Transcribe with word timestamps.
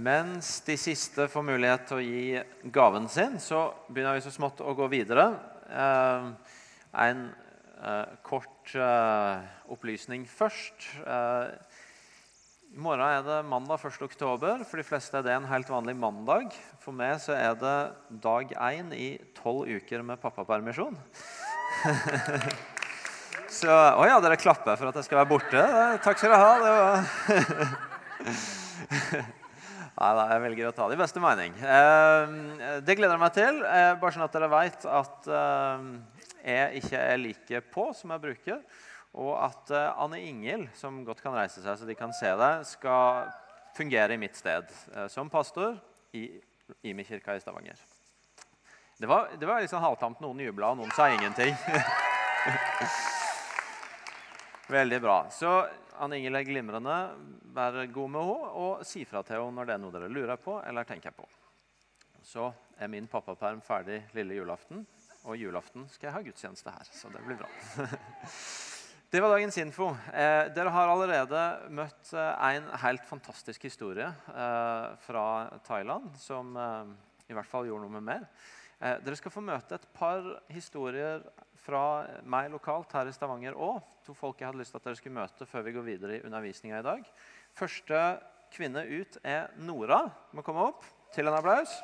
Mens 0.00 0.60
de 0.64 0.76
siste 0.80 1.26
får 1.28 1.42
mulighet 1.44 1.82
til 1.90 1.98
å 1.98 2.04
gi 2.04 2.40
gaven 2.72 3.08
sin, 3.10 3.34
så 3.42 3.66
begynner 3.90 4.16
vi 4.16 4.22
så 4.24 4.32
smått 4.32 4.62
å 4.64 4.72
gå 4.78 4.86
videre. 4.88 5.26
Eh, 5.68 6.28
en 7.04 7.24
eh, 7.28 8.14
kort 8.24 8.72
eh, 8.78 9.42
opplysning 9.74 10.24
først. 10.30 10.86
Eh, 11.04 11.50
I 12.70 12.80
morgen 12.80 13.04
er 13.04 13.26
det 13.26 13.40
mandag 13.50 13.82
1. 13.90 13.98
oktober. 14.06 14.62
For 14.70 14.80
de 14.80 14.86
fleste 14.88 15.18
er 15.18 15.26
det 15.26 15.34
en 15.34 15.50
helt 15.50 15.68
vanlig 15.68 15.96
mandag. 16.00 16.54
For 16.80 16.96
meg 16.96 17.18
så 17.20 17.36
er 17.36 17.58
det 17.60 17.76
dag 18.24 18.54
én 18.70 18.94
i 18.96 19.10
tolv 19.36 19.68
uker 19.68 20.06
med 20.06 20.22
pappapermisjon. 20.22 20.96
så 23.60 23.68
Å 24.00 24.08
ja, 24.08 24.16
dere 24.22 24.40
klapper 24.40 24.80
for 24.80 24.88
at 24.88 24.96
jeg 25.02 25.10
skal 25.10 25.20
være 25.20 25.32
borte. 25.34 25.66
Takk 26.06 26.16
skal 26.22 26.32
dere 26.32 26.44
ha. 26.46 26.52
Det 26.64 26.72
var 29.20 29.36
Nei 30.00 30.14
da, 30.16 30.22
jeg 30.32 30.40
velger 30.46 30.70
å 30.70 30.72
ta 30.72 30.86
det 30.88 30.96
i 30.96 31.00
beste 31.02 31.20
mening. 31.20 31.52
Eh, 31.60 32.30
det 32.80 32.94
gleder 32.96 33.18
jeg 33.18 33.20
meg 33.20 33.34
til. 33.36 33.58
Eh, 33.68 33.90
bare 34.00 34.14
sånn 34.14 34.24
at 34.24 34.32
dere 34.32 34.46
vet 34.48 34.86
at 34.88 35.26
eh, 35.28 35.82
jeg 36.40 36.80
ikke 36.80 37.02
er 37.04 37.20
like 37.20 37.60
på 37.74 37.84
som 37.98 38.14
jeg 38.14 38.22
bruker. 38.22 38.62
Og 39.20 39.34
at 39.36 39.72
eh, 39.76 40.00
Anne 40.00 40.22
Ingel, 40.24 40.64
som 40.78 41.02
godt 41.04 41.20
kan 41.20 41.36
reise 41.36 41.60
seg 41.60 41.76
så 41.76 41.84
de 41.84 41.98
kan 41.98 42.16
se 42.16 42.32
det, 42.32 42.50
skal 42.70 43.28
fungere 43.76 44.16
i 44.16 44.22
mitt 44.22 44.40
sted 44.40 44.72
som 45.12 45.28
pastor 45.30 45.76
i 46.16 46.30
Imi 46.88 47.04
kirka 47.04 47.36
i 47.36 47.42
Stavanger. 47.44 47.76
Det 48.96 49.08
var, 49.08 49.28
det 49.36 49.46
var 49.48 49.60
liksom 49.60 49.84
halvtamt. 49.84 50.24
Noen 50.24 50.40
jubla, 50.46 50.72
og 50.72 50.80
noen 50.80 50.96
sa 50.96 51.10
ingenting. 51.12 51.52
Veldig 54.80 55.04
bra. 55.04 55.26
Så 55.34 55.58
Anne 56.00 56.16
Ingel 56.16 56.38
er 56.38 56.46
glimrende. 56.48 56.96
Vær 57.52 57.76
god 57.92 58.12
med 58.14 58.24
henne, 58.24 58.50
og 58.56 58.84
si 58.88 59.04
fra 59.08 59.20
til 59.26 59.36
henne 59.36 59.56
når 59.58 59.68
det 59.68 59.74
er 59.74 59.82
noe 59.82 59.94
dere 59.94 60.08
lurer 60.08 60.40
på 60.40 60.56
eller 60.64 60.88
tenker 60.88 61.12
på. 61.12 61.26
Så 62.24 62.48
er 62.80 62.88
min 62.92 63.08
pappaperm 63.10 63.60
ferdig 63.64 63.98
lille 64.16 64.38
julaften, 64.38 64.84
og 65.28 65.36
julaften 65.36 65.86
skal 65.92 66.08
jeg 66.08 66.14
ha 66.16 66.22
gudstjeneste 66.24 66.72
her. 66.72 66.88
Så 66.94 67.10
det 67.12 67.20
blir 67.26 67.36
bra. 67.40 67.50
det 69.12 69.20
var 69.20 69.34
dagens 69.34 69.60
info. 69.60 69.90
Eh, 70.14 70.48
dere 70.56 70.72
har 70.72 70.92
allerede 70.92 71.44
møtt 71.76 72.14
eh, 72.14 72.48
en 72.56 72.72
helt 72.84 73.04
fantastisk 73.08 73.68
historie 73.68 74.08
eh, 74.08 74.86
fra 75.04 75.26
Thailand 75.68 76.08
som 76.20 76.56
eh, 76.56 76.96
i 77.28 77.36
hvert 77.36 77.50
fall 77.50 77.68
gjorde 77.68 77.84
noe 77.84 77.98
med 77.98 78.08
meg. 78.08 78.24
Eh, 78.80 78.96
dere 79.04 79.20
skal 79.20 79.34
få 79.34 79.44
møte 79.44 79.76
et 79.76 79.88
par 79.96 80.24
historier 80.48 81.26
fra 81.60 81.84
meg 82.24 82.50
lokalt 82.52 82.92
her 82.96 83.08
i 83.10 83.14
Stavanger 83.14 83.56
òg. 83.56 83.80
To 84.06 84.14
folk 84.16 84.40
jeg 84.40 84.48
hadde 84.48 84.62
lyst 84.62 84.74
til 84.74 84.80
at 84.80 84.88
dere 84.88 84.98
skulle 84.98 85.18
møte 85.20 85.48
før 85.48 85.66
vi 85.66 85.74
går 85.76 85.86
videre 85.86 86.18
i 86.18 86.24
undervisninga 86.26 86.80
i 86.80 86.86
dag. 86.86 87.08
Første 87.56 88.02
kvinne 88.54 88.84
ut 88.88 89.18
er 89.22 89.50
Nora. 89.62 90.02
Må 90.32 90.44
komme 90.46 90.70
opp 90.70 90.86
til 91.14 91.28
en 91.28 91.36
applaus. 91.36 91.74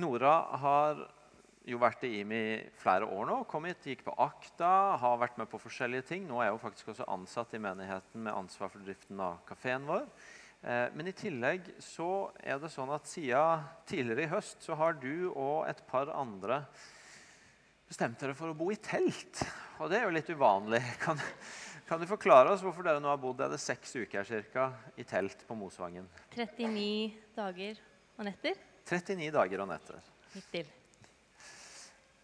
Nora 0.00 0.34
har 0.62 1.00
jo 1.68 1.78
vært 1.80 2.04
i 2.08 2.20
IMI 2.22 2.44
flere 2.80 3.08
år 3.10 3.26
nå. 3.28 3.38
Kom 3.50 3.66
hit, 3.68 3.84
gikk 3.84 4.04
på 4.06 4.14
akta, 4.22 4.96
har 5.00 5.18
vært 5.20 5.36
med 5.40 5.50
på 5.50 5.60
forskjellige 5.60 6.08
ting. 6.08 6.28
Nå 6.28 6.40
er 6.42 6.54
hun 6.54 6.62
faktisk 6.62 6.92
også 6.92 7.08
ansatt 7.12 7.52
i 7.56 7.62
menigheten 7.62 8.24
med 8.24 8.34
ansvar 8.34 8.72
for 8.72 8.82
driften 8.84 9.20
av 9.20 9.42
kafeen 9.48 9.84
vår. 9.88 10.06
Eh, 10.60 10.86
men 10.92 11.08
i 11.08 11.16
tillegg 11.16 11.70
så 11.80 12.30
er 12.36 12.60
det 12.60 12.68
sånn 12.72 12.90
at 12.92 13.08
siden 13.08 13.64
tidligere 13.88 14.26
i 14.26 14.32
høst 14.32 14.66
så 14.66 14.76
har 14.76 14.98
du 15.00 15.30
og 15.30 15.68
et 15.70 15.80
par 15.88 16.12
andre 16.12 16.62
bestemt 17.88 18.20
dere 18.20 18.36
for 18.36 18.52
å 18.52 18.56
bo 18.56 18.68
i 18.70 18.78
telt. 18.78 19.40
Og 19.80 19.88
det 19.90 20.00
er 20.00 20.04
jo 20.06 20.14
litt 20.14 20.28
uvanlig. 20.30 20.82
Kan, 21.00 21.20
kan 21.88 22.02
du 22.02 22.06
forklare 22.06 22.52
oss 22.52 22.60
hvorfor 22.62 22.84
dere 22.86 23.00
nå 23.02 23.08
har 23.10 23.18
bodd 23.22 23.40
er 23.40 23.50
det 23.50 23.62
seks 23.62 23.96
uker 23.96 24.26
cirka, 24.28 24.68
i 25.00 25.06
telt 25.08 25.46
på 25.48 25.56
Mosvangen? 25.58 26.06
39 26.36 26.84
dager 27.38 27.80
og 28.18 28.28
netter. 28.28 28.60
39 28.90 29.32
dager 29.34 29.64
og 29.64 29.72
netter. 29.72 30.12
Hittil. 30.34 30.68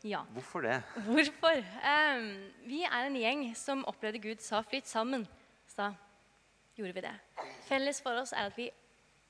Ja. 0.06 0.20
Hvorfor 0.36 0.62
det? 0.62 0.76
Hvorfor? 1.08 1.64
Um, 1.82 2.26
vi 2.68 2.84
er 2.86 3.08
en 3.08 3.16
gjeng 3.18 3.46
som 3.58 3.82
opplevde 3.90 4.20
Gud 4.22 4.44
sa 4.44 4.60
'flytt 4.62 4.86
sammen'. 4.86 5.26
Så 5.66 5.88
gjorde 6.76 6.96
vi 6.96 7.04
det. 7.04 7.14
Felles 7.66 8.00
for 8.04 8.18
oss 8.20 8.34
er 8.36 8.50
at 8.50 8.58
vi 8.58 8.68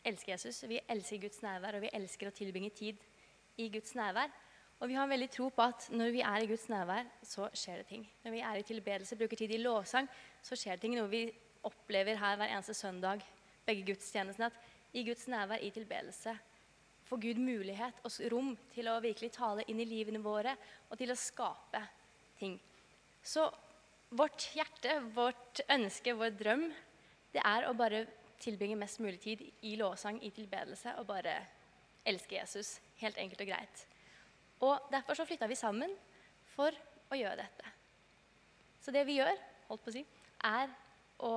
elsker 0.06 0.34
Jesus, 0.34 0.62
vi 0.68 0.80
elsker 0.90 1.22
Guds 1.22 1.40
nærvær, 1.42 1.78
og 1.78 1.86
vi 1.86 1.92
elsker 1.96 2.30
å 2.30 2.34
tilbringe 2.34 2.72
tid 2.74 3.00
i 3.62 3.68
Guds 3.72 3.94
nærvær. 3.98 4.32
Og 4.76 4.90
vi 4.90 4.96
har 4.98 5.08
veldig 5.08 5.28
tro 5.32 5.48
på 5.54 5.64
at 5.64 5.86
når 5.94 6.12
vi 6.12 6.20
er 6.20 6.44
i 6.44 6.48
Guds 6.50 6.66
nærvær, 6.68 7.06
så 7.24 7.48
skjer 7.56 7.80
det 7.80 7.86
ting. 7.88 8.04
Når 8.24 8.34
vi 8.34 8.42
er 8.44 8.58
i 8.60 8.66
tilbedelse, 8.66 9.16
bruker 9.16 9.40
tid 9.40 9.54
i 9.56 9.62
lovsang, 9.62 10.08
så 10.44 10.58
skjer 10.58 10.76
det 10.76 10.84
ting. 10.84 10.96
Noe 10.98 11.08
vi 11.08 11.24
opplever 11.66 12.18
her 12.20 12.36
hver 12.36 12.52
eneste 12.52 12.76
søndag, 12.76 13.24
begge 13.66 13.86
gudstjenestene, 13.88 14.50
at 14.50 14.96
i 14.96 15.04
Guds 15.06 15.24
nærvær, 15.32 15.64
i 15.64 15.72
tilbedelse, 15.74 16.36
får 17.06 17.22
Gud 17.22 17.40
mulighet 17.40 18.02
og 18.04 18.14
rom 18.32 18.50
til 18.74 18.90
å 18.90 19.00
virkelig 19.02 19.30
tale 19.36 19.64
inn 19.70 19.80
i 19.80 19.86
livene 19.88 20.20
våre 20.22 20.56
og 20.90 20.98
til 20.98 21.12
å 21.12 21.18
skape 21.18 21.82
ting. 22.38 22.58
Så 23.22 23.46
vårt 24.16 24.48
hjerte, 24.54 24.98
vårt 25.14 25.62
ønske, 25.72 26.14
vår 26.18 26.34
drøm, 26.38 26.66
det 27.36 27.44
er 27.44 27.68
å 27.68 27.74
bare 27.76 28.06
tilbringe 28.40 28.78
mest 28.80 29.00
mulig 29.00 29.20
tid 29.20 29.42
i 29.68 29.74
lovsang, 29.76 30.18
i 30.24 30.32
tilbedelse, 30.34 30.94
og 31.00 31.08
bare 31.08 31.36
elske 32.06 32.38
Jesus. 32.38 32.76
Helt 33.00 33.18
enkelt 33.20 33.42
og 33.44 33.50
greit. 33.50 33.86
Og 34.64 34.90
Derfor 34.92 35.18
så 35.18 35.26
flytta 35.28 35.48
vi 35.50 35.58
sammen 35.58 35.92
for 36.54 36.72
å 37.12 37.18
gjøre 37.18 37.42
dette. 37.42 37.72
Så 38.80 38.94
det 38.94 39.04
vi 39.08 39.18
gjør, 39.18 39.36
holdt 39.68 39.84
på 39.84 39.92
å 39.92 39.96
si, 39.96 40.04
er 40.46 40.72
å 41.26 41.34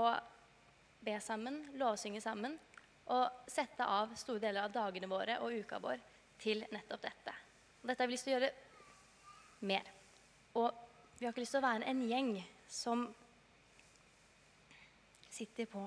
be 1.03 1.15
sammen, 1.23 1.61
lovsynge 1.79 2.21
sammen 2.21 2.57
og 3.09 3.49
sette 3.49 3.85
av 3.87 4.11
store 4.19 4.41
deler 4.43 4.67
av 4.67 4.73
dagene 4.73 5.09
våre 5.09 5.39
og 5.43 5.55
uka 5.63 5.79
vår 5.81 6.01
til 6.39 6.61
nettopp 6.69 7.07
dette. 7.07 7.33
Og 7.81 7.89
dette 7.89 8.03
har 8.03 8.09
vi 8.09 8.15
lyst 8.15 8.27
til 8.27 8.35
å 8.35 8.37
gjøre 8.37 8.51
mer. 9.71 9.89
Og 10.59 10.69
vi 11.17 11.25
har 11.25 11.33
ikke 11.33 11.43
lyst 11.43 11.55
til 11.57 11.63
å 11.63 11.67
være 11.67 11.89
en 11.89 12.03
gjeng 12.07 12.31
som 12.69 13.07
sitter 15.39 15.69
på 15.71 15.85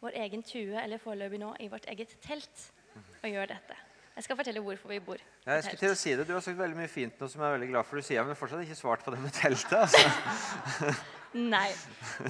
vår 0.00 0.16
egen 0.24 0.42
tue, 0.46 0.74
eller 0.80 1.00
foreløpig 1.00 1.40
nå 1.42 1.52
i 1.60 1.68
vårt 1.70 1.86
eget 1.92 2.16
telt, 2.24 2.66
og 3.22 3.28
gjør 3.28 3.52
dette. 3.52 3.76
Jeg 4.16 4.26
skal 4.26 4.36
fortelle 4.36 4.60
hvorfor 4.64 4.90
vi 4.90 4.98
bor 5.00 5.20
ja, 5.20 5.54
jeg 5.54 5.62
skulle 5.64 5.80
til 5.80 5.94
å 5.94 5.98
si 5.98 6.12
det. 6.18 6.24
Du 6.28 6.32
har 6.34 6.42
sagt 6.44 6.58
veldig 6.58 6.76
mye 6.76 6.90
fint 6.90 7.20
nå 7.22 7.28
som 7.30 7.40
jeg 7.40 7.48
er 7.48 7.54
veldig 7.56 7.68
glad 7.70 7.86
for 7.88 8.00
du 8.00 8.04
sier, 8.04 8.26
men 8.26 8.36
fortsatt 8.36 8.64
ikke 8.66 8.76
svart 8.76 9.04
på 9.06 9.14
det 9.14 9.20
med 9.22 9.32
teltet. 9.36 9.76
Altså. 9.78 10.90
Nei. 11.54 11.68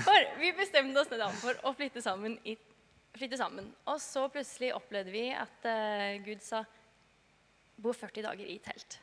For 0.05 0.27
vi 0.39 0.53
bestemte 0.59 1.03
oss 1.03 1.11
da 1.11 1.31
for 1.41 1.57
å 1.67 1.73
flytte 1.75 2.03
sammen, 2.05 2.37
i, 2.45 2.55
flytte 3.17 3.41
sammen. 3.41 3.73
Og 3.91 3.99
så 4.05 4.27
plutselig 4.31 4.75
opplevde 4.77 5.15
vi 5.15 5.25
at 5.35 5.67
uh, 5.67 6.21
Gud 6.27 6.45
sa 6.45 6.63
bo 7.81 7.95
40 7.97 8.29
dager 8.29 8.53
i 8.53 8.59
telt. 8.63 9.01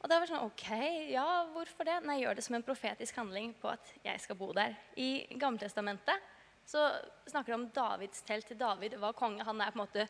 Og 0.00 0.08
da 0.08 0.16
var 0.16 0.24
det 0.24 0.32
sånn 0.32 0.46
OK, 0.46 0.68
ja, 1.12 1.26
hvorfor 1.52 1.84
det? 1.84 1.98
Nei, 2.08 2.22
gjør 2.22 2.38
det 2.38 2.44
som 2.46 2.56
en 2.56 2.64
profetisk 2.64 3.18
handling 3.20 3.52
på 3.60 3.68
at 3.68 3.90
jeg 4.04 4.22
skal 4.24 4.38
bo 4.40 4.48
der. 4.56 4.72
I 4.96 5.26
Gammeltestamentet 5.36 6.28
snakker 6.70 7.50
det 7.50 7.58
om 7.58 7.68
Davids 7.74 8.22
telt. 8.24 8.52
David 8.56 8.96
var 9.02 9.16
konge. 9.18 9.44
Han 9.44 9.60
er 9.60 9.74
på 9.74 9.80
en 9.80 9.84
måte 9.84 10.06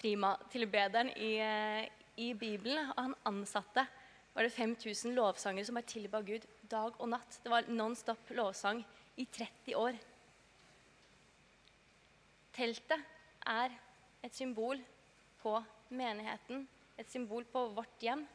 primatilbederen 0.00 1.12
i, 1.16 1.32
eh, 1.40 1.88
i 2.16 2.32
Bibelen. 2.34 2.90
Og 2.92 3.02
han 3.02 3.16
ansatte 3.24 3.86
var 4.34 4.44
det 4.44 4.52
5000 4.52 5.14
lovsangere 5.16 5.64
som 5.64 5.78
bare 5.78 5.88
tilba 5.88 6.20
Gud 6.20 6.44
dag 6.70 7.00
og 7.00 7.08
natt. 7.08 7.40
Det 7.42 7.50
var 7.50 7.68
non 7.68 7.96
stop 7.96 8.30
lovsang 8.36 8.84
i 9.16 9.24
30 9.24 9.76
år. 9.76 9.96
Teltet 12.52 13.00
er 13.46 13.70
et 14.22 14.34
symbol 14.34 14.80
på 15.40 15.54
menigheten, 15.88 16.66
et 16.98 17.10
symbol 17.10 17.44
på 17.44 17.68
vårt 17.74 18.04
hjem. 18.04 18.26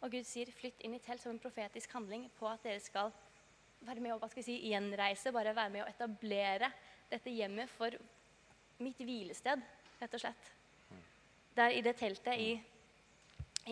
Og 0.00 0.12
Gud 0.12 0.26
sier 0.28 0.50
'flytt 0.52 0.82
inn 0.84 0.94
i 0.94 1.00
telt' 1.00 1.22
som 1.22 1.32
en 1.32 1.40
profetisk 1.40 1.92
handling 1.92 2.28
på 2.38 2.48
at 2.48 2.62
dere 2.62 2.80
skal 2.80 3.12
være 3.80 4.00
med 4.00 4.12
å 4.12 4.18
hva 4.18 4.28
skal 4.28 4.42
jeg 4.42 4.48
si, 4.48 4.70
gjenreise, 4.70 5.32
bare 5.32 5.54
være 5.56 5.72
med 5.72 5.84
å 5.84 5.88
etablere 5.88 6.70
dette 7.10 7.30
hjemmet 7.30 7.70
for 7.70 7.96
mitt 8.82 8.98
hvilested, 8.98 9.62
rett 10.00 10.14
og 10.14 10.20
slett. 10.20 10.50
Der 11.56 11.72
i 11.72 11.80
det 11.80 11.96
teltet 11.96 12.40
i, 12.40 12.50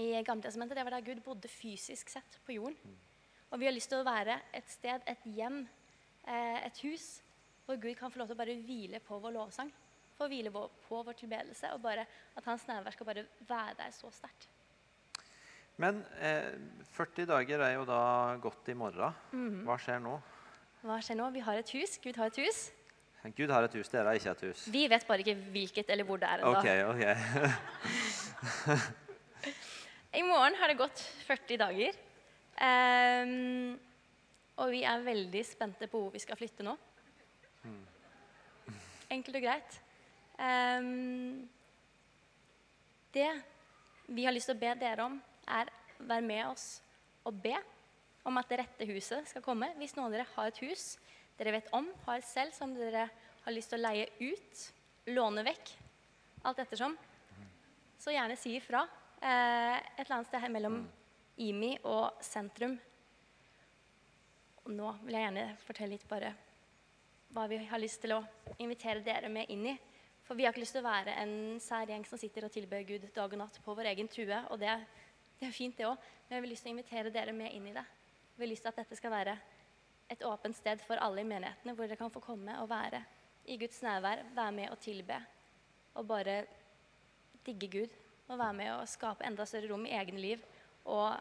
i 0.00 0.22
Gamletestamentet, 0.24 0.76
det 0.76 0.84
var 0.84 0.96
der 0.96 1.06
Gud 1.06 1.20
bodde 1.24 1.48
fysisk 1.48 2.08
sett 2.08 2.38
på 2.46 2.56
jorden. 2.56 2.96
Og 3.50 3.60
vi 3.60 3.68
har 3.68 3.74
lyst 3.74 3.92
til 3.92 4.00
å 4.00 4.06
være 4.06 4.40
et 4.56 4.70
sted, 4.70 5.04
et 5.06 5.26
hjem, 5.36 5.60
eh, 6.26 6.66
et 6.66 6.80
hus, 6.86 7.20
hvor 7.66 7.76
Gud 7.76 7.94
kan 7.98 8.10
få 8.10 8.18
lov 8.18 8.30
til 8.30 8.36
å 8.36 8.42
bare 8.42 8.56
hvile 8.64 9.00
på 9.00 9.18
vår 9.20 9.36
lovsang. 9.36 9.70
Få 10.16 10.28
hvile 10.30 10.50
på 10.50 11.02
vår 11.02 11.16
tilbedelse, 11.20 11.72
og 11.74 11.82
bare 11.82 12.06
at 12.36 12.44
Hans 12.44 12.66
nærvær 12.68 12.96
skal 12.96 13.06
bare 13.06 13.26
være 13.46 13.76
der 13.78 13.90
så 13.90 14.10
sterkt. 14.10 14.48
Men 15.80 16.04
eh, 16.22 16.52
40 16.94 17.26
dager 17.26 17.58
er 17.66 17.72
jo 17.74 17.82
da 17.88 18.36
gått 18.42 18.68
i 18.70 18.74
morgen. 18.78 19.14
Mhm. 19.32 19.64
Hva 19.66 19.76
skjer 19.82 19.98
nå? 20.04 20.14
Hva 20.84 21.00
skjer 21.02 21.16
nå? 21.18 21.26
Vi 21.34 21.40
har 21.42 21.56
et 21.58 21.70
hus. 21.74 21.96
Gud 22.04 22.16
har 22.20 22.26
et 22.30 22.38
hus. 22.44 22.58
Gud 23.32 23.48
har 23.48 23.64
et 23.64 23.72
hus, 23.72 23.88
dere 23.88 24.04
har 24.10 24.18
ikke 24.18 24.32
et 24.34 24.42
hus. 24.50 24.66
Vi 24.68 24.82
vet 24.92 25.06
bare 25.08 25.22
ikke 25.24 25.32
hvilket 25.54 25.88
eller 25.94 26.04
hvor 26.04 26.18
det 26.20 26.28
er 26.28 26.42
ennå. 26.44 26.60
Ok, 26.60 26.68
ok. 26.92 27.02
I 30.20 30.22
morgen 30.22 30.54
har 30.60 30.68
det 30.68 30.76
gått 30.76 31.00
40 31.24 31.56
dager. 31.62 31.96
Um, 32.60 33.80
Og 34.60 34.68
vi 34.70 34.84
er 34.86 35.00
veldig 35.02 35.40
spente 35.42 35.88
på 35.90 35.98
hvor 36.04 36.12
vi 36.14 36.20
skal 36.22 36.36
flytte 36.38 36.62
nå. 36.62 36.76
Enkelt 39.10 39.36
og 39.40 39.42
greit. 39.42 39.80
Um, 40.38 41.48
det 43.14 43.30
vi 44.12 44.24
har 44.26 44.34
lyst 44.36 44.50
til 44.50 44.56
å 44.58 44.60
be 44.60 44.74
dere 44.78 45.04
om, 45.08 45.16
er 45.46 45.70
å 45.70 46.08
være 46.08 46.26
med 46.26 46.42
oss 46.48 46.66
og 47.24 47.36
be 47.44 47.54
om 48.24 48.40
at 48.40 48.48
det 48.50 48.60
rette 48.62 48.88
huset 48.88 49.28
skal 49.28 49.44
komme. 49.44 49.70
Hvis 49.78 49.96
noen 49.96 50.08
av 50.08 50.16
dere 50.16 50.28
har 50.34 50.50
et 50.50 50.62
hus 50.64 50.94
dere 51.38 51.56
vet 51.56 51.70
om, 51.74 51.88
har 52.06 52.22
selv, 52.24 52.54
som 52.54 52.72
dere 52.76 53.08
har 53.44 53.54
lyst 53.54 53.72
til 53.72 53.80
å 53.80 53.84
leie 53.84 54.06
ut, 54.22 54.64
låne 55.10 55.44
vekk, 55.44 55.72
alt 56.46 56.60
ettersom, 56.62 56.94
så 58.00 58.14
gjerne 58.14 58.36
si 58.38 58.54
ifra. 58.58 58.84
Eh, 59.18 59.76
et 59.80 60.04
eller 60.04 60.18
annet 60.18 60.30
sted 60.30 60.42
her 60.44 60.52
mellom 60.52 60.82
IMI 61.40 61.74
og 61.88 62.22
sentrum. 62.24 62.76
Og 64.64 64.72
nå 64.72 64.92
vil 65.04 65.16
jeg 65.16 65.26
gjerne 65.26 65.46
fortelle 65.64 65.96
litt 65.96 66.06
bare 66.08 66.32
hva 67.34 67.48
vi 67.50 67.58
har 67.66 67.82
lyst 67.82 68.00
til 68.04 68.14
å 68.14 68.22
invitere 68.62 69.02
dere 69.04 69.28
med 69.32 69.50
inn 69.50 69.66
i. 69.72 69.74
For 70.24 70.38
vi 70.38 70.46
har 70.46 70.54
ikke 70.54 70.62
lyst 70.62 70.76
til 70.76 70.84
å 70.84 70.88
være 70.88 71.16
en 71.20 71.34
sær 71.60 71.90
gjeng 71.90 72.04
som 72.08 72.20
sitter 72.20 72.46
og 72.46 72.52
tilber 72.54 72.84
Gud 72.88 73.10
dag 73.12 73.32
og 73.32 73.40
natt 73.40 73.58
på 73.64 73.74
vår 73.76 73.90
egen 73.90 74.08
tue. 74.08 74.38
Og 74.54 74.60
det, 74.62 74.72
det 75.44 75.50
er 75.50 75.56
fint, 75.56 75.76
det 75.76 75.88
òg, 75.88 76.00
men 76.28 76.38
jeg 76.38 76.44
vil 76.44 76.54
lyst 76.54 76.64
til 76.64 76.72
å 76.72 76.74
invitere 76.74 77.12
dere 77.12 77.34
med 77.36 77.52
inn 77.52 77.68
i 77.68 77.74
det. 77.76 77.84
Jeg 78.34 78.40
vil 78.40 78.50
lyst 78.54 78.64
til 78.64 78.72
at 78.72 78.80
dette 78.80 78.96
skal 78.96 79.12
være 79.12 79.34
et 80.10 80.24
åpent 80.24 80.56
sted 80.56 80.80
for 80.84 81.00
alle 81.04 81.20
i 81.20 81.28
menighetene, 81.28 81.74
hvor 81.76 81.88
dere 81.88 82.00
kan 82.00 82.12
få 82.12 82.22
komme 82.24 82.56
og 82.62 82.70
være 82.70 83.02
i 83.44 83.58
Guds 83.60 83.82
nærvær, 83.84 84.24
være 84.34 84.54
med 84.56 84.72
og 84.72 84.80
tilbe. 84.80 85.18
Og 86.00 86.06
bare 86.08 86.44
digge 87.46 87.68
Gud. 87.68 88.00
Og 88.28 88.38
være 88.40 88.56
med 88.56 88.70
og 88.72 88.88
skape 88.88 89.26
enda 89.28 89.44
større 89.44 89.68
rom 89.68 89.84
i 89.84 89.92
egne 89.92 90.20
liv 90.20 90.44
og 90.88 91.12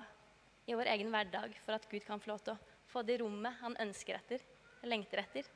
i 0.67 0.75
vår 0.75 0.87
egen 0.93 1.09
hverdag 1.11 1.57
for 1.65 1.75
at 1.75 1.87
Gud 1.91 2.05
kan 2.07 2.21
få 2.23 2.31
lov 2.31 2.39
til 2.45 2.53
å 2.53 2.77
få 2.87 3.03
det 3.03 3.17
rommet 3.19 3.59
han 3.59 3.75
ønsker 3.83 4.15
etter, 4.15 4.45
lengter 4.87 5.19
etter. 5.19 5.49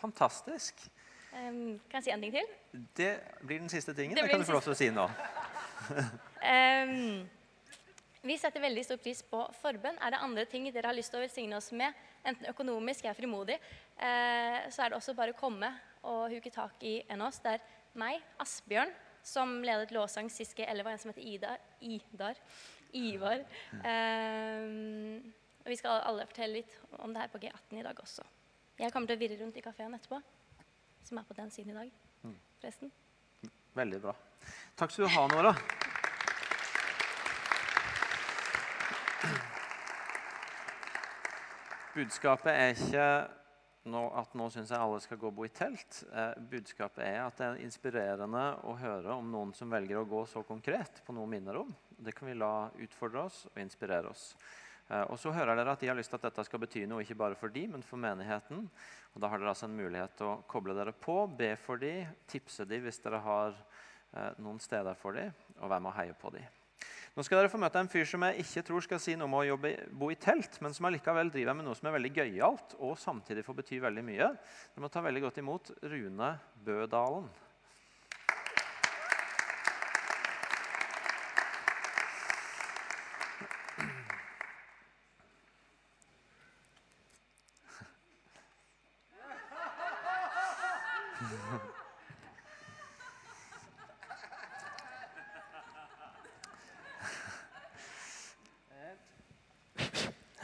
Fantastisk. 0.00 0.80
Um, 1.28 1.76
kan 1.90 2.00
jeg 2.00 2.06
si 2.06 2.14
en 2.14 2.24
ting 2.24 2.32
til? 2.38 2.48
Det 2.96 3.10
blir 3.42 3.60
den 3.60 3.68
siste 3.68 3.92
tingen. 3.92 4.16
Det 4.16 4.24
Det, 4.24 4.30
kan 4.30 4.40
du 4.40 4.48
få 4.48 4.56
lov 4.56 4.64
til 4.64 4.72
å 4.72 4.78
si 4.80 4.88
nå. 4.88 5.04
Ehm, 6.42 7.28
vi 8.22 8.36
setter 8.38 8.60
veldig 8.60 8.84
stor 8.84 9.00
pris 9.02 9.22
på 9.22 9.40
forbønn. 9.60 9.98
Er 10.02 10.14
det 10.14 10.22
andre 10.22 10.44
ting 10.50 10.68
dere 10.72 10.90
har 10.90 10.96
lyst 10.96 11.12
til 11.14 11.20
å 11.20 11.24
velsigne 11.24 11.58
oss 11.58 11.70
med, 11.72 11.94
enten 12.26 12.50
økonomisk 12.50 13.04
eller 13.06 13.18
frimodig, 13.18 13.58
eh, 13.96 14.68
så 14.70 14.84
er 14.84 14.90
det 14.90 14.98
også 14.98 15.14
bare 15.16 15.34
å 15.34 15.38
komme 15.38 15.70
og 16.02 16.32
huke 16.32 16.50
tak 16.52 16.82
i 16.82 16.98
en 17.08 17.22
av 17.22 17.28
oss. 17.28 17.38
Det 17.44 17.56
er 17.56 17.60
meg, 17.98 18.22
Asbjørn, 18.42 18.90
som 19.22 19.58
ledet 19.62 19.94
lovsang 19.94 20.30
sist 20.30 20.56
G11, 20.56 20.84
og 20.84 20.92
en 20.92 20.98
som 20.98 21.12
heter 21.12 21.26
Ida, 21.26 21.56
Idar. 21.80 22.42
Ivar. 22.96 23.44
Ehm, 23.84 25.32
og 25.60 25.68
vi 25.68 25.76
skal 25.76 26.00
alle 26.08 26.26
fortelle 26.26 26.62
litt 26.62 26.76
om 26.98 27.12
det 27.12 27.20
her 27.20 27.32
på 27.32 27.40
G18 27.42 27.80
i 27.80 27.84
dag 27.84 28.00
også. 28.00 28.24
Jeg 28.78 28.94
kommer 28.94 29.10
til 29.10 29.18
å 29.18 29.20
virre 29.20 29.40
rundt 29.42 29.58
i 29.58 29.64
kafeen 29.64 29.94
etterpå, 29.98 30.22
som 31.04 31.18
er 31.18 31.28
på 31.28 31.36
den 31.36 31.50
siden 31.50 31.74
i 31.74 31.78
dag, 31.82 31.92
forresten. 32.62 32.92
Veldig 33.74 34.00
bra. 34.06 34.16
Takk 34.78 34.94
skal 34.94 35.04
du 35.04 35.14
ha, 35.18 35.26
Nora. 35.34 35.54
Budskapet 41.98 42.52
er 42.52 42.76
ikke 42.76 43.08
at 43.88 44.34
nå 44.36 44.46
syns 44.52 44.70
jeg 44.70 44.78
alle 44.78 45.00
skal 45.00 45.18
gå 45.20 45.30
og 45.30 45.36
bo 45.38 45.46
i 45.46 45.52
telt. 45.54 46.02
Eh, 46.12 46.34
budskapet 46.50 47.02
er 47.06 47.22
at 47.24 47.38
det 47.38 47.46
er 47.46 47.60
inspirerende 47.64 48.44
å 48.68 48.74
høre 48.78 49.16
om 49.16 49.30
noen 49.32 49.54
som 49.56 49.70
velger 49.72 50.00
å 50.00 50.08
gå 50.08 50.24
så 50.28 50.42
konkret 50.46 51.00
på 51.06 51.14
noe 51.16 51.28
minner 51.30 51.60
om. 51.62 51.72
Det 51.96 52.14
kan 52.14 52.28
vi 52.28 52.36
la 52.36 52.68
utfordre 52.84 53.24
oss 53.26 53.44
og 53.50 53.60
inspirere 53.62 54.12
oss. 54.12 54.34
Eh, 54.88 55.04
og 55.08 55.18
så 55.20 55.32
hører 55.34 55.58
dere 55.58 55.74
at 55.74 55.80
De 55.80 55.90
har 55.90 55.98
lyst 55.98 56.12
til 56.12 56.20
at 56.20 56.28
dette 56.28 56.44
skal 56.46 56.62
bety 56.62 56.84
noe 56.88 57.04
ikke 57.04 57.18
bare 57.18 57.38
for 57.38 57.52
de, 57.52 57.66
men 57.72 57.84
for 57.86 58.00
menigheten. 58.00 58.68
Og 59.14 59.20
Da 59.22 59.32
har 59.32 59.40
dere 59.40 59.54
altså 59.54 59.68
en 59.68 59.76
mulighet 59.78 60.16
til 60.20 60.30
å 60.30 60.38
koble 60.50 60.76
dere 60.76 60.94
på, 60.94 61.22
be 61.38 61.54
for 61.60 61.80
de, 61.80 62.06
tipse 62.28 62.68
de 62.68 62.82
hvis 62.84 63.02
dere 63.04 63.22
har 63.24 63.56
eh, 63.56 64.32
noen 64.38 64.60
steder 64.62 64.98
for 65.00 65.18
de, 65.18 65.28
og 65.58 65.68
være 65.68 65.82
med 65.82 65.92
og 65.94 66.00
heie 66.02 66.16
på 66.18 66.36
de. 66.36 66.44
Nå 67.18 67.24
skal 67.26 67.40
dere 67.40 67.50
få 67.50 67.58
møte 67.58 67.80
en 67.82 67.88
fyr 67.90 68.04
som 68.06 68.22
jeg 68.22 68.44
ikke 68.44 68.62
tror 68.68 68.84
skal 68.84 69.00
si 69.02 69.16
noe 69.18 69.26
om 69.26 69.32
å 69.34 69.42
jobbe, 69.42 69.72
bo 69.90 70.06
i 70.14 70.16
telt, 70.22 70.60
men 70.62 70.70
som 70.70 70.86
allikevel 70.86 71.32
driver 71.34 71.56
med 71.58 71.66
noe 71.66 71.74
som 71.74 71.88
er 71.90 71.96
veldig 71.96 72.12
gøyalt 72.14 72.76
og 72.78 72.92
samtidig 73.02 73.42
får 73.42 73.56
bety 73.58 73.80
veldig 73.82 74.04
mye. 74.06 74.28
Dere 74.70 74.84
må 74.84 74.90
ta 74.94 75.02
veldig 75.02 75.24
godt 75.24 75.40
imot 75.42 75.72
Rune 75.90 76.28
Bødalen. 76.62 77.26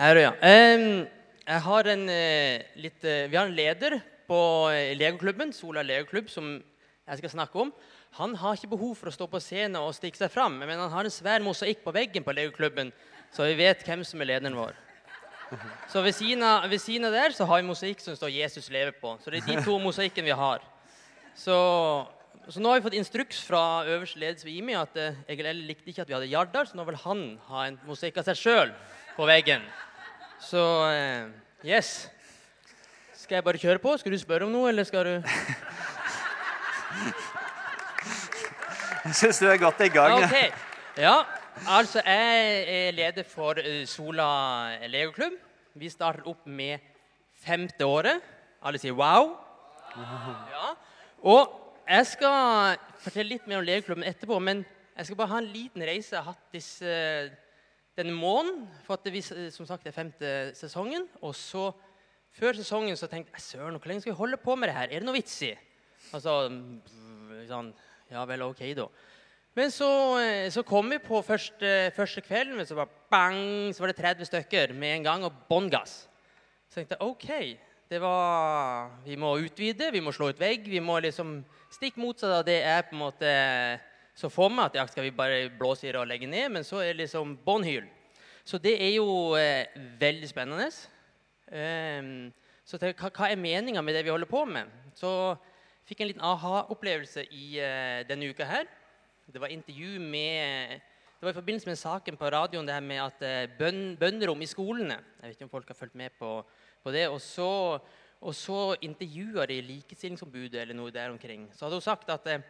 Her, 0.05 0.19
ja. 0.21 0.33
Jeg 0.45 1.61
har 1.65 1.87
en, 1.89 2.03
eh, 2.13 2.61
litt, 2.77 3.05
eh, 3.05 3.27
vi 3.27 3.37
har 3.39 3.47
en 3.47 3.55
leder 3.57 4.03
på 4.29 4.69
eh, 4.69 4.93
legoklubben, 5.01 5.51
Sola 5.51 5.81
legoklubb, 5.81 6.29
som 6.29 6.63
jeg 7.09 7.19
skal 7.23 7.31
snakke 7.31 7.57
om. 7.57 7.71
Han 8.19 8.35
har 8.35 8.53
ikke 8.53 8.69
behov 8.69 8.99
for 8.99 9.09
å 9.09 9.15
stå 9.15 9.25
på 9.33 9.41
scenen 9.41 9.79
og 9.81 9.95
stikke 9.97 10.21
seg 10.21 10.29
fram, 10.29 10.59
men 10.59 10.77
han 10.77 10.93
har 10.93 11.09
en 11.09 11.15
svær 11.15 11.41
mosaikk 11.41 11.81
på 11.87 11.95
veggen 11.97 12.25
på 12.27 12.35
legoklubben, 12.37 12.91
så 13.33 13.47
vi 13.49 13.55
vet 13.63 13.81
hvem 13.87 14.05
som 14.05 14.21
er 14.21 14.29
lederen 14.29 14.59
vår. 14.59 14.75
Så 15.89 16.03
ved 16.05 16.13
siden, 16.13 16.43
av, 16.43 16.69
ved 16.69 16.83
siden 16.85 17.09
av 17.09 17.17
der 17.17 17.33
så 17.33 17.47
har 17.49 17.63
vi 17.63 17.69
mosaikk 17.71 18.05
som 18.05 18.15
står 18.15 18.29
'Jesus 18.29 18.69
lever' 18.69 19.01
på. 19.01 19.17
Så 19.25 19.31
det 19.31 19.41
er 19.41 19.57
de 19.57 19.65
to 19.65 19.79
mosaikkene 19.79 20.29
vi 20.29 20.37
har. 20.37 20.61
Så, 21.35 21.57
så 22.51 22.61
nå 22.61 22.69
har 22.69 22.81
vi 22.81 22.91
fått 22.91 23.01
instruks 23.01 23.41
fra 23.41 23.87
øverste 23.89 24.21
ledelse 24.21 24.45
ved 24.45 24.53
IMI 24.53 24.77
at 24.77 25.01
Egil 25.29 25.47
L 25.47 25.65
likte 25.65 25.89
ikke 25.89 26.03
at 26.03 26.09
vi 26.09 26.15
hadde 26.15 26.29
Jardar, 26.29 26.69
så 26.69 26.77
nå 26.77 26.85
vil 26.85 27.01
han 27.09 27.41
ha 27.49 27.67
en 27.69 27.81
mosaikk 27.89 28.21
av 28.21 28.29
seg 28.29 28.37
sjøl 28.37 28.77
på 29.17 29.25
veggen. 29.33 29.65
Så 30.45 30.61
eh, 30.93 31.29
yes. 31.65 32.11
Skal 33.17 33.39
jeg 33.39 33.45
bare 33.47 33.59
kjøre 33.61 33.81
på? 33.81 33.97
Skal 33.97 34.13
du 34.13 34.19
spørre 34.21 34.45
om 34.45 34.53
noe, 34.53 34.69
eller 34.69 34.85
skal 34.85 35.05
du 35.09 35.15
Jeg 39.05 39.15
syns 39.17 39.39
du 39.41 39.47
er 39.49 39.57
godt 39.61 39.81
i 39.85 39.89
gang. 39.93 40.25
Okay. 40.25 40.49
Ja, 41.01 41.25
altså 41.69 42.01
jeg 42.05 42.65
er 42.77 42.93
leder 42.97 43.25
for 43.29 43.59
eh, 43.61 43.87
Sola 43.89 44.29
legoklubb. 44.89 45.33
Vi 45.81 45.89
starter 45.93 46.29
opp 46.29 46.47
med 46.47 46.79
femte 47.45 47.85
året. 47.89 48.21
Alle 48.65 48.79
sier 48.81 48.93
wow. 48.97 49.33
Ja. 49.97 50.75
Og 51.25 51.49
jeg 51.89 52.07
skal 52.13 52.77
fortelle 53.01 53.35
litt 53.35 53.49
mer 53.49 53.61
om 53.61 53.67
legoklubben 53.67 54.07
etterpå, 54.09 54.39
men 54.41 54.65
jeg 54.95 55.07
skal 55.09 55.19
bare 55.19 55.33
ha 55.33 55.41
en 55.43 55.53
liten 55.53 55.83
reise 55.85 56.15
jeg 56.15 56.23
har 56.23 56.33
hatt 56.33 56.55
disse, 56.55 56.93
denne 57.99 58.15
måneden. 58.17 58.67
For 58.87 58.99
at 58.99 59.11
vi, 59.13 59.23
som 59.25 59.67
sagt, 59.69 59.87
er 59.87 59.97
femte 59.97 60.31
sesongen. 60.59 61.09
Og 61.23 61.35
så, 61.39 61.71
før 62.35 62.59
sesongen, 62.59 62.97
så 62.99 63.09
tenkte 63.11 63.35
jeg 63.37 63.47
søren, 63.47 63.79
hvor 63.79 63.91
lenge 63.91 64.05
skal 64.05 64.15
vi 64.15 64.21
holde 64.23 64.41
på 64.41 64.57
med 64.59 64.71
det 64.71 64.77
her? 64.77 64.89
Er 64.91 65.03
det 65.03 65.09
noe 65.09 65.19
vits 65.19 65.37
i? 65.47 65.53
Altså, 66.15 66.37
sånn, 67.49 67.75
ja 68.13 68.25
vel, 68.29 68.47
ok 68.51 68.65
da. 68.79 68.89
Men 69.55 69.71
så, 69.71 69.89
eh, 70.19 70.49
så 70.51 70.65
kom 70.67 70.91
vi 70.91 70.99
på 70.99 71.21
første, 71.23 71.93
første 71.95 72.25
kvelden, 72.27 72.57
men 72.59 72.67
så 72.67 72.89
bang, 73.11 73.71
så 73.71 73.85
var 73.85 73.93
det 73.93 74.01
30 74.01 74.27
stykker 74.27 74.75
med 74.75 74.97
en 74.97 75.07
gang, 75.07 75.27
og 75.27 75.45
bånn 75.49 75.71
gass. 75.71 76.09
Så 76.67 76.81
tenkte 76.81 76.99
jeg 76.99 77.07
OK, 77.07 77.29
det 77.93 78.01
var, 78.03 78.91
vi 79.05 79.15
må 79.21 79.37
utvide, 79.39 79.93
vi 79.95 80.03
må 80.03 80.11
slå 80.11 80.33
ut 80.33 80.41
vegg. 80.41 80.67
Vi 80.67 80.81
må 80.83 80.99
liksom 81.05 81.43
Stikk 81.75 81.97
motsatt 81.99 82.31
av 82.31 82.45
det 82.47 82.61
jeg 82.61 82.85
på 82.87 82.95
en 82.95 83.01
måte 83.01 83.31
så 84.15 84.31
for 84.31 84.53
meg, 84.53 84.71
at 84.71 84.79
ja, 84.79 84.87
skal 84.87 85.09
vi 85.09 85.15
bare 85.15 85.49
blåse 85.59 85.89
i 85.89 85.93
det 85.93 85.99
og 85.99 86.07
legge 86.07 86.29
ned, 86.31 86.49
men 86.55 86.67
så 86.67 86.83
er 86.83 86.93
det 86.93 87.05
liksom 87.05 87.35
bånn 87.45 87.67
hyl. 87.67 87.89
Så 88.47 88.61
det 88.63 88.77
er 88.79 88.93
jo 88.95 89.35
eh, 89.41 89.67
veldig 89.99 90.29
spennende. 90.31 90.69
Um, 91.49 92.31
så 92.65 92.79
til, 92.81 92.95
hva, 92.97 93.11
hva 93.11 93.29
er 93.29 93.41
meninga 93.41 93.83
med 93.85 93.97
det 93.97 94.05
vi 94.07 94.13
holder 94.13 94.29
på 94.31 94.45
med? 94.49 94.71
Så 94.97 95.11
fikk 95.85 96.01
jeg 96.01 96.07
en 96.07 96.13
liten 96.13 96.25
aha-opplevelse 96.25 97.27
i 97.35 97.59
eh, 97.61 98.05
denne 98.09 98.31
uka 98.31 98.47
her. 98.49 98.69
Det 99.27 99.41
var 99.41 99.53
intervju 99.53 99.99
med 100.01 100.81
Det 101.19 101.27
var 101.27 101.33
i 101.33 101.41
forbindelse 101.41 101.69
med 101.71 101.79
saken 101.81 102.17
på 102.21 102.29
radioen 102.29 102.67
det 102.69 102.75
her 102.75 102.85
med 102.85 103.01
at 103.01 103.23
eh, 103.25 103.51
bøn, 103.59 103.97
bønnerom 103.97 104.43
i 104.45 104.49
skolene 104.49 104.99
Jeg 104.99 105.23
vet 105.23 105.37
ikke 105.39 105.47
om 105.47 105.53
folk 105.55 105.71
har 105.73 105.79
fulgt 105.79 105.95
med 105.97 106.13
på, 106.19 106.45
på 106.85 106.93
det. 106.93 107.07
Og 107.09 107.21
så, 107.21 107.79
og 108.21 108.35
så 108.35 108.77
intervjua 108.85 109.47
de 109.49 109.63
Likestillingsombudet 109.65 110.61
eller 110.61 110.77
noe 110.77 110.93
der 110.93 111.11
omkring. 111.11 111.49
Så 111.53 111.65
hadde 111.65 111.81
hun 111.81 111.87
sagt 111.89 112.13
at 112.13 112.29
eh, 112.29 112.45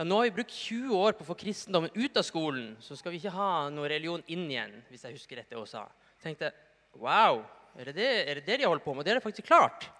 ja, 0.00 0.04
nå 0.08 0.16
har 0.16 0.30
vi 0.30 0.36
brukt 0.38 0.54
20 0.56 0.96
år 0.96 1.12
på 1.12 1.26
å 1.26 1.28
få 1.28 1.34
kristendommen 1.36 1.92
ut 1.92 2.14
av 2.16 2.24
skolen, 2.24 2.70
så 2.80 2.96
skal 2.96 3.12
vi 3.12 3.18
ikke 3.20 3.34
ha 3.34 3.68
noe 3.68 3.88
religion 3.90 4.22
inn 4.32 4.46
igjen. 4.48 4.78
hvis 4.88 5.02
jeg 5.04 5.12
husker 5.12 5.36
rett 5.36 5.50
det 5.52 5.58
hun 5.60 5.68
sa. 5.68 5.82
Tenkte 6.24 6.48
wow, 6.96 7.42
er 7.76 7.90
det 7.90 7.98
det, 7.98 8.06
er 8.24 8.40
det 8.40 8.46
det 8.46 8.56
de 8.62 8.68
holder 8.70 8.84
på 8.86 8.94
med? 8.96 9.04
Det 9.04 9.12
er 9.12 9.20
det 9.20 9.26
faktisk 9.26 9.50
klart. 9.50 9.90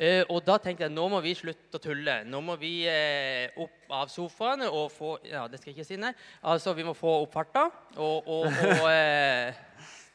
Eh, 0.00 0.22
og 0.32 0.40
da 0.48 0.56
tenkte 0.56 0.86
jeg 0.86 0.94
nå 0.94 1.04
må 1.12 1.20
vi 1.20 1.34
slutte 1.36 1.76
å 1.76 1.82
tulle. 1.84 2.22
Nå 2.24 2.40
må 2.40 2.56
vi 2.56 2.72
eh, 2.88 3.52
opp 3.60 3.92
av 4.00 4.08
sofaene 4.12 4.70
og 4.72 4.88
få 4.96 5.12
Ja, 5.28 5.44
det 5.44 5.60
skal 5.60 5.74
jeg 5.74 5.76
ikke 5.76 5.90
si, 5.90 6.00
nei. 6.00 6.14
Altså, 6.40 6.72
vi 6.72 6.88
må 6.88 6.96
få 6.96 7.18
opp 7.26 7.36
farta. 7.36 7.66
Og, 8.00 8.32
og, 8.32 8.48
og 8.48 8.88
eh, 8.96 9.60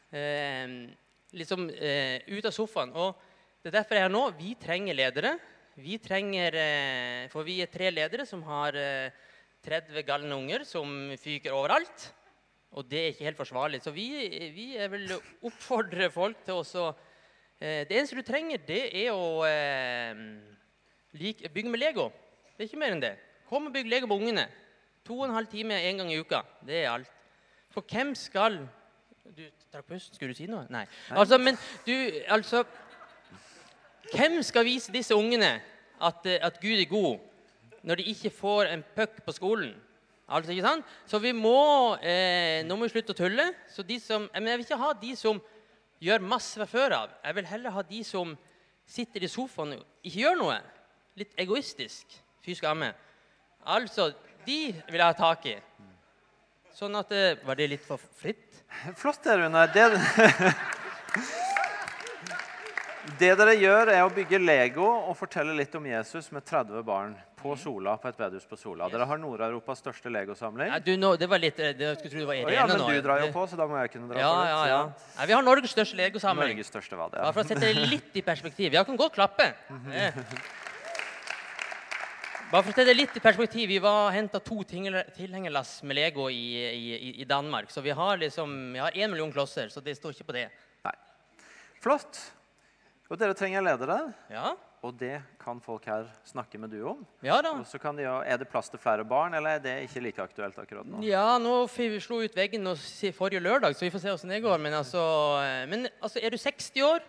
eh, 0.09 0.75
liksom 1.37 1.69
eh, 1.69 2.17
ut 2.33 2.49
av 2.49 2.57
sofaen. 2.57 2.97
Og 2.97 3.13
det 3.61 3.69
er 3.69 3.77
derfor 3.83 4.01
jeg 4.01 4.07
er 4.07 4.09
her 4.09 4.17
nå. 4.17 4.25
Vi 4.41 4.57
trenger 4.57 4.97
ledere. 4.97 5.37
Vi 5.79 5.97
trenger, 6.03 6.55
eh, 6.55 7.27
For 7.31 7.43
vi 7.47 7.61
er 7.61 7.71
tre 7.71 7.91
ledere 7.91 8.25
som 8.27 8.41
har 8.43 8.75
eh, 8.75 9.11
30 9.63 10.03
galne 10.03 10.35
unger 10.35 10.65
som 10.67 11.13
fyker 11.17 11.53
overalt. 11.55 12.11
Og 12.75 12.87
det 12.87 12.99
er 12.99 13.11
ikke 13.11 13.27
helt 13.29 13.39
forsvarlig. 13.39 13.81
Så 13.83 13.91
vi, 13.91 14.07
vi 14.55 14.67
vil 14.91 15.13
oppfordre 15.47 16.09
folk 16.11 16.43
til 16.43 16.59
å 16.59 16.89
eh, 17.59 17.87
Det 17.87 17.95
eneste 17.95 18.19
du 18.19 18.23
trenger, 18.23 18.59
det 18.67 18.83
er 19.03 19.11
å 19.15 19.43
eh, 19.47 20.21
like, 21.13 21.49
bygge 21.49 21.71
med 21.71 21.79
Lego. 21.79 22.09
Det 22.55 22.65
er 22.65 22.69
ikke 22.69 22.83
mer 22.83 22.95
enn 22.95 23.03
det. 23.03 23.15
Kom 23.47 23.67
og 23.67 23.73
bygg 23.75 23.87
Lego 23.91 24.07
med 24.07 24.23
ungene. 24.23 24.45
To 25.07 25.19
og 25.19 25.29
en 25.29 25.35
halv 25.35 25.49
time 25.51 25.79
en 25.79 26.03
gang 26.03 26.11
i 26.11 26.19
uka. 26.19 26.43
Det 26.67 26.83
er 26.83 26.91
alt. 26.91 27.17
For 27.71 27.83
hvem 27.87 28.15
skal 28.15 28.65
Du 29.31 29.45
trakk 29.71 29.85
pusten. 29.87 30.15
Skulle 30.17 30.33
du 30.33 30.39
si 30.41 30.47
noe? 30.49 30.65
Nei. 30.73 30.83
Altså, 31.15 31.37
men 31.39 31.55
du 31.85 31.93
Altså 32.27 32.65
Hvem 34.09 34.41
skal 34.43 34.65
vise 34.65 34.93
disse 34.93 35.15
ungene 35.15 35.59
at, 36.01 36.25
eh, 36.25 36.41
at 36.41 36.59
Gud 36.61 36.79
er 36.79 36.89
god, 36.89 37.19
når 37.83 38.01
de 38.01 38.09
ikke 38.11 38.33
får 38.33 38.71
en 38.71 38.83
puck 38.95 39.21
på 39.25 39.35
skolen? 39.37 39.75
Altså, 40.31 40.51
ikke 40.53 40.65
sant? 40.67 40.91
Så 41.07 41.19
vi 41.19 41.33
må 41.35 41.97
eh, 41.99 42.63
Nå 42.63 42.77
må 42.77 42.87
vi 42.87 42.93
slutte 42.93 43.11
å 43.15 43.19
tulle. 43.19 43.49
Så 43.71 43.83
de 43.83 43.99
som, 43.99 44.29
men 44.33 44.47
jeg 44.47 44.61
vil 44.61 44.67
ikke 44.69 44.79
ha 44.79 44.91
de 45.01 45.15
som 45.19 45.41
gjør 46.01 46.23
masse 46.23 46.55
fra 46.57 46.67
før 46.69 46.95
av. 46.97 47.15
Jeg 47.25 47.37
vil 47.37 47.49
heller 47.51 47.75
ha 47.75 47.83
de 47.85 48.03
som 48.07 48.35
sitter 48.87 49.25
i 49.25 49.31
sofaen 49.31 49.75
og 49.75 50.07
ikke 50.07 50.23
gjør 50.23 50.39
noe. 50.39 50.57
Litt 51.19 51.35
egoistisk. 51.39 52.15
Fy 52.41 52.55
skamme. 52.57 52.93
Altså, 53.67 54.11
de 54.47 54.71
vil 54.71 55.01
jeg 55.01 55.05
ha 55.05 55.17
tak 55.17 55.45
i. 55.51 55.57
Sånn 56.75 56.95
at 56.97 57.11
eh, 57.13 57.35
Var 57.45 57.59
det 57.59 57.71
litt 57.75 57.85
for 57.85 57.99
fritt? 57.99 58.47
Flott, 58.97 59.23
det, 59.27 59.35
Rune. 59.37 59.67
Det, 59.75 59.85
det 63.19 63.31
dere 63.39 63.53
gjør, 63.57 63.89
er 63.89 64.03
å 64.05 64.11
bygge 64.13 64.37
Lego 64.41 64.85
og 65.09 65.15
fortelle 65.17 65.55
litt 65.57 65.73
om 65.75 65.85
Jesus 65.89 66.27
med 66.31 66.43
30 66.45 66.83
barn 66.85 67.15
på 67.41 67.55
Sola, 67.57 67.95
på 67.97 68.07
et 68.11 68.17
bedehus 68.19 68.45
på 68.45 68.57
Sola. 68.59 68.85
Dere 68.93 69.07
har 69.09 69.17
Nord-Europas 69.17 69.79
største 69.81 70.11
legosamling. 70.13 70.69
Nei, 70.69 70.77
du, 70.85 70.91
nå, 71.01 71.15
det 71.17 71.25
var 71.31 71.41
litt, 71.41 71.57
eh, 71.59 71.71
det, 71.73 71.87
jeg 71.87 71.97
skulle 71.97 72.11
tro 72.13 72.19
det 72.21 72.27
var 72.29 72.37
Irene 72.37 72.53
ja, 72.53 72.65
men 72.69 72.77
nå. 72.83 72.89
du 72.93 72.99
drar 73.01 73.23
jo 73.23 73.31
på, 73.33 73.45
så 73.49 73.57
da 73.57 73.65
må 73.65 73.79
jeg 73.81 73.89
kunne 73.95 74.11
dra 74.11 74.19
Ja, 74.21 74.29
på 74.29 74.41
litt. 74.41 74.51
ja, 74.51 74.65
ja. 74.69 74.81
Nei, 75.17 75.25
vi 75.31 75.33
har 75.33 75.45
Norges 75.47 75.73
største 75.73 75.97
legosamling. 75.97 76.51
Norges 76.53 76.69
største 76.69 76.99
var 76.99 77.09
det. 77.09 77.17
Bare 77.17 77.31
Ja. 77.31 77.31
for 77.33 77.41
å 77.41 77.47
sette 77.49 77.65
det 77.73 77.87
litt 77.89 78.19
i 78.21 78.21
perspektiv. 78.21 78.73
Jeg 78.77 78.85
kan 78.85 78.99
godt 79.01 79.15
klappe. 79.17 79.47
Eh. 79.91 80.11
Bare 82.51 82.63
for 82.65 82.69
å 82.69 82.75
sette 82.75 82.85
det 82.91 82.97
litt 82.99 83.15
i 83.17 83.23
perspektiv. 83.23 83.69
Vi 83.71 83.79
var 83.79 84.11
henta 84.11 84.39
to 84.43 84.59
tilhenger- 84.67 85.09
tilhengerlass 85.15 85.81
med 85.87 85.95
Lego 85.95 86.27
i, 86.29 86.35
i, 86.67 87.21
i 87.21 87.25
Danmark. 87.25 87.71
Så 87.71 87.81
vi 87.81 87.89
har 87.95 88.17
liksom, 88.21 88.73
vi 88.73 88.79
har 88.83 88.91
én 88.91 89.09
million 89.09 89.31
klosser, 89.31 89.69
så 89.71 89.81
det 89.81 89.95
står 89.97 90.13
ikke 90.17 90.27
på 90.29 90.35
det. 90.35 90.45
Nei. 90.85 90.93
Flott. 91.81 92.19
Og 93.11 93.19
dere 93.19 93.35
trenger 93.35 93.63
ledere, 93.65 94.13
Ja, 94.31 94.53
og 94.81 94.95
det 94.97 95.17
kan 95.37 95.59
folk 95.61 95.83
her 95.85 96.07
snakke 96.25 96.57
med 96.57 96.71
du 96.71 96.79
om. 96.87 97.01
ja 97.21 97.41
da. 97.43 97.51
Og 97.59 97.65
så 97.67 97.77
kan 97.77 97.95
de, 97.95 98.03
Er 98.03 98.37
det 98.37 98.47
plass 98.47 98.69
til 98.69 98.79
flere 98.79 99.03
barn, 99.03 99.33
eller 99.33 99.57
er 99.57 99.59
det 99.59 99.73
ikke 99.83 100.01
like 100.01 100.23
aktuelt 100.23 100.57
akkurat 100.57 100.87
nå? 100.87 101.03
Ja, 101.03 101.37
nå 101.37 101.67
vi 101.75 101.99
slo 101.99 102.21
ut 102.23 102.35
veggen 102.35 102.63
forrige 103.13 103.43
lørdag, 103.43 103.75
så 103.75 103.85
vi 103.85 103.91
får 103.91 103.99
se 103.99 104.07
hvordan 104.07 104.29
det 104.29 104.41
går. 104.41 104.57
Men 104.57 104.73
altså, 104.73 105.01
eh, 105.43 105.67
men, 105.67 105.87
altså 106.01 106.19
er 106.23 106.29
du 106.29 106.37
60 106.37 106.81
år, 106.81 107.03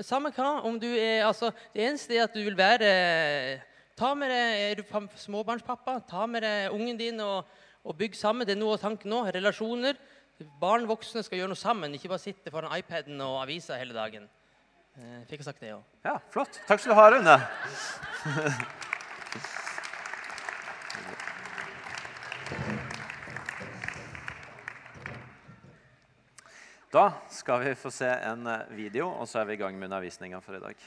samme 0.00 0.32
hva 0.32 0.64
om 0.64 0.80
du 0.80 0.88
er 0.88 1.26
altså, 1.26 1.52
Det 1.74 1.84
eneste 1.84 2.16
er 2.16 2.24
at 2.24 2.34
du 2.34 2.42
vil 2.42 2.56
være 2.56 3.60
ta 3.96 4.14
med 4.14 4.30
deg, 4.30 4.70
Er 4.70 4.74
du 4.74 5.08
småbarnspappa, 5.16 6.00
ta 6.08 6.26
med 6.26 6.42
deg 6.42 6.72
ungen 6.72 6.96
din 6.96 7.20
og, 7.20 7.44
og 7.84 7.96
bygg 7.96 8.16
sammen. 8.16 8.46
Det 8.46 8.56
er 8.56 8.60
noe 8.60 8.72
av 8.72 8.80
tanken 8.80 9.10
nå. 9.10 9.22
Relasjoner. 9.30 9.96
Barn 10.60 10.88
voksne 10.88 11.22
skal 11.22 11.38
gjøre 11.38 11.48
noe 11.48 11.56
sammen, 11.56 11.94
ikke 11.94 12.08
bare 12.08 12.20
sitte 12.20 12.50
foran 12.52 12.72
iPaden 12.76 13.20
og 13.20 13.42
avisa 13.44 13.76
hele 13.76 13.94
dagen. 13.96 14.26
Eh, 14.96 15.22
fikk 15.28 15.42
sagt 15.44 15.60
det 15.60 15.74
òg. 15.76 15.82
Ja, 16.06 16.16
flott. 16.32 16.56
Takk 16.64 16.80
skal 16.80 16.94
du 16.94 17.00
ha, 17.00 17.10
Rune. 17.12 17.36
Da 26.96 27.10
skal 27.28 27.60
vi 27.60 27.74
få 27.76 27.90
se 27.92 28.08
en 28.08 28.46
video, 28.72 29.10
og 29.10 29.28
så 29.28 29.42
er 29.42 29.50
vi 29.50 29.56
i 29.56 29.60
gang 29.60 29.74
med 29.76 29.90
undervisninga 29.90 30.38
for 30.40 30.56
i 30.56 30.60
dag. 30.62 30.78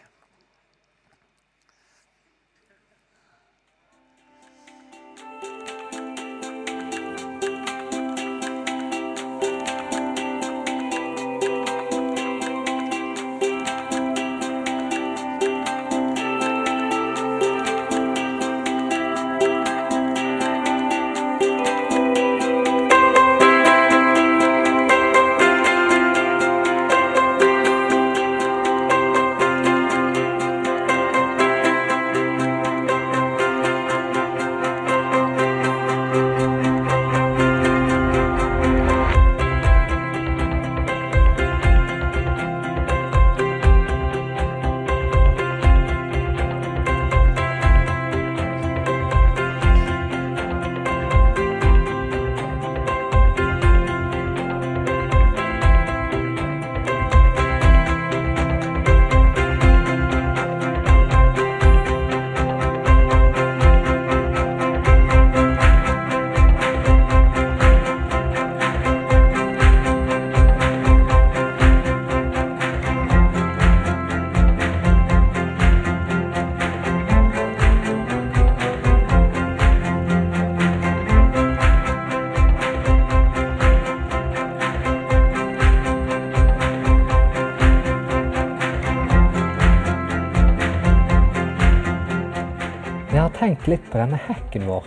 Litt 93.70 93.92
på 93.92 94.00
denne 94.00 94.18
hekken 94.26 94.64
vår. 94.66 94.86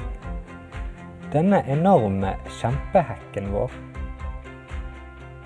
Denne 1.30 1.60
enorme 1.70 2.32
kjempehekken 2.58 3.52
vår. 3.52 3.70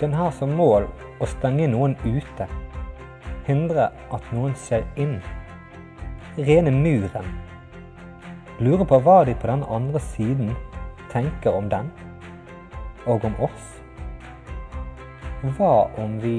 Den 0.00 0.14
har 0.16 0.30
som 0.32 0.54
mål 0.56 0.86
å 1.20 1.28
stenge 1.28 1.66
noen 1.68 1.98
ute. 2.06 2.46
Hindre 3.44 3.90
at 4.14 4.30
noen 4.32 4.54
ser 4.56 4.86
inn. 4.96 5.18
Rene 6.38 6.72
muren. 6.72 7.28
Lurer 8.56 8.88
på 8.88 9.02
hva 9.04 9.18
de 9.28 9.34
på 9.36 9.50
den 9.50 9.66
andre 9.68 10.00
siden 10.14 10.54
tenker 11.12 11.58
om 11.58 11.68
den. 11.68 11.90
Og 13.04 13.26
om 13.28 13.36
oss. 13.50 13.66
Hva 15.58 15.90
om 16.00 16.16
vi 16.24 16.38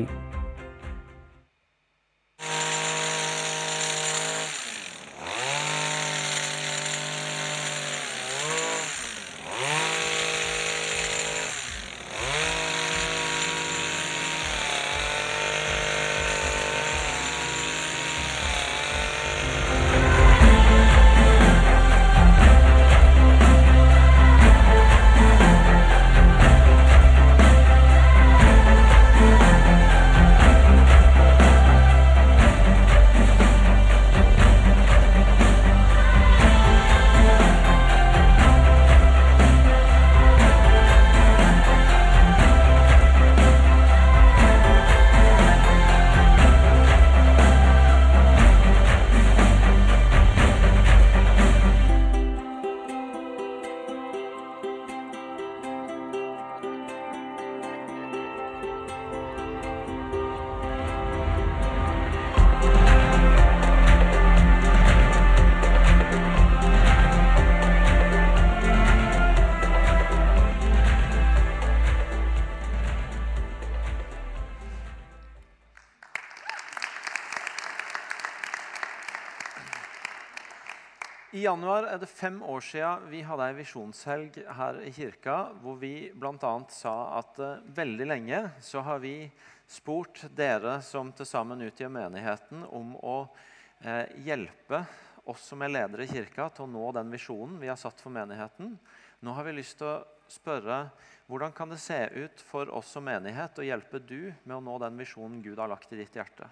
januar 81.47 81.85
er 81.87 81.99
det 82.01 82.09
fem 82.11 82.41
år 82.43 82.63
siden 82.65 83.05
vi 83.11 83.21
hadde 83.23 83.45
ei 83.47 83.55
visjonshelg 83.57 84.39
her 84.57 84.79
i 84.83 84.91
kirka 84.95 85.37
hvor 85.61 85.77
vi 85.79 86.09
bl.a. 86.11 86.53
sa 86.73 86.95
at 87.19 87.39
uh, 87.39 87.61
veldig 87.77 88.07
lenge 88.09 88.41
så 88.63 88.83
har 88.83 88.99
vi 89.03 89.29
spurt 89.67 90.25
dere 90.35 90.77
som 90.83 91.13
til 91.15 91.27
sammen 91.27 91.63
utgjør 91.67 91.93
menigheten, 91.93 92.65
om 92.67 92.95
å 92.99 93.17
uh, 93.23 94.05
hjelpe 94.25 94.83
oss 95.27 95.47
som 95.51 95.63
er 95.63 95.71
ledere 95.71 96.07
i 96.07 96.11
kirka, 96.11 96.49
til 96.51 96.67
å 96.67 96.71
nå 96.71 96.91
den 96.95 97.11
visjonen 97.15 97.59
vi 97.61 97.71
har 97.71 97.79
satt 97.79 97.99
for 98.03 98.15
menigheten. 98.15 98.75
Nå 99.23 99.35
har 99.35 99.47
vi 99.47 99.57
lyst 99.57 99.79
til 99.79 99.91
å 99.91 99.97
spørre 100.31 100.85
hvordan 101.27 101.55
kan 101.55 101.71
det 101.71 101.79
se 101.83 101.99
ut 102.15 102.43
for 102.43 102.71
oss 102.75 102.91
som 102.95 103.07
menighet 103.07 103.59
å 103.59 103.67
hjelpe 103.67 104.03
du 104.03 104.33
med 104.43 104.59
å 104.59 104.63
nå 104.63 104.77
den 104.83 104.99
visjonen 104.99 105.43
Gud 105.43 105.59
har 105.59 105.71
lagt 105.71 105.91
i 105.95 105.99
ditt 105.99 106.15
hjerte? 106.15 106.47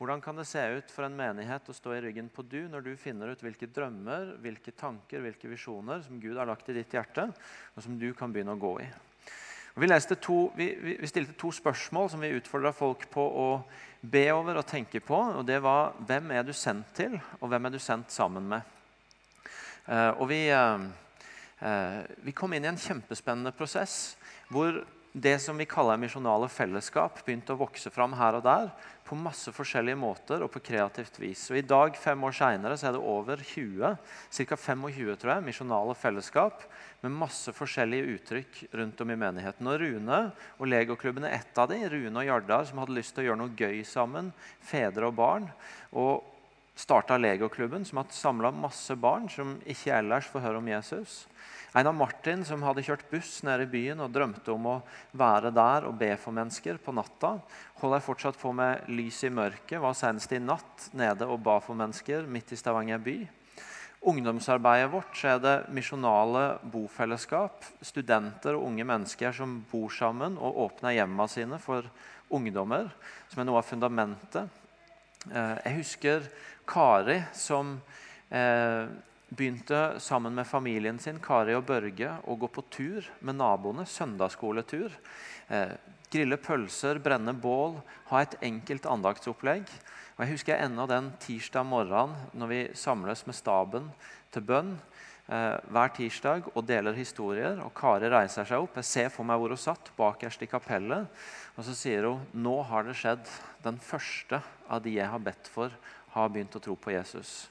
Hvordan 0.00 0.22
kan 0.24 0.38
det 0.38 0.46
se 0.48 0.62
ut 0.78 0.88
for 0.88 1.04
en 1.04 1.16
menighet 1.16 1.66
å 1.68 1.74
stå 1.76 1.92
i 1.92 2.00
ryggen 2.00 2.30
på 2.32 2.40
du 2.48 2.62
når 2.72 2.86
du 2.86 2.94
finner 2.96 3.34
ut 3.34 3.42
hvilke 3.44 3.66
drømmer, 3.68 4.30
hvilke 4.40 4.72
tanker, 4.72 5.20
hvilke 5.20 5.50
visjoner 5.50 6.00
som 6.06 6.16
Gud 6.22 6.38
har 6.40 6.48
lagt 6.48 6.70
i 6.72 6.76
ditt 6.78 6.94
hjerte, 6.96 7.26
og 7.76 7.84
som 7.84 7.98
du 8.00 8.06
kan 8.16 8.32
begynne 8.32 8.54
å 8.56 8.62
gå 8.62 8.70
i? 8.80 8.86
Vi, 9.76 9.88
to, 10.24 10.38
vi, 10.56 10.70
vi, 10.80 11.08
stilte 11.08 11.36
to 11.36 11.50
spørsmål 11.52 12.08
som 12.14 12.24
vi 12.24 12.32
utfordra 12.32 12.72
folk 12.72 13.04
på 13.12 13.26
å 13.42 13.44
be 14.00 14.24
over 14.32 14.62
og 14.62 14.66
tenke 14.72 15.02
på. 15.04 15.18
og 15.36 15.44
Det 15.44 15.60
var 15.60 15.92
hvem 16.08 16.32
er 16.32 16.48
du 16.48 16.54
sendt 16.56 16.94
til, 16.96 17.18
og 17.36 17.52
hvem 17.52 17.68
er 17.68 17.76
du 17.76 17.78
sendt 17.78 18.08
sammen 18.16 18.48
med? 18.48 18.72
Uh, 19.84 20.16
og 20.16 20.30
vi, 20.32 20.40
uh, 20.48 20.80
uh, 21.60 22.00
vi 22.24 22.32
kom 22.32 22.56
inn 22.56 22.64
i 22.64 22.72
en 22.72 22.80
kjempespennende 22.80 23.52
prosess 23.52 24.16
hvor 24.48 24.80
det 25.12 25.38
som 25.42 25.58
vi 25.58 25.66
kaller 25.66 25.98
misjonale 25.98 26.46
fellesskap, 26.52 27.18
begynte 27.26 27.56
å 27.56 27.58
vokse 27.58 27.90
fram 27.90 28.12
her 28.14 28.36
og 28.38 28.44
der 28.46 28.68
på 29.06 29.16
masse 29.18 29.50
forskjellige 29.50 29.98
måter 29.98 30.44
og 30.44 30.52
på 30.54 30.62
kreativt 30.68 31.16
vis. 31.18 31.48
Og 31.50 31.58
I 31.58 31.64
dag, 31.66 31.96
fem 31.98 32.22
år 32.22 32.36
seinere, 32.36 32.76
er 32.78 32.94
det 32.94 33.00
over 33.02 33.42
20, 33.42 33.96
ca. 33.98 34.58
25 34.62 35.16
tror 35.18 35.32
jeg, 35.32 35.46
misjonale 35.48 35.96
fellesskap 35.98 36.62
med 37.02 37.16
masse 37.18 37.50
forskjellige 37.56 38.14
uttrykk 38.14 38.60
rundt 38.78 39.02
om 39.02 39.10
i 39.10 39.18
menigheten. 39.18 39.66
Og 39.66 39.82
Rune 39.82 40.20
og 40.60 40.70
Legoklubben 40.70 41.26
er 41.26 41.40
ett 41.40 41.58
av 41.58 41.72
dem. 41.72 41.82
Rune 41.90 42.22
og 42.22 42.28
Jardar 42.28 42.68
som 42.70 42.78
hadde 42.84 42.94
lyst 42.94 43.16
til 43.16 43.24
å 43.24 43.30
gjøre 43.30 43.42
noe 43.42 43.56
gøy 43.58 43.82
sammen. 43.88 44.30
Fedre 44.62 45.10
og 45.10 45.18
barn. 45.18 45.50
Og 45.90 46.22
starta 46.78 47.18
Legoklubben, 47.18 47.82
som 47.84 47.98
har 47.98 48.14
samla 48.14 48.54
masse 48.54 48.94
barn 48.94 49.26
som 49.32 49.58
ikke 49.66 49.96
ellers 49.98 50.30
får 50.30 50.46
høre 50.46 50.62
om 50.62 50.70
Jesus. 50.70 51.24
Einar 51.70 51.94
Martin 51.94 52.40
som 52.42 52.64
hadde 52.66 52.82
kjørt 52.82 53.04
buss 53.12 53.44
nede 53.46 53.62
i 53.62 53.70
byen 53.70 54.00
og 54.02 54.10
drømte 54.10 54.50
om 54.50 54.64
å 54.66 54.78
være 55.14 55.52
der 55.54 55.84
og 55.86 55.98
be 56.00 56.08
for 56.18 56.34
mennesker 56.34 56.80
på 56.82 56.94
natta. 56.96 57.36
Holder 57.78 58.02
fortsatt 58.02 58.38
på 58.40 58.50
med 58.56 58.88
lys 58.90 59.20
i 59.28 59.30
mørket. 59.30 59.78
Var 59.78 59.94
senest 59.94 60.32
i 60.34 60.40
natt 60.42 60.88
nede 60.98 61.28
og 61.30 61.38
ba 61.46 61.60
for 61.62 61.78
mennesker 61.78 62.26
midt 62.26 62.50
i 62.50 62.58
Stavanger 62.58 62.98
by. 63.04 63.20
Ungdomsarbeidet 64.10 64.88
vårt 64.90 65.20
er 65.28 65.38
det 65.44 65.56
misjonale 65.76 66.44
bofellesskap. 66.72 67.66
Studenter 67.84 68.56
og 68.56 68.64
unge 68.72 68.86
mennesker 68.88 69.34
som 69.36 69.60
bor 69.70 69.92
sammen 69.94 70.40
og 70.40 70.56
åpner 70.64 70.96
hjemmene 70.96 71.30
sine 71.30 71.60
for 71.62 71.86
ungdommer, 72.34 72.88
som 73.28 73.42
er 73.42 73.46
noe 73.46 73.60
av 73.60 73.68
fundamentet. 73.68 74.50
Eh, 75.28 75.54
jeg 75.66 75.76
husker 75.76 76.26
Kari 76.66 77.20
som 77.36 77.76
eh, 78.32 78.88
begynte 79.30 80.00
sammen 80.02 80.34
med 80.34 80.46
familien 80.48 80.98
sin 80.98 81.20
Kari 81.22 81.54
og 81.54 81.66
Børge, 81.68 82.16
å 82.26 82.36
gå 82.38 82.48
på 82.50 82.64
tur 82.72 83.06
med 83.20 83.38
naboene. 83.38 83.86
Søndagsskoletur. 83.86 84.94
Eh, 85.48 85.76
grille 86.10 86.38
pølser, 86.42 86.98
brenne 87.02 87.34
bål, 87.38 87.78
ha 88.10 88.22
et 88.22 88.36
enkelt 88.42 88.88
andaktsopplegg. 88.90 89.70
Og 90.16 90.24
jeg 90.24 90.34
husker 90.34 90.58
ennå 90.58 90.86
den 90.90 91.12
tirsdag 91.22 91.64
morgenen 91.66 92.16
når 92.36 92.50
vi 92.50 92.60
samles 92.76 93.22
med 93.28 93.38
staben 93.38 93.86
til 94.34 94.44
bønn 94.46 94.74
eh, 95.30 95.56
hver 95.70 95.94
tirsdag 95.96 96.50
og 96.52 96.66
deler 96.66 96.98
historier. 96.98 97.62
og 97.62 97.72
Kari 97.78 98.10
reiser 98.10 98.48
seg 98.48 98.66
opp. 98.66 98.80
Jeg 98.82 98.90
ser 98.90 99.14
for 99.14 99.26
meg 99.26 99.38
hvor 99.40 99.54
hun 99.54 99.62
satt, 99.62 99.92
bakerst 99.96 100.42
i 100.42 100.50
kapellet. 100.50 101.06
Og 101.54 101.64
så 101.66 101.76
sier 101.78 102.10
hun 102.10 102.26
nå 102.34 102.58
har 102.66 102.84
det 102.88 102.98
skjedd. 102.98 103.30
Den 103.62 103.78
første 103.78 104.42
av 104.66 104.82
de 104.82 104.98
jeg 104.98 105.08
har 105.08 105.22
bedt 105.22 105.48
for, 105.54 105.70
har 106.10 106.30
begynt 106.34 106.58
å 106.58 106.62
tro 106.62 106.74
på 106.74 106.92
Jesus. 106.96 107.46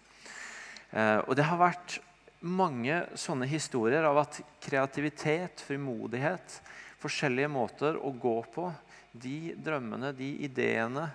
Eh, 0.91 1.19
og 1.25 1.35
det 1.37 1.45
har 1.45 1.59
vært 1.61 1.99
mange 2.39 3.01
sånne 3.19 3.47
historier 3.49 4.05
av 4.07 4.21
at 4.21 4.39
kreativitet, 4.63 5.61
frimodighet, 5.67 6.59
forskjellige 6.99 7.51
måter 7.51 7.99
å 7.99 8.11
gå 8.15 8.37
på, 8.53 8.69
de 9.11 9.55
drømmene, 9.57 10.13
de 10.15 10.29
ideene, 10.45 11.09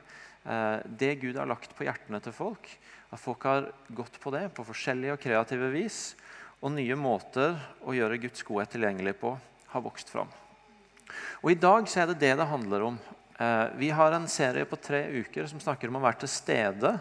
eh, 0.45 0.79
det 0.85 1.15
Gud 1.23 1.39
har 1.39 1.49
lagt 1.49 1.75
på 1.77 1.87
hjertene 1.87 2.21
til 2.23 2.35
folk, 2.35 2.69
at 3.11 3.21
folk 3.21 3.47
har 3.47 3.69
gått 3.95 4.19
på 4.21 4.33
det 4.35 4.49
på 4.55 4.67
forskjellige 4.67 5.17
og 5.17 5.23
kreative 5.23 5.71
vis, 5.75 6.15
og 6.65 6.73
nye 6.75 6.97
måter 6.97 7.59
å 7.85 7.95
gjøre 7.95 8.23
Guds 8.23 8.43
godhet 8.47 8.73
tilgjengelig 8.75 9.19
på, 9.21 9.35
har 9.75 9.85
vokst 9.85 10.11
fram. 10.11 10.31
Og 11.45 11.53
I 11.53 11.61
dag 11.61 11.87
så 11.91 12.03
er 12.03 12.11
det 12.11 12.23
det 12.23 12.33
det 12.41 12.49
handler 12.49 12.89
om. 12.89 12.97
Eh, 13.39 13.67
vi 13.81 13.91
har 13.91 14.15
en 14.15 14.29
serie 14.31 14.65
på 14.69 14.79
tre 14.81 15.05
uker 15.21 15.49
som 15.51 15.61
snakker 15.61 15.91
om 15.91 15.99
å 15.99 16.05
være 16.05 16.23
til 16.25 16.33
stede 16.33 16.95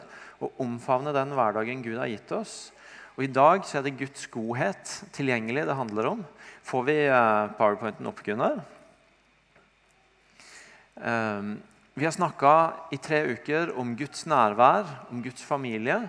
og 0.43 0.61
omfavne 0.61 1.13
den 1.15 1.33
hverdagen 1.37 1.83
Gud 1.85 1.97
har 2.01 2.11
gitt 2.11 2.31
oss. 2.35 2.71
Og 3.15 3.27
I 3.27 3.31
dag 3.31 3.65
så 3.65 3.79
er 3.79 3.85
det 3.85 3.97
Guds 3.99 4.25
godhet 4.33 4.93
tilgjengelig 5.13 5.67
det 5.69 5.77
handler 5.77 6.09
om. 6.15 6.23
Får 6.65 6.85
vi 6.87 6.95
uh, 7.07 7.51
powerpointen 7.57 8.09
opp, 8.09 8.23
Gunnar? 8.25 8.63
Um, 10.97 11.55
vi 11.93 12.07
har 12.07 12.15
snakka 12.15 12.53
i 12.95 12.97
tre 12.97 13.19
uker 13.35 13.75
om 13.77 13.91
Guds 13.97 14.25
nærvær, 14.25 14.87
om 15.13 15.21
Guds 15.21 15.43
familie. 15.45 15.99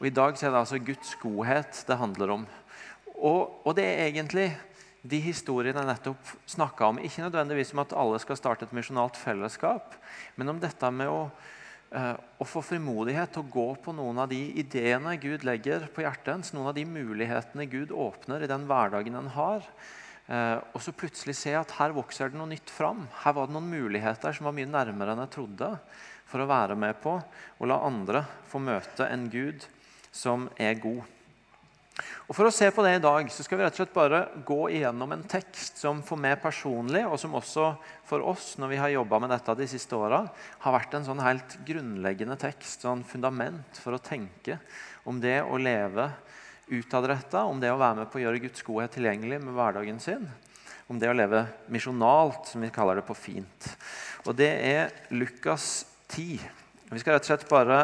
Og 0.00 0.08
I 0.08 0.14
dag 0.14 0.38
så 0.38 0.48
er 0.48 0.54
det 0.54 0.62
altså 0.64 0.80
Guds 0.82 1.14
godhet 1.22 1.84
det 1.86 1.98
handler 2.00 2.32
om. 2.40 2.48
Og, 3.18 3.60
og 3.66 3.76
det 3.78 3.86
er 3.86 4.08
egentlig 4.08 4.48
de 5.08 5.20
historiene 5.22 5.78
jeg 5.78 5.90
nettopp 5.92 6.32
snakka 6.50 6.90
om. 6.90 6.98
Ikke 6.98 7.22
nødvendigvis 7.22 7.70
om 7.74 7.84
at 7.84 7.94
alle 7.94 8.18
skal 8.22 8.38
starte 8.38 8.66
et 8.66 8.74
misjonalt 8.74 9.18
fellesskap, 9.18 9.94
men 10.36 10.50
om 10.50 10.58
dette 10.62 10.90
med 10.90 11.10
å 11.10 11.28
Eh, 11.88 12.16
å 12.36 12.44
få 12.44 12.60
frimodighet 12.60 13.30
til 13.32 13.46
å 13.46 13.48
gå 13.48 13.68
på 13.80 13.94
noen 13.96 14.18
av 14.20 14.28
de 14.28 14.40
ideene 14.60 15.14
Gud 15.20 15.46
legger 15.48 15.86
på 15.94 16.04
hjertet 16.04 16.34
ens, 16.34 16.52
noen 16.52 16.68
av 16.68 16.76
de 16.76 16.84
mulighetene 16.84 17.64
Gud 17.70 17.94
åpner 17.96 18.44
i 18.44 18.50
den 18.50 18.66
hverdagen 18.68 19.16
en 19.16 19.30
har. 19.32 19.64
Eh, 20.28 20.58
og 20.76 20.84
så 20.84 20.92
plutselig 20.92 21.38
se 21.38 21.54
at 21.56 21.72
her 21.78 21.96
vokser 21.96 22.28
det 22.28 22.36
noe 22.36 22.50
nytt 22.52 22.68
fram. 22.68 23.06
Her 23.22 23.38
var 23.38 23.48
det 23.48 23.56
noen 23.56 23.72
muligheter 23.72 24.36
som 24.36 24.50
var 24.50 24.56
mye 24.58 24.68
nærmere 24.68 25.16
enn 25.16 25.24
jeg 25.24 25.34
trodde, 25.38 25.70
for 26.28 26.44
å 26.44 26.50
være 26.50 26.76
med 26.76 27.00
på 27.00 27.16
å 27.16 27.70
la 27.70 27.80
andre 27.88 28.26
få 28.50 28.60
møte 28.60 29.08
en 29.08 29.24
Gud 29.32 29.64
som 30.12 30.50
er 30.60 30.76
god. 30.82 31.06
Og 32.28 32.36
For 32.36 32.46
å 32.48 32.52
se 32.54 32.68
på 32.74 32.84
det 32.84 32.96
i 32.98 33.02
dag 33.02 33.30
så 33.32 33.44
skal 33.44 33.58
vi 33.58 33.64
rett 33.64 33.74
og 33.74 33.80
slett 33.80 33.94
bare 33.96 34.20
gå 34.46 34.58
igjennom 34.76 35.14
en 35.14 35.24
tekst 35.28 35.80
som 35.80 36.02
for 36.06 36.20
meg 36.20 36.38
personlig, 36.42 37.02
og 37.08 37.18
som 37.20 37.36
også 37.38 37.70
for 38.08 38.24
oss 38.28 38.52
når 38.60 38.72
vi 38.72 38.80
har 38.82 38.92
jobba 38.94 39.20
med 39.24 39.32
dette 39.32 39.56
de 39.58 39.68
siste 39.70 39.96
åra, 39.96 40.22
har 40.62 40.76
vært 40.76 40.94
en 40.98 41.06
sånn 41.08 41.22
helt 41.24 41.58
grunnleggende 41.66 42.38
tekst, 42.40 42.84
sånn 42.84 43.02
fundament 43.08 43.80
for 43.82 43.96
å 43.96 44.02
tenke 44.02 44.60
om 45.08 45.20
det 45.22 45.40
å 45.42 45.58
leve 45.60 46.10
utadretta, 46.68 47.46
om 47.48 47.60
det 47.60 47.72
å 47.72 47.80
være 47.80 48.02
med 48.02 48.12
på 48.12 48.20
å 48.20 48.24
gjøre 48.26 48.42
Guds 48.44 48.64
godhet 48.66 48.92
tilgjengelig 48.98 49.40
med 49.42 49.56
hverdagen 49.56 50.00
sin. 50.02 50.28
Om 50.88 51.00
det 51.00 51.10
å 51.10 51.16
leve 51.16 51.42
misjonalt, 51.72 52.48
som 52.48 52.64
vi 52.64 52.72
kaller 52.72 53.00
det 53.00 53.06
på 53.08 53.16
fint. 53.16 53.72
Og 54.28 54.36
det 54.36 54.50
er 54.68 54.92
Lukas 55.12 55.86
10. 56.12 56.44
Vi 56.88 57.00
skal 57.00 57.16
rett 57.16 57.26
og 57.26 57.32
slett 57.32 57.48
bare 57.50 57.80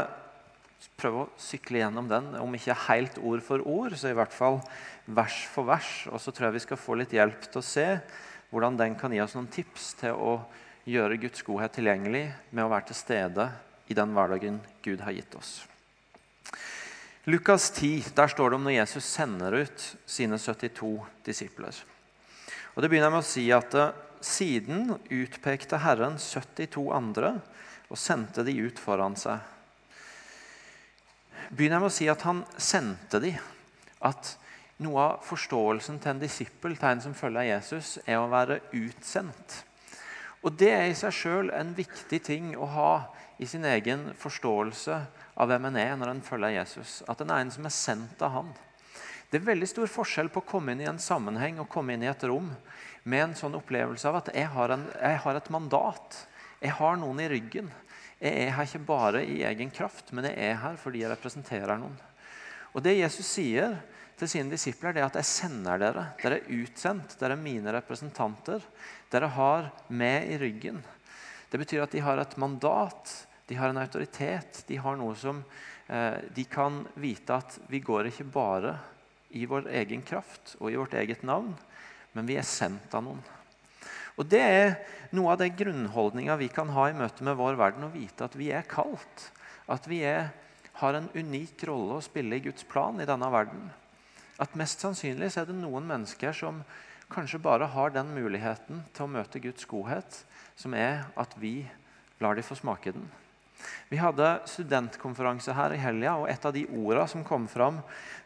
prøve 0.99 1.25
å 1.25 1.31
sykle 1.41 1.81
gjennom 1.81 2.09
den, 2.11 2.33
om 2.41 2.55
ikke 2.57 2.77
helt 2.89 3.19
ord 3.19 3.43
for 3.45 3.65
ord, 3.69 3.97
så 3.99 4.11
i 4.11 4.17
hvert 4.17 4.35
fall 4.35 4.61
vers 5.07 5.41
for 5.51 5.69
vers. 5.69 5.91
Og 6.11 6.21
så 6.23 6.33
tror 6.33 6.49
jeg 6.49 6.59
vi 6.59 6.65
skal 6.67 6.81
få 6.81 6.99
litt 7.01 7.15
hjelp 7.17 7.49
til 7.49 7.61
å 7.61 7.67
se 7.67 7.89
hvordan 8.55 8.79
den 8.79 8.97
kan 8.99 9.13
gi 9.13 9.23
oss 9.25 9.35
noen 9.37 9.51
tips 9.51 9.95
til 10.03 10.15
å 10.15 10.39
gjøre 10.89 11.19
Guds 11.23 11.43
godhet 11.47 11.75
tilgjengelig 11.75 12.27
med 12.53 12.65
å 12.65 12.71
være 12.73 12.91
til 12.91 12.99
stede 12.99 13.49
i 13.91 13.97
den 13.97 14.13
hverdagen 14.17 14.61
Gud 14.85 15.03
har 15.05 15.17
gitt 15.17 15.35
oss. 15.39 15.65
Lukas 17.25 17.71
10 17.73 18.13
der 18.17 18.29
står 18.29 18.53
det 18.53 18.59
om 18.59 18.67
når 18.67 18.77
Jesus 18.77 19.07
sender 19.09 19.57
ut 19.65 19.85
sine 20.05 20.37
72 20.39 20.93
disipler. 21.25 21.73
Og 22.75 22.83
Det 22.83 22.91
begynner 22.93 23.13
med 23.15 23.25
å 23.25 23.27
si 23.27 23.47
at 23.55 23.75
eh, 23.79 23.95
siden 24.25 24.93
utpekte 25.09 25.81
Herren 25.81 26.19
72 26.21 26.85
andre 26.93 27.39
og 27.89 28.01
sendte 28.01 28.45
de 28.45 28.57
ut 28.67 28.81
foran 28.81 29.17
seg 29.17 29.54
begynner 31.51 31.79
jeg 31.79 31.85
med 31.85 31.91
å 31.91 31.97
si 31.99 32.09
at 32.11 32.25
han 32.27 32.43
sendte 32.57 33.21
de. 33.23 33.35
At 34.05 34.35
noe 34.85 35.03
av 35.03 35.27
forståelsen 35.27 36.01
til 36.03 36.15
en 36.15 36.23
disippel, 36.23 36.77
til 36.79 36.91
en 36.91 37.05
som 37.05 37.15
følger 37.17 37.51
Jesus, 37.53 37.99
er 38.07 38.21
å 38.21 38.31
være 38.33 38.61
utsendt. 38.75 39.63
Og 40.45 40.53
Det 40.61 40.71
er 40.75 40.91
i 40.91 40.97
seg 40.99 41.15
sjøl 41.17 41.51
en 41.57 41.73
viktig 41.77 42.21
ting 42.25 42.53
å 42.57 42.67
ha 42.69 42.91
i 43.41 43.47
sin 43.49 43.65
egen 43.65 44.11
forståelse 44.21 44.99
av 45.41 45.49
hvem 45.51 45.71
en 45.71 45.79
er 45.81 45.95
når 45.99 46.13
en 46.13 46.25
følger 46.27 46.59
Jesus. 46.59 47.01
At 47.09 47.23
en 47.25 47.33
er 47.33 47.45
en 47.45 47.55
som 47.55 47.65
er 47.67 47.75
sendt 47.75 48.23
av 48.23 48.35
han. 48.35 48.51
Det 49.31 49.41
er 49.41 49.49
veldig 49.49 49.67
stor 49.67 49.91
forskjell 49.91 50.29
på 50.31 50.45
å 50.45 50.47
komme 50.47 50.75
inn 50.75 50.85
i 50.85 50.91
en 50.91 51.01
sammenheng 51.03 51.59
og 51.63 51.71
komme 51.73 51.97
inn 51.97 52.05
i 52.05 52.11
et 52.11 52.27
rom 52.29 52.53
med 53.09 53.23
en 53.23 53.35
sånn 53.39 53.57
opplevelse 53.59 54.07
av 54.09 54.21
at 54.21 54.31
jeg 54.37 54.47
har, 54.53 54.75
en, 54.77 54.85
jeg 55.01 55.23
har 55.25 55.39
et 55.39 55.51
mandat. 55.51 56.21
Jeg 56.61 56.77
har 56.79 57.01
noen 57.01 57.25
i 57.25 57.31
ryggen. 57.33 57.73
Jeg 58.25 58.47
er 58.47 58.55
her 58.57 58.69
ikke 58.69 58.87
bare 58.89 59.21
i 59.29 59.43
egen 59.45 59.73
kraft, 59.75 60.09
men 60.17 60.25
jeg 60.31 60.39
er 60.41 60.57
her 60.63 60.79
fordi 60.81 61.03
jeg 61.03 61.13
representerer 61.13 61.77
noen. 61.77 61.99
Og 62.73 62.83
Det 62.83 62.97
Jesus 62.97 63.29
sier, 63.29 63.77
til 64.19 64.31
sine 64.31 64.53
disipler, 64.53 64.95
det 64.95 65.03
er 65.03 65.09
at 65.09 65.19
jeg 65.19 65.27
sender 65.27 65.81
dere. 65.83 66.05
Dere 66.23 66.39
er 66.39 66.63
utsendt. 66.63 67.17
Dere 67.19 67.35
er 67.35 67.43
mine 67.43 67.73
representanter. 67.75 68.63
Dere 69.11 69.31
har 69.35 69.71
med 69.91 70.31
i 70.31 70.39
ryggen. 70.39 70.79
Det 71.51 71.59
betyr 71.61 71.83
at 71.85 71.95
de 71.95 72.03
har 72.03 72.23
et 72.23 72.37
mandat, 72.39 73.11
de 73.51 73.59
har 73.59 73.71
en 73.71 73.83
autoritet. 73.83 74.63
De 74.69 74.79
har 74.81 74.97
noe 74.99 75.17
som 75.19 75.43
eh, 75.89 76.23
de 76.35 76.47
kan 76.51 76.85
vite 76.95 77.37
at 77.37 77.59
vi 77.71 77.83
går 77.83 78.11
ikke 78.11 78.29
bare 78.31 78.77
i 79.35 79.45
vår 79.51 79.69
egen 79.83 80.03
kraft 80.07 80.55
og 80.61 80.71
i 80.71 80.79
vårt 80.79 80.95
eget 80.95 81.27
navn, 81.27 81.53
men 82.15 82.27
vi 82.27 82.39
er 82.39 82.47
sendt 82.47 82.95
av 82.95 83.03
noen. 83.05 83.23
Og 84.15 84.29
Det 84.31 84.41
er 84.41 84.77
noe 85.15 85.33
av 85.35 85.41
den 85.41 85.55
grunnholdninga 85.59 86.37
vi 86.39 86.49
kan 86.53 86.71
ha 86.75 86.89
i 86.91 86.97
møte 86.97 87.27
med 87.27 87.39
vår 87.39 87.59
verden. 87.59 87.87
Å 87.89 87.95
vite 87.95 88.27
at 88.27 88.37
vi 88.39 88.53
er 88.55 88.67
kalt. 88.69 89.31
At 89.71 89.89
vi 89.91 90.03
er, 90.07 90.31
har 90.79 90.95
en 90.99 91.11
unik 91.15 91.65
rolle 91.67 91.99
å 91.99 92.05
spille 92.05 92.39
i 92.39 92.45
Guds 92.45 92.67
plan 92.69 93.01
i 93.03 93.09
denne 93.09 93.31
verden. 93.33 93.71
At 94.39 94.55
mest 94.59 94.83
sannsynlig 94.83 95.33
er 95.39 95.49
det 95.49 95.57
noen 95.59 95.87
mennesker 95.87 96.35
som 96.35 96.63
kanskje 97.11 97.43
bare 97.43 97.69
har 97.71 97.93
den 97.95 98.15
muligheten 98.15 98.83
til 98.95 99.07
å 99.07 99.11
møte 99.11 99.43
Guds 99.43 99.67
godhet, 99.71 100.23
som 100.59 100.75
er 100.75 101.05
at 101.19 101.35
vi 101.39 101.61
lar 102.23 102.39
dem 102.39 102.47
få 102.47 102.57
smake 102.59 102.95
den. 102.95 103.07
Vi 103.89 103.99
hadde 104.01 104.41
studentkonferanse 104.51 105.55
her 105.55 105.75
i 105.75 105.81
helga, 105.81 106.17
og 106.19 106.29
et 106.31 106.47
av 106.47 106.55
de 106.55 106.65
orda 106.75 107.07
som 107.11 107.23
kom 107.27 107.47
fram 107.49 107.81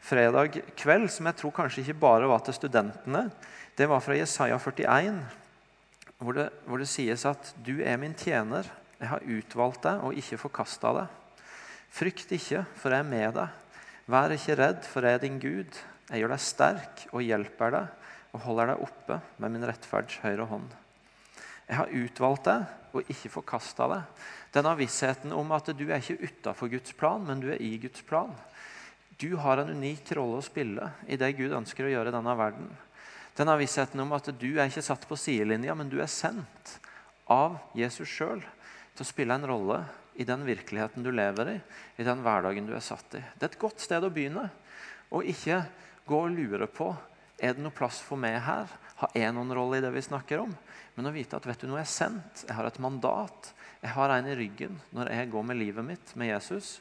fredag 0.04 0.56
kveld, 0.78 1.10
som 1.12 1.28
jeg 1.28 1.38
tror 1.40 1.54
kanskje 1.54 1.84
ikke 1.84 2.00
bare 2.00 2.30
var 2.30 2.42
til 2.44 2.56
studentene, 2.56 3.28
det 3.78 3.86
var 3.90 4.02
fra 4.02 4.16
Jesaja 4.18 4.56
41, 4.58 5.20
hvor 6.18 6.34
det, 6.34 6.48
hvor 6.66 6.78
det 6.78 6.88
sies 6.90 7.24
at 7.26 7.54
'Du 7.64 7.80
er 7.82 7.96
min 7.96 8.14
tjener, 8.14 8.66
jeg 8.98 9.08
har 9.08 9.22
utvalgt 9.22 9.82
deg 9.82 10.02
og 10.02 10.14
ikke 10.14 10.38
forkasta 10.38 10.92
deg'. 10.96 11.14
'Frykt 11.90 12.32
ikke, 12.32 12.64
for 12.74 12.90
jeg 12.90 12.98
er 12.98 13.10
med 13.10 13.34
deg. 13.34 13.48
Vær 14.06 14.34
ikke 14.34 14.58
redd, 14.58 14.82
for 14.84 15.00
jeg 15.00 15.14
er 15.14 15.18
din 15.18 15.38
Gud.' 15.40 15.78
'Jeg 16.08 16.20
gjør 16.20 16.34
deg 16.34 16.40
sterk 16.40 17.06
og 17.12 17.22
hjelper 17.22 17.70
deg 17.70 17.86
og 18.32 18.40
holder 18.40 18.66
deg 18.66 18.82
oppe 18.82 19.20
med 19.38 19.50
min 19.50 19.64
rettferds 19.64 20.18
høyre 20.24 20.46
hånd.' 20.46 20.74
'Jeg 21.68 21.76
har 21.76 21.92
utvalgt 21.92 22.44
deg 22.44 22.64
og 22.92 23.10
ikke 23.10 23.30
forkasta 23.30 23.88
deg.' 23.88 24.26
Denne 24.52 24.76
vissheten 24.76 25.32
om 25.32 25.52
at 25.52 25.66
du 25.76 25.90
er 25.90 26.00
ikke 26.00 26.24
utafor 26.24 26.68
Guds 26.72 26.92
plan, 26.92 27.24
men 27.24 27.40
du 27.40 27.50
er 27.52 27.60
i 27.60 27.76
Guds 27.78 28.02
plan. 28.02 28.32
Du 29.20 29.36
har 29.36 29.58
en 29.58 29.70
unik 29.70 30.12
rolle 30.16 30.38
å 30.38 30.46
spille 30.46 30.92
i 31.06 31.16
det 31.20 31.36
Gud 31.36 31.52
ønsker 31.52 31.84
å 31.84 31.90
gjøre 31.90 32.08
i 32.08 32.14
denne 32.14 32.36
verden. 32.38 32.70
Denne 33.38 33.54
vissheten 33.60 34.02
om 34.02 34.12
at 34.16 34.32
du 34.34 34.48
er 34.56 34.66
ikke 34.66 34.82
satt 34.82 35.04
på 35.06 35.16
sidelinja, 35.18 35.76
men 35.78 35.90
du 35.90 36.00
er 36.02 36.10
sendt 36.10 36.78
av 37.30 37.60
Jesus 37.78 38.10
sjøl 38.10 38.40
til 38.42 39.04
å 39.04 39.06
spille 39.06 39.36
en 39.38 39.46
rolle 39.46 39.82
i 40.18 40.26
den 40.26 40.42
virkeligheten 40.42 41.04
du 41.06 41.12
lever 41.14 41.52
i, 41.52 41.58
i 42.02 42.06
den 42.06 42.24
hverdagen 42.24 42.66
du 42.66 42.74
er 42.74 42.82
satt 42.82 43.14
i. 43.14 43.22
Det 43.38 43.46
er 43.46 43.52
et 43.52 43.60
godt 43.62 43.84
sted 43.84 44.02
å 44.02 44.10
begynne. 44.10 44.48
Og 45.14 45.28
ikke 45.30 45.60
gå 46.08 46.18
og 46.24 46.34
lure 46.34 46.66
på 46.66 46.90
er 47.38 47.54
det 47.54 47.62
noe 47.62 47.74
plass 47.74 48.00
for 48.02 48.18
meg 48.18 48.40
her. 48.42 48.66
Har 48.98 49.14
jeg 49.14 49.30
noen 49.36 49.54
rolle 49.54 49.78
i 49.78 49.86
det 49.86 49.94
vi 49.94 50.02
snakker 50.02 50.42
om? 50.42 50.58
Men 50.98 51.06
å 51.06 51.14
vite 51.14 51.38
at 51.38 51.46
vet 51.46 51.62
du 51.62 51.70
nå 51.70 51.78
er 51.78 51.84
jeg 51.84 51.94
sendt. 51.94 52.42
Jeg 52.48 52.58
har 52.58 52.66
et 52.66 52.82
mandat. 52.82 53.52
Jeg 53.84 53.94
har 53.94 54.18
en 54.18 54.26
i 54.26 54.34
ryggen 54.34 54.82
når 54.90 55.14
jeg 55.14 55.30
går 55.30 55.46
med 55.46 55.62
livet 55.62 55.86
mitt 55.94 56.14
med 56.18 56.32
Jesus 56.32 56.80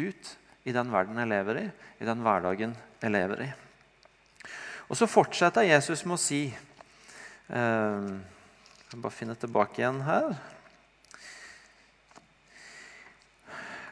ut 0.00 0.36
i 0.64 0.72
den 0.72 0.88
verden 0.92 1.20
jeg 1.20 1.28
lever 1.36 1.64
i, 1.66 1.70
i 2.00 2.08
den 2.08 2.24
hverdagen 2.24 2.72
jeg 3.02 3.12
lever 3.12 3.50
i. 3.50 3.54
Og 4.88 4.96
så 4.96 5.08
fortsetter 5.08 5.68
Jesus 5.68 6.04
med 6.08 6.16
å 6.16 6.20
si 6.20 6.42
eh, 6.48 8.08
Jeg 8.08 8.92
kan 8.92 9.04
bare 9.04 9.12
finne 9.14 9.36
tilbake 9.36 9.82
igjen 9.82 10.00
her. 10.06 10.32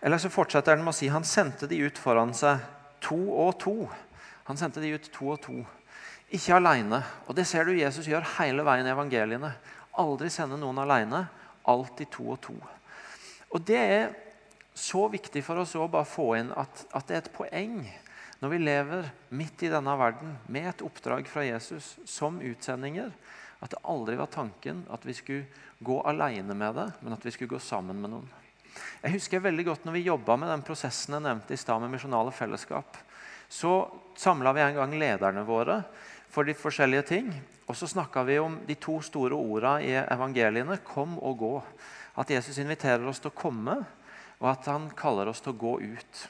Eller 0.00 0.20
så 0.22 0.30
fortsetter 0.32 0.76
han 0.76 0.84
med 0.84 0.94
å 0.94 0.96
si 0.96 1.10
han 1.12 1.26
sendte 1.26 1.68
de 1.68 1.82
ut 1.84 1.98
foran 2.00 2.32
seg 2.36 2.62
to 3.04 3.18
og 3.34 3.58
to. 3.60 3.74
Han 4.48 4.56
sendte 4.56 4.80
de 4.80 4.94
ut 4.94 5.10
to 5.12 5.32
og 5.34 5.40
to. 5.44 5.58
Ikke 6.32 6.56
alene. 6.56 7.02
Og 7.26 7.36
det 7.36 7.44
ser 7.48 7.66
du 7.66 7.76
Jesus 7.76 8.08
gjør 8.08 8.24
hele 8.38 8.64
veien 8.66 8.88
i 8.88 8.94
evangeliene. 8.94 9.52
Aldri 10.00 10.30
sende 10.32 10.56
noen 10.60 10.80
alene. 10.80 11.26
Alltid 11.68 12.12
to 12.14 12.30
og 12.32 12.40
to. 12.46 12.56
Og 13.52 13.62
det 13.66 13.82
er 13.82 14.08
så 14.76 15.06
viktig 15.12 15.42
for 15.44 15.60
oss 15.60 15.74
å 15.76 15.88
bare 15.90 16.08
få 16.08 16.32
inn 16.38 16.50
at, 16.56 16.84
at 16.92 17.08
det 17.08 17.16
er 17.16 17.22
et 17.24 17.34
poeng 17.36 17.78
når 18.40 18.52
vi 18.52 18.58
lever 18.60 19.10
midt 19.36 19.62
i 19.64 19.72
denne 19.72 19.94
verden 19.98 20.34
med 20.52 20.68
et 20.68 20.82
oppdrag 20.84 21.28
fra 21.30 21.44
Jesus 21.46 21.94
som 22.08 22.40
utsendinger, 22.44 23.12
at 23.64 23.72
det 23.72 23.84
aldri 23.88 24.18
var 24.18 24.28
tanken 24.32 24.84
at 24.92 25.06
vi 25.08 25.14
skulle 25.16 25.46
gå 25.80 26.00
alene 26.08 26.54
med 26.54 26.76
det, 26.76 26.90
men 27.00 27.16
at 27.16 27.24
vi 27.24 27.32
skulle 27.32 27.54
gå 27.54 27.60
sammen 27.62 28.00
med 28.00 28.12
noen. 28.12 28.28
Jeg 29.00 29.16
husker 29.16 29.40
veldig 29.40 29.64
godt 29.70 29.86
når 29.86 29.96
vi 29.96 30.04
jobba 30.10 30.36
med 30.36 30.50
den 30.52 30.64
prosessen 30.66 31.16
jeg 31.16 31.24
nevnte 31.24 31.56
i 31.56 31.60
stad 31.60 31.80
med 31.80 31.94
misjonale 31.94 32.32
fellesskap. 32.36 32.98
Så 33.48 33.86
samla 34.18 34.52
vi 34.52 34.64
en 34.64 34.76
gang 34.76 34.96
lederne 35.00 35.46
våre 35.48 35.80
for 36.32 36.44
de 36.44 36.56
forskjellige 36.56 37.06
ting. 37.08 37.30
Og 37.66 37.76
så 37.78 37.88
snakka 37.90 38.22
vi 38.26 38.38
om 38.38 38.60
de 38.66 38.76
to 38.78 38.98
store 39.02 39.34
orda 39.34 39.78
i 39.80 39.94
evangeliene 39.96 40.78
'kom' 40.84 41.18
og 41.22 41.38
'gå'. 41.38 41.62
At 42.18 42.30
Jesus 42.30 42.58
inviterer 42.58 43.06
oss 43.08 43.20
til 43.20 43.30
å 43.30 43.40
komme, 43.40 43.84
og 44.40 44.50
at 44.50 44.64
han 44.66 44.90
kaller 44.90 45.28
oss 45.28 45.40
til 45.40 45.52
å 45.52 45.58
gå 45.58 45.80
ut. 45.80 46.28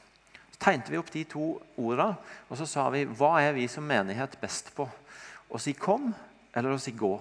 Tegnte 0.58 0.92
vi 0.92 0.98
opp 0.98 1.10
de 1.12 1.24
to 1.28 1.56
orda, 1.76 2.14
og 2.48 2.58
så 2.58 2.66
sa 2.68 2.86
vi 2.90 3.04
hva 3.04 3.36
er 3.42 3.52
vi 3.56 3.66
som 3.68 3.84
menighet 3.86 4.38
best 4.40 4.72
på? 4.76 4.88
Å 5.50 5.60
si 5.60 5.74
'kom' 5.74 6.14
eller 6.54 6.70
å 6.70 6.80
si 6.80 6.92
'gå'? 6.92 7.20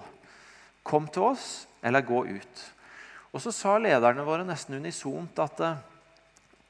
Kom 0.82 1.08
til 1.08 1.22
oss 1.22 1.66
eller 1.82 2.00
gå 2.00 2.24
ut. 2.26 2.72
Og 3.32 3.40
så 3.40 3.52
sa 3.52 3.78
lederne 3.78 4.24
våre 4.24 4.44
nesten 4.44 4.74
unisont 4.74 5.38
at 5.38 5.60
eh, 5.60 5.76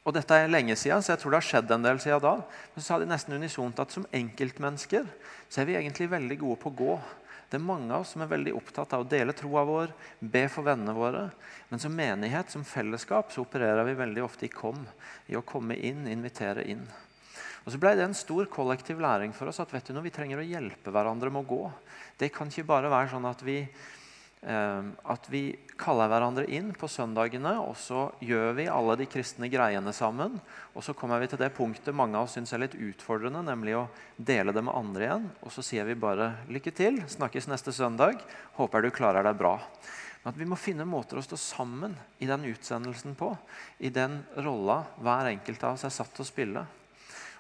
og 0.06 0.14
dette 0.14 0.36
er 0.38 0.46
lenge 0.46 0.76
siden, 0.78 1.02
så 1.02 1.12
jeg 1.12 1.18
tror 1.18 1.34
det 1.34 1.38
har 1.40 1.46
skjedd 1.48 1.72
en 1.74 1.82
del 1.82 1.98
siden 1.98 2.22
da. 2.22 2.34
Men 2.74 2.82
så 2.82 2.86
sa 2.86 2.98
de 3.02 3.08
nesten 3.10 3.34
unisont 3.34 3.80
at 3.82 3.90
som 3.90 4.06
enkeltmennesker 4.14 5.06
så 5.50 5.60
er 5.60 5.66
vi 5.66 5.74
egentlig 5.74 6.06
veldig 6.12 6.36
gode 6.38 6.58
på 6.62 6.70
å 6.70 6.76
gå. 6.78 6.92
Det 7.46 7.60
er 7.60 7.62
mange 7.62 7.92
av 7.94 8.02
oss 8.02 8.12
som 8.16 8.24
er 8.24 8.30
veldig 8.30 8.56
opptatt 8.58 8.94
av 8.96 9.04
å 9.04 9.08
dele 9.08 9.34
troa 9.36 9.62
vår, 9.66 9.92
be 10.18 10.46
for 10.50 10.66
vennene 10.66 10.94
våre. 10.96 11.28
Men 11.70 11.82
som 11.82 11.94
menighet, 11.94 12.50
som 12.50 12.66
fellesskap, 12.66 13.30
så 13.30 13.44
opererer 13.44 13.86
vi 13.86 13.94
veldig 13.98 14.24
ofte 14.24 14.48
i 14.48 14.52
kom. 14.52 14.82
I 15.30 15.38
å 15.38 15.44
komme 15.46 15.78
inn, 15.78 16.08
invitere 16.10 16.66
inn. 16.66 16.82
Og 17.66 17.72
så 17.74 17.78
ble 17.82 17.96
det 17.98 18.04
en 18.06 18.14
stor 18.14 18.46
kollektiv 18.50 19.00
læring 19.02 19.32
for 19.34 19.50
oss 19.50 19.58
at 19.62 19.72
vet 19.74 19.86
du 19.86 19.94
noe, 19.94 20.06
vi 20.06 20.14
trenger 20.14 20.42
å 20.42 20.46
hjelpe 20.46 20.92
hverandre 20.94 21.30
med 21.34 21.42
å 21.46 21.50
gå. 21.50 21.62
Det 22.18 22.32
kan 22.34 22.50
ikke 22.50 22.66
bare 22.66 22.90
være 22.90 23.10
sånn 23.14 23.26
at 23.26 23.42
vi 23.46 23.60
at 24.46 25.26
vi 25.32 25.56
kaller 25.80 26.10
hverandre 26.10 26.44
inn 26.54 26.68
på 26.76 26.88
søndagene, 26.90 27.56
og 27.58 27.74
så 27.80 28.06
gjør 28.22 28.52
vi 28.58 28.68
alle 28.70 28.94
de 29.00 29.08
kristne 29.10 29.48
greiene 29.50 29.92
sammen. 29.96 30.36
Og 30.76 30.84
så 30.86 30.94
kommer 30.94 31.18
vi 31.18 31.28
til 31.32 31.40
det 31.40 31.50
punktet 31.56 31.96
mange 31.96 32.18
av 32.18 32.28
oss 32.28 32.36
syns 32.36 32.52
er 32.54 32.62
litt 32.62 32.76
utfordrende, 32.78 33.42
nemlig 33.42 33.74
å 33.78 33.86
dele 34.16 34.54
det 34.54 34.62
med 34.62 34.76
andre 34.76 35.08
igjen. 35.08 35.28
Og 35.42 35.54
så 35.54 35.64
sier 35.66 35.88
vi 35.88 35.98
bare 35.98 36.36
'lykke 36.46 36.74
til, 36.74 37.02
snakkes 37.08 37.48
neste 37.48 37.72
søndag', 37.72 38.22
håper 38.54 38.82
du 38.82 38.90
klarer 38.90 39.22
deg 39.24 39.36
bra. 39.36 39.58
Men 40.22 40.32
at 40.34 40.38
vi 40.38 40.44
må 40.44 40.56
finne 40.58 40.84
måter 40.84 41.18
å 41.18 41.22
stå 41.22 41.36
sammen 41.36 41.96
i 42.18 42.26
den 42.26 42.44
utsendelsen 42.44 43.14
på, 43.14 43.36
i 43.78 43.90
den 43.90 44.24
rolla 44.36 44.84
hver 44.98 45.30
enkelt 45.30 45.62
av 45.64 45.74
oss 45.74 45.84
er 45.84 45.94
satt 45.94 46.14
til 46.14 46.22
å 46.22 46.26
spille. 46.26 46.66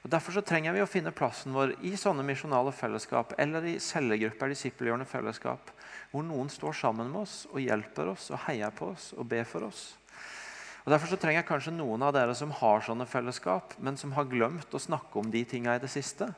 Og 0.04 0.10
Derfor 0.12 0.36
så 0.36 0.42
trenger 0.44 0.74
vi 0.76 0.82
å 0.84 0.88
finne 0.88 1.14
plassen 1.14 1.54
vår 1.56 1.74
i 1.86 1.94
sånne 1.98 2.24
misjonale 2.26 2.72
fellesskap 2.76 3.34
eller 3.42 3.64
i 3.66 3.76
cellegrupper, 3.82 4.52
disippelgjørende 4.52 5.08
fellesskap, 5.08 5.72
hvor 6.12 6.26
noen 6.26 6.50
står 6.52 6.76
sammen 6.78 7.10
med 7.10 7.24
oss 7.24 7.38
og 7.50 7.62
hjelper 7.64 8.12
oss 8.12 8.30
og 8.30 8.42
heier 8.46 8.74
på 8.76 8.92
oss 8.92 9.12
og 9.16 9.26
ber 9.30 9.48
for 9.48 9.66
oss. 9.66 9.88
Og 10.86 10.92
Derfor 10.94 11.10
så 11.10 11.18
trenger 11.18 11.40
jeg 11.40 11.48
kanskje 11.48 11.74
noen 11.74 12.04
av 12.06 12.12
dere 12.14 12.34
som 12.38 12.52
har 12.54 12.84
sånne 12.86 13.08
fellesskap, 13.10 13.74
men 13.82 13.98
som 13.98 14.12
har 14.14 14.28
glemt 14.30 14.70
å 14.70 14.82
snakke 14.82 15.18
om 15.18 15.32
de 15.32 15.42
tinga 15.48 15.74
i 15.74 15.82
det 15.82 15.90
siste, 15.90 16.28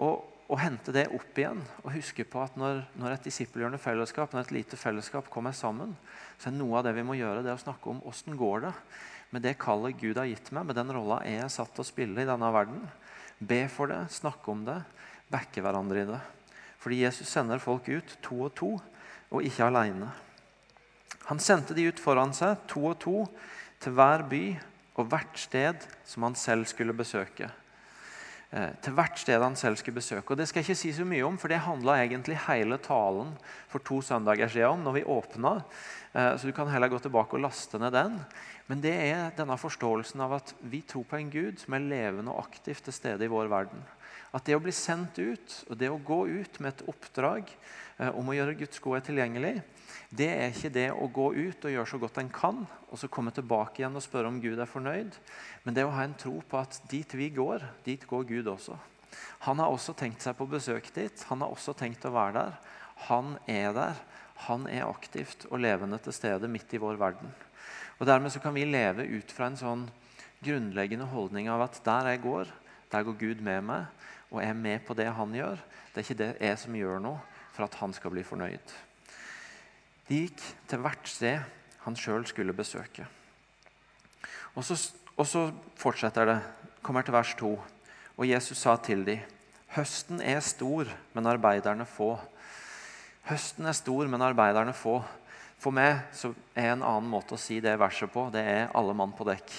og, 0.00 0.24
og, 0.46 0.56
hente 0.62 0.94
det 0.96 1.10
opp 1.12 1.36
igjen. 1.36 1.60
Og 1.84 1.92
huske 1.98 2.24
på 2.24 2.40
at 2.40 2.56
når, 2.56 2.80
når 2.96 3.18
et 3.18 3.28
disippelgjørende 3.28 3.82
fellesskap, 3.82 4.32
når 4.32 4.46
et 4.46 4.56
lite 4.56 4.80
fellesskap 4.80 5.28
kommer 5.28 5.52
sammen, 5.52 5.92
så 6.40 6.48
er 6.48 6.56
noe 6.56 6.80
av 6.80 6.88
det 6.88 6.96
vi 6.96 7.04
må 7.04 7.18
gjøre, 7.20 7.44
det 7.44 7.52
å 7.52 7.60
snakke 7.60 7.92
om 7.92 8.00
åssen 8.08 8.40
går 8.40 8.70
det 8.70 8.74
med 9.30 9.44
det 9.46 9.58
kallet 9.62 9.98
Gud 10.00 10.18
har 10.18 10.26
gitt 10.26 10.50
meg, 10.54 10.66
med 10.66 10.76
den 10.78 10.90
rolla 10.94 11.20
jeg 11.26 11.44
er 11.44 11.52
satt 11.52 11.70
til 11.74 11.84
å 11.84 11.86
spille 11.86 12.22
i 12.22 12.28
denne 12.28 12.50
verden. 12.54 12.82
Be 13.40 13.64
for 13.72 13.88
det, 13.88 14.02
snakke 14.12 14.52
om 14.52 14.64
det, 14.66 14.78
backe 15.32 15.62
hverandre 15.64 16.02
i 16.02 16.08
det. 16.08 16.20
Fordi 16.80 17.02
Jesus 17.02 17.28
sender 17.28 17.60
folk 17.60 17.88
ut 17.88 18.18
to 18.24 18.42
og 18.46 18.52
to 18.56 18.74
og 19.30 19.46
ikke 19.46 19.68
alene. 19.68 20.10
Han 21.30 21.40
sendte 21.42 21.76
de 21.76 21.86
ut 21.88 22.00
foran 22.02 22.34
seg, 22.36 22.58
to 22.68 22.82
og 22.90 22.98
to, 23.02 23.16
til 23.80 23.94
hver 23.96 24.24
by 24.28 24.44
og 24.98 25.08
hvert 25.08 25.38
sted 25.38 25.88
som 26.08 26.26
han 26.26 26.36
selv 26.36 26.66
skulle 26.68 26.96
besøke. 26.96 27.48
Eh, 28.50 28.72
til 28.82 28.96
hvert 28.96 29.20
sted 29.20 29.38
han 29.38 29.56
selv 29.56 29.78
skulle 29.78 30.00
besøke. 30.00 30.32
Og 30.32 30.36
Det 30.40 30.48
skal 30.48 30.60
jeg 30.60 30.70
ikke 30.70 30.80
si 30.82 30.92
så 30.92 31.06
mye 31.06 31.22
om, 31.22 31.38
for 31.38 31.48
det 31.48 31.62
handla 31.62 32.00
egentlig 32.02 32.40
hele 32.48 32.80
talen 32.82 33.30
for 33.70 33.78
to 33.78 34.00
søndager 34.02 34.50
siden 34.50 34.80
om 34.80 34.82
når 34.84 34.98
vi 34.98 35.04
åpna. 35.06 35.52
Eh, 36.12 36.36
så 36.36 36.46
du 36.46 36.52
kan 36.52 36.68
heller 36.68 36.90
gå 36.90 36.98
tilbake 36.98 37.38
og 37.38 37.44
laste 37.46 37.78
ned 37.78 37.94
den. 37.94 38.18
Men 38.70 38.82
det 38.84 38.92
er 38.94 39.32
denne 39.34 39.56
forståelsen 39.58 40.20
av 40.22 40.36
at 40.36 40.52
vi 40.62 40.78
tror 40.86 41.02
på 41.10 41.18
en 41.18 41.30
Gud 41.32 41.58
som 41.58 41.74
er 41.74 41.88
levende 41.90 42.30
og 42.30 42.44
aktivt 42.44 42.84
til 42.86 42.94
stede 42.94 43.26
i 43.26 43.32
vår 43.32 43.50
verden. 43.50 43.82
At 44.30 44.46
det 44.46 44.54
å 44.54 44.62
bli 44.62 44.70
sendt 44.74 45.18
ut, 45.18 45.56
og 45.66 45.78
det 45.80 45.88
å 45.90 45.98
gå 45.98 46.20
ut 46.30 46.60
med 46.62 46.70
et 46.70 46.84
oppdrag 46.92 47.50
eh, 47.50 48.12
om 48.14 48.30
å 48.30 48.36
gjøre 48.36 48.54
Guds 48.60 48.78
godhet 48.82 49.08
tilgjengelig, 49.10 49.56
det 50.14 50.28
er 50.30 50.54
ikke 50.54 50.70
det 50.74 50.86
å 50.94 51.08
gå 51.10 51.26
ut 51.34 51.66
og 51.66 51.74
gjøre 51.74 51.90
så 51.90 51.98
godt 52.02 52.20
en 52.22 52.30
kan, 52.30 52.62
og 52.90 52.98
så 52.98 53.10
komme 53.10 53.34
tilbake 53.34 53.82
igjen 53.82 53.98
og 53.98 54.06
spørre 54.06 54.30
om 54.30 54.38
Gud 54.42 54.62
er 54.62 54.70
fornøyd. 54.70 55.18
Men 55.66 55.74
det 55.74 55.86
å 55.86 55.92
ha 55.96 56.06
en 56.06 56.14
tro 56.18 56.36
på 56.46 56.62
at 56.62 56.78
dit 56.90 57.18
vi 57.18 57.30
går, 57.34 57.66
dit 57.86 58.06
går 58.06 58.28
Gud 58.30 58.54
også. 58.54 58.78
Han 59.48 59.58
har 59.58 59.74
også 59.74 59.96
tenkt 59.98 60.22
seg 60.22 60.38
på 60.38 60.46
besøk 60.50 60.92
dit. 60.94 61.26
Han 61.30 61.42
har 61.42 61.50
også 61.50 61.74
tenkt 61.74 62.06
å 62.06 62.14
være 62.14 62.36
der. 62.38 62.58
Han 63.08 63.34
er 63.50 63.74
der. 63.74 64.02
Han 64.46 64.66
er 64.70 64.88
aktivt 64.88 65.46
og 65.50 65.60
levende 65.60 65.98
til 66.00 66.14
stede 66.16 66.48
midt 66.48 66.72
i 66.74 66.80
vår 66.80 66.98
verden. 67.00 67.32
Og 68.00 68.06
Dermed 68.08 68.32
så 68.32 68.40
kan 68.40 68.54
vi 68.56 68.64
leve 68.64 69.04
ut 69.04 69.32
fra 69.32 69.50
en 69.50 69.58
sånn 69.60 69.84
grunnleggende 70.40 71.08
holdning 71.10 71.50
av 71.52 71.66
at 71.66 71.80
der 71.84 72.14
jeg 72.14 72.22
går, 72.24 72.52
der 72.90 73.04
går 73.04 73.18
Gud 73.20 73.42
med 73.44 73.66
meg, 73.68 73.86
og 74.30 74.42
er 74.42 74.56
med 74.56 74.80
på 74.86 74.94
det 74.96 75.10
han 75.12 75.34
gjør. 75.34 75.60
Det 75.92 76.00
er 76.00 76.06
ikke 76.06 76.22
det 76.22 76.30
jeg 76.40 76.58
som 76.62 76.76
gjør 76.78 77.02
noe 77.02 77.20
for 77.52 77.66
at 77.66 77.76
han 77.82 77.92
skal 77.92 78.14
bli 78.14 78.24
fornøyd. 78.24 78.76
De 80.08 80.24
gikk 80.24 80.42
til 80.70 80.80
hvert 80.82 81.10
sted 81.10 81.42
han 81.84 81.96
sjøl 81.96 82.24
skulle 82.28 82.56
besøke. 82.56 83.06
Og 84.54 84.64
så, 84.66 84.76
og 85.16 85.26
så 85.26 85.50
fortsetter 85.78 86.28
det. 86.28 86.40
Kommer 86.82 87.04
til 87.04 87.14
vers 87.14 87.34
2. 87.38 87.52
Og 88.16 88.28
Jesus 88.28 88.58
sa 88.58 88.76
til 88.80 89.04
dem, 89.06 89.20
høsten 89.76 90.20
er 90.24 90.40
stor, 90.44 90.88
men 91.14 91.28
arbeiderne 91.28 91.86
få. 91.86 92.14
Høsten 93.28 93.68
er 93.68 93.76
stor, 93.76 94.08
men 94.08 94.24
arbeiderne 94.24 94.72
få. 94.76 95.00
For 95.60 95.76
meg 95.76 96.06
så 96.16 96.32
er 96.56 96.72
en 96.72 96.84
annen 96.86 97.10
måte 97.12 97.36
å 97.36 97.40
si 97.40 97.58
det 97.60 97.76
verset 97.80 98.08
på, 98.12 98.30
det 98.32 98.40
er 98.40 98.70
alle 98.76 98.94
mann 98.96 99.12
på 99.16 99.26
dekk. 99.28 99.50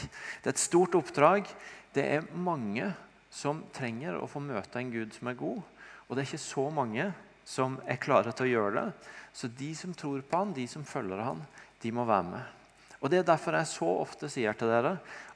Det 0.42 0.50
er 0.50 0.56
et 0.56 0.62
stort 0.64 0.98
oppdrag. 0.98 1.50
Det 1.94 2.06
er 2.18 2.30
mange 2.34 2.90
som 3.32 3.62
trenger 3.76 4.18
å 4.18 4.30
få 4.30 4.42
møte 4.44 4.82
en 4.82 4.90
Gud 4.92 5.14
som 5.14 5.30
er 5.30 5.38
god. 5.38 5.62
Og 6.08 6.16
det 6.16 6.24
er 6.24 6.32
ikke 6.32 6.44
så 6.44 6.66
mange 6.74 7.12
som 7.48 7.78
er 7.86 8.02
klare 8.02 8.34
til 8.36 8.50
å 8.50 8.52
gjøre 8.56 8.74
det. 8.80 9.12
Så 9.34 9.52
de 9.60 9.70
som 9.78 9.94
tror 9.96 10.24
på 10.26 10.42
han, 10.42 10.56
de 10.58 10.66
som 10.68 10.88
følger 10.88 11.22
han, 11.24 11.46
de 11.82 11.94
må 11.96 12.06
være 12.08 12.28
med. 12.32 12.58
Og 13.02 13.10
Det 13.10 13.18
er 13.18 13.26
derfor 13.26 13.56
jeg 13.58 13.70
så 13.72 13.88
ofte 14.04 14.28
sier 14.30 14.54
til 14.54 14.70
dere 14.70 14.92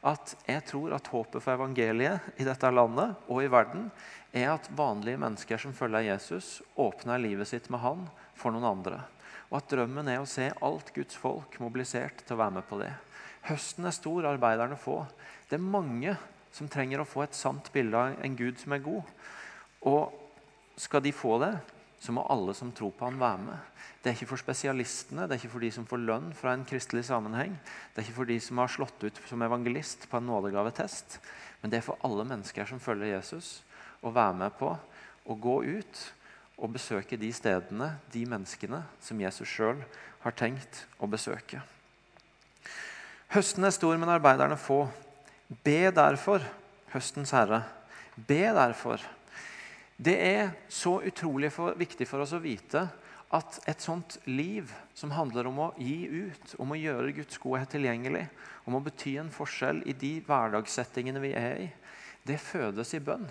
at 0.06 0.36
jeg 0.46 0.62
tror 0.70 0.94
at 0.94 1.08
håpet 1.10 1.42
for 1.42 1.56
evangeliet 1.56 2.38
i 2.38 2.46
dette 2.46 2.70
landet 2.70 3.26
og 3.26 3.42
i 3.42 3.50
verden 3.50 3.88
er 4.36 4.52
at 4.52 4.70
vanlige 4.76 5.20
mennesker 5.22 5.62
som 5.62 5.74
følger 5.76 6.10
Jesus, 6.10 6.60
åpner 6.76 7.22
livet 7.22 7.48
sitt 7.48 7.70
med 7.72 7.82
han 7.86 8.06
for 8.36 8.52
noen 8.52 8.68
andre. 8.68 9.00
Og 9.50 9.62
at 9.62 9.70
drømmen 9.72 10.10
er 10.12 10.20
å 10.22 10.30
se 10.30 10.50
alt 10.66 10.92
Guds 10.96 11.16
folk 11.20 11.56
mobilisert 11.64 12.26
til 12.26 12.36
å 12.36 12.42
være 12.44 12.58
med 12.58 12.68
på 12.68 12.80
det. 12.82 12.92
Høsten 13.48 13.88
er 13.88 13.96
stor, 13.96 14.26
arbeiderne 14.28 14.78
få. 14.80 15.04
Det 15.48 15.60
er 15.60 15.64
mange 15.64 16.16
som 16.56 16.70
trenger 16.72 17.04
å 17.04 17.08
få 17.08 17.24
et 17.26 17.38
sant 17.38 17.70
bilde 17.74 18.00
av 18.00 18.20
en 18.26 18.38
Gud 18.38 18.60
som 18.60 18.76
er 18.76 18.84
god. 18.84 19.16
Og 19.86 20.16
skal 20.82 21.04
de 21.06 21.14
få 21.16 21.38
det, 21.44 21.54
så 22.02 22.14
må 22.14 22.26
alle 22.30 22.54
som 22.58 22.74
tror 22.76 22.92
på 22.96 23.08
han 23.08 23.22
være 23.22 23.42
med. 23.46 23.72
Det 24.02 24.12
er 24.12 24.18
ikke 24.18 24.34
for 24.34 24.42
spesialistene, 24.42 25.26
det 25.26 25.36
er 25.36 25.42
ikke 25.42 25.54
for 25.56 25.66
de 25.66 25.72
som 25.74 25.88
får 25.90 26.02
lønn 26.04 26.28
fra 26.38 26.54
en 26.54 26.66
kristelig 26.68 27.06
sammenheng. 27.08 27.56
Det 27.94 28.02
er 28.02 28.06
ikke 28.06 28.20
for 28.20 28.30
de 28.30 28.38
som 28.44 28.60
har 28.62 28.74
slått 28.74 29.06
ut 29.06 29.22
som 29.30 29.46
evangelist 29.46 30.06
på 30.12 30.20
en 30.20 30.28
nådegavetest. 30.30 31.20
Men 31.62 31.74
det 31.74 31.80
er 31.80 31.88
for 31.88 32.02
alle 32.06 32.28
mennesker 32.28 32.70
som 32.70 32.82
følger 32.84 33.16
Jesus, 33.16 33.64
å 34.06 34.14
være 34.14 34.38
med 34.40 34.56
på 34.60 34.72
å 35.26 35.38
gå 35.42 35.56
ut 35.66 36.02
og 36.56 36.72
besøke 36.76 37.18
de 37.20 37.32
stedene, 37.36 37.96
de 38.14 38.24
menneskene, 38.30 38.82
som 39.04 39.20
Jesus 39.20 39.50
sjøl 39.50 39.82
har 40.24 40.36
tenkt 40.38 40.86
å 41.02 41.10
besøke. 41.10 41.62
Høsten 43.34 43.66
er 43.68 43.74
stor, 43.76 43.98
men 44.00 44.12
arbeiderne 44.14 44.58
få. 44.60 44.86
Be 45.66 45.92
derfor, 45.92 46.46
høstens 46.94 47.34
herre. 47.36 47.64
Be 48.16 48.46
derfor. 48.56 49.04
Det 49.98 50.16
er 50.16 50.54
så 50.72 51.00
utrolig 51.04 51.52
for, 51.56 51.76
viktig 51.80 52.08
for 52.08 52.24
oss 52.24 52.36
å 52.36 52.44
vite 52.44 52.86
at 53.36 53.58
et 53.68 53.82
sånt 53.82 54.18
liv 54.30 54.72
som 54.96 55.12
handler 55.16 55.50
om 55.50 55.60
å 55.66 55.72
gi 55.82 56.06
ut, 56.08 56.56
om 56.62 56.72
å 56.72 56.80
gjøre 56.80 57.16
Guds 57.18 57.40
godhet 57.42 57.74
tilgjengelig, 57.74 58.28
om 58.68 58.78
å 58.78 58.84
bety 58.84 59.18
en 59.20 59.34
forskjell 59.34 59.82
i 59.90 59.96
de 59.98 60.14
hverdagssettingene 60.28 61.24
vi 61.24 61.34
er 61.36 61.66
i, 61.66 61.68
det 62.26 62.40
fødes 62.42 62.94
i 62.96 63.02
bønn. 63.04 63.26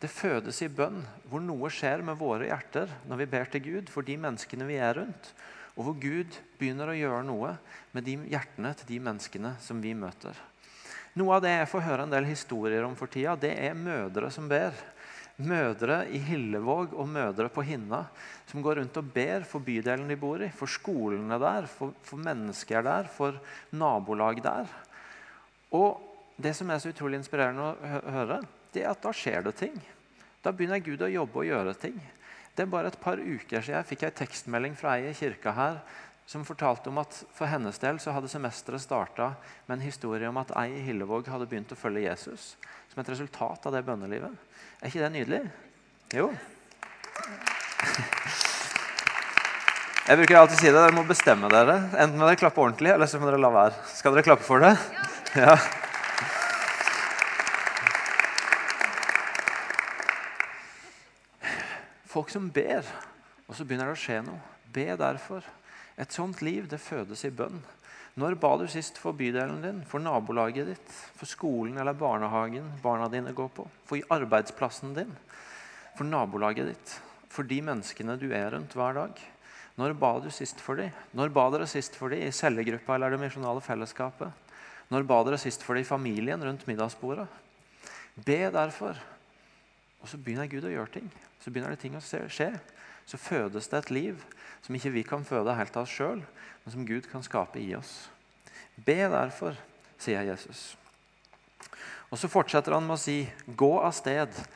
Det 0.00 0.08
fødes 0.08 0.62
i 0.64 0.70
bønn 0.72 1.02
hvor 1.28 1.42
noe 1.44 1.68
skjer 1.72 2.00
med 2.04 2.16
våre 2.16 2.46
hjerter 2.48 2.92
når 3.08 3.20
vi 3.20 3.30
ber 3.34 3.50
til 3.52 3.64
Gud 3.66 3.90
for 3.92 4.06
de 4.06 4.16
menneskene 4.20 4.68
vi 4.68 4.78
er 4.80 4.94
rundt, 4.96 5.32
og 5.76 5.86
hvor 5.86 5.96
Gud 6.00 6.38
begynner 6.60 6.88
å 6.88 6.96
gjøre 6.96 7.26
noe 7.28 7.50
med 7.92 8.06
de 8.08 8.16
hjertene 8.32 8.72
til 8.78 8.94
de 8.94 9.00
menneskene 9.10 9.52
som 9.60 9.82
vi 9.84 9.92
møter. 9.96 10.36
Noe 11.20 11.36
av 11.36 11.44
det 11.44 11.52
jeg 11.52 11.68
får 11.72 11.84
høre 11.84 12.06
en 12.06 12.14
del 12.14 12.28
historier 12.28 12.86
om 12.86 12.96
for 12.96 13.12
tida, 13.12 13.34
det 13.36 13.52
er 13.60 13.76
mødre 13.76 14.30
som 14.32 14.48
ber 14.48 14.72
mødre 15.40 16.02
i 16.12 16.20
Hillevåg 16.20 16.94
og 16.94 17.08
mødre 17.08 17.48
på 17.52 17.64
Hinna 17.64 18.04
som 18.48 18.62
går 18.64 18.80
rundt 18.80 19.00
og 19.00 19.10
ber 19.14 19.44
for 19.48 19.64
bydelen 19.64 20.08
de 20.10 20.16
bor 20.20 20.42
i, 20.42 20.50
for 20.52 20.70
skolene 20.70 21.38
der, 21.40 21.68
for, 21.70 21.92
for 22.04 22.20
mennesker 22.20 22.84
der, 22.84 23.08
for 23.12 23.36
nabolag 23.72 24.40
der. 24.44 24.70
Og 25.76 26.00
det 26.40 26.54
som 26.56 26.70
er 26.70 26.80
så 26.82 26.92
utrolig 26.92 27.20
inspirerende 27.20 27.68
å 27.68 28.00
høre, 28.16 28.40
det 28.74 28.86
at 28.88 29.02
da 29.02 29.12
skjer 29.14 29.44
det 29.46 29.56
ting. 29.60 29.76
Da 30.44 30.52
begynner 30.52 30.82
Gud 30.84 31.02
å 31.04 31.10
jobbe 31.10 31.42
og 31.42 31.48
gjøre 31.48 31.74
ting. 31.80 31.96
Det 32.54 32.64
er 32.64 32.70
bare 32.72 32.90
et 32.90 33.00
par 33.00 33.20
uker 33.20 33.62
siden 33.62 33.78
jeg 33.78 33.88
fikk 33.92 34.06
ei 34.06 34.14
tekstmelding 34.22 34.76
fra 34.78 34.96
ei 34.98 35.10
i 35.10 35.16
kirka 35.16 35.54
her 35.56 35.80
som 36.30 36.44
fortalte 36.46 36.90
om 36.90 37.00
at 37.02 37.16
for 37.34 37.50
hennes 37.50 37.78
del 37.82 37.98
så 37.98 38.12
hadde 38.14 38.30
semesteret 38.30 38.82
starta 38.82 39.32
med 39.66 39.78
en 39.78 39.86
historie 39.86 40.28
om 40.30 40.38
at 40.38 40.52
ei 40.62 40.68
i 40.78 40.84
Hillevåg 40.86 41.26
hadde 41.26 41.48
begynt 41.50 41.72
å 41.74 41.78
følge 41.78 42.04
Jesus 42.04 42.52
som 42.92 43.02
et 43.02 43.10
resultat 43.10 43.66
av 43.66 43.74
det 43.74 43.82
bønnelivet. 43.86 44.30
Er 44.80 44.90
ikke 44.90 45.02
det 45.02 45.10
nydelig? 45.16 45.42
Jo. 46.14 46.30
Jeg 50.10 50.18
bruker 50.18 50.38
alltid 50.40 50.58
si 50.58 50.70
det. 50.70 50.78
Dere 50.78 50.94
må 50.96 51.04
bestemme 51.06 51.50
dere. 51.52 51.76
Enten 51.92 52.18
må 52.18 52.26
dere 52.26 52.38
klappe 52.40 52.62
ordentlig, 52.62 52.90
eller 52.94 53.10
så 53.10 53.20
må 53.20 53.28
dere 53.28 53.42
la 53.42 53.50
være. 53.54 53.76
Skal 53.94 54.16
dere 54.16 54.26
klappe 54.26 54.46
for 54.46 54.62
det? 54.62 54.74
Ja. 55.38 55.54
Folk 62.10 62.30
som 62.32 62.48
ber, 62.50 62.86
og 63.46 63.54
så 63.54 63.62
begynner 63.62 63.90
det 63.90 63.94
å 63.94 64.02
skje 64.02 64.16
noe. 64.26 64.40
Be 64.74 64.88
derfor. 64.98 65.44
Et 66.00 66.10
sånt 66.10 66.40
liv 66.42 66.66
det 66.70 66.80
fødes 66.82 67.22
i 67.26 67.30
bønn. 67.30 67.60
Når 68.18 68.34
ba 68.42 68.50
du 68.58 68.64
sist 68.70 68.98
for 68.98 69.14
bydelen 69.14 69.60
din, 69.62 69.78
for 69.86 70.02
nabolaget 70.02 70.72
ditt, 70.72 70.94
for 71.14 71.30
skolen 71.30 71.78
eller 71.78 71.94
barnehagen 71.94 72.66
barna 72.82 73.06
dine 73.12 73.30
går 73.36 73.52
på, 73.54 73.66
for 73.86 74.14
arbeidsplassen 74.16 74.96
din, 74.96 75.12
for 75.94 76.08
nabolaget 76.08 76.72
ditt, 76.72 76.96
for 77.30 77.46
de 77.46 77.60
menneskene 77.62 78.18
du 78.18 78.32
er 78.34 78.50
rundt 78.56 78.74
hver 78.74 78.98
dag? 78.98 79.22
Når 79.78 79.94
ba 80.00 80.10
du 80.20 80.26
sist 80.34 80.58
for 80.60 80.82
dem? 80.82 80.90
Når 81.14 81.30
ba 81.32 81.46
dere 81.54 81.70
sist 81.70 81.94
for 81.96 82.10
dem 82.10 82.26
i 82.26 82.34
cellegruppa 82.34 82.96
eller 82.96 83.14
det 83.14 83.22
misjonale 83.22 83.62
fellesskapet? 83.62 84.34
Når 84.90 85.06
ba 85.06 85.22
dere 85.28 85.38
sist 85.38 85.62
for 85.62 85.78
dem 85.78 85.86
i 85.86 85.88
familien 85.88 86.42
rundt 86.42 86.66
middagsbordet? 86.66 87.28
Be 88.26 88.42
derfor. 88.50 88.98
Og 90.00 90.08
så 90.08 90.18
begynner 90.20 90.48
Gud 90.50 90.64
å 90.64 90.72
gjøre 90.72 90.94
ting. 90.96 91.08
Så 91.40 91.52
begynner 91.52 91.74
det 91.74 91.82
ting 91.82 91.96
å 91.96 92.02
skje. 92.02 92.50
Så 93.08 93.18
fødes 93.20 93.68
det 93.68 93.78
et 93.78 93.92
liv 93.94 94.24
som 94.62 94.76
ikke 94.76 94.92
vi 94.94 95.02
kan 95.06 95.24
føde 95.26 95.56
helt 95.56 95.76
av 95.76 95.86
oss 95.86 95.94
sjøl, 95.94 96.20
men 96.64 96.72
som 96.72 96.86
Gud 96.86 97.08
kan 97.10 97.24
skape 97.24 97.60
i 97.60 97.72
oss. 97.76 98.10
Be 98.76 98.96
derfor, 99.10 99.56
sier 100.00 100.24
Jesus. 100.28 100.74
Og 102.10 102.18
Så 102.18 102.28
fortsetter 102.28 102.74
han 102.74 102.86
med 102.86 102.96
å 102.96 103.00
si, 103.00 103.30
'Gå 103.46 103.80
av 103.80 103.92
sted'. 103.92 104.46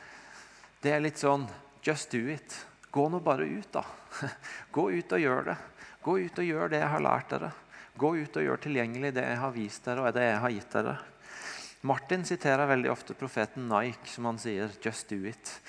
Det 0.81 0.91
er 0.91 0.99
litt 0.99 1.17
sånn 1.17 1.47
'just 1.81 2.11
do 2.11 2.27
it'. 2.29 2.65
Gå 2.91 3.09
nå 3.09 3.19
bare 3.19 3.43
ut, 3.43 3.71
da. 3.71 3.83
Gå 4.71 4.91
ut 4.91 5.11
og 5.11 5.19
gjør 5.19 5.45
det. 5.45 5.57
Gå 6.03 6.19
ut 6.19 6.39
og 6.39 6.45
gjør 6.45 6.69
det 6.69 6.79
jeg 6.79 6.89
har 6.89 7.01
lært 7.01 7.29
dere. 7.29 7.51
Gå 7.97 8.15
ut 8.15 8.37
og 8.37 8.43
gjør 8.43 8.57
tilgjengelig 8.57 9.13
det 9.13 9.23
jeg 9.23 9.37
har 9.37 9.51
vist 9.51 9.85
dere, 9.85 10.01
og 10.01 10.13
det 10.13 10.23
jeg 10.23 10.39
har 10.39 10.49
gitt 10.49 10.71
dere. 10.71 10.97
Martin 11.85 12.23
siterer 12.25 12.65
veldig 12.65 12.89
ofte 12.89 13.13
profeten 13.13 13.67
Nike, 13.69 14.09
som 14.09 14.25
han 14.25 14.39
sier 14.41 14.71
'just 14.81 15.09
do 15.09 15.21
it'. 15.29 15.59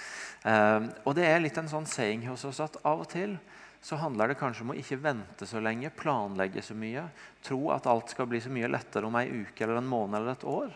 Um, 0.44 0.92
og 1.04 1.14
Det 1.14 1.24
er 1.26 1.40
litt 1.40 1.58
en 1.58 1.68
sånn 1.68 1.86
saying 1.86 2.26
hos 2.28 2.44
oss 2.44 2.60
at 2.60 2.76
av 2.84 3.00
og 3.00 3.08
til 3.08 3.38
så 3.82 3.96
handler 4.00 4.28
det 4.28 4.38
kanskje 4.38 4.62
om 4.62 4.72
å 4.72 4.78
ikke 4.78 4.98
vente 5.02 5.46
så 5.46 5.60
lenge, 5.60 5.92
planlegge 5.94 6.62
så 6.62 6.74
mye, 6.74 7.04
tro 7.42 7.70
at 7.70 7.86
alt 7.86 8.10
skal 8.10 8.26
bli 8.26 8.40
så 8.40 8.50
mye 8.50 8.70
lettere 8.70 9.06
om 9.06 9.14
ei 9.14 9.28
uke 9.28 9.62
eller 9.62 9.76
en 9.78 9.86
måned 9.86 10.18
eller 10.18 10.32
et 10.32 10.44
år. 10.44 10.72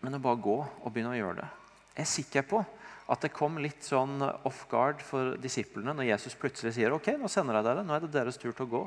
Men 0.00 0.14
å 0.14 0.22
bare 0.22 0.42
gå 0.42 0.56
og 0.56 0.92
begynne 0.92 1.12
å 1.12 1.20
gjøre 1.20 1.36
det. 1.36 1.50
Jeg 1.94 2.02
er 2.02 2.10
sikker 2.10 2.42
på 2.50 2.64
at 3.08 3.20
det 3.20 3.32
kom 3.32 3.58
litt 3.62 3.84
sånn 3.86 4.22
off 4.22 4.64
guard 4.68 5.04
for 5.04 5.36
disiplene 5.36 5.94
når 5.94 6.10
Jesus 6.10 6.34
plutselig 6.34 6.74
sier 6.74 6.96
ok, 6.96 7.12
nå 7.20 7.30
sender 7.30 7.60
jeg 7.60 7.68
dere, 7.68 7.84
nå 7.86 7.94
er 7.94 8.00
det 8.00 8.12
deres 8.16 8.40
tur 8.40 8.50
til 8.50 8.66
å 8.66 8.72
gå. 8.72 8.82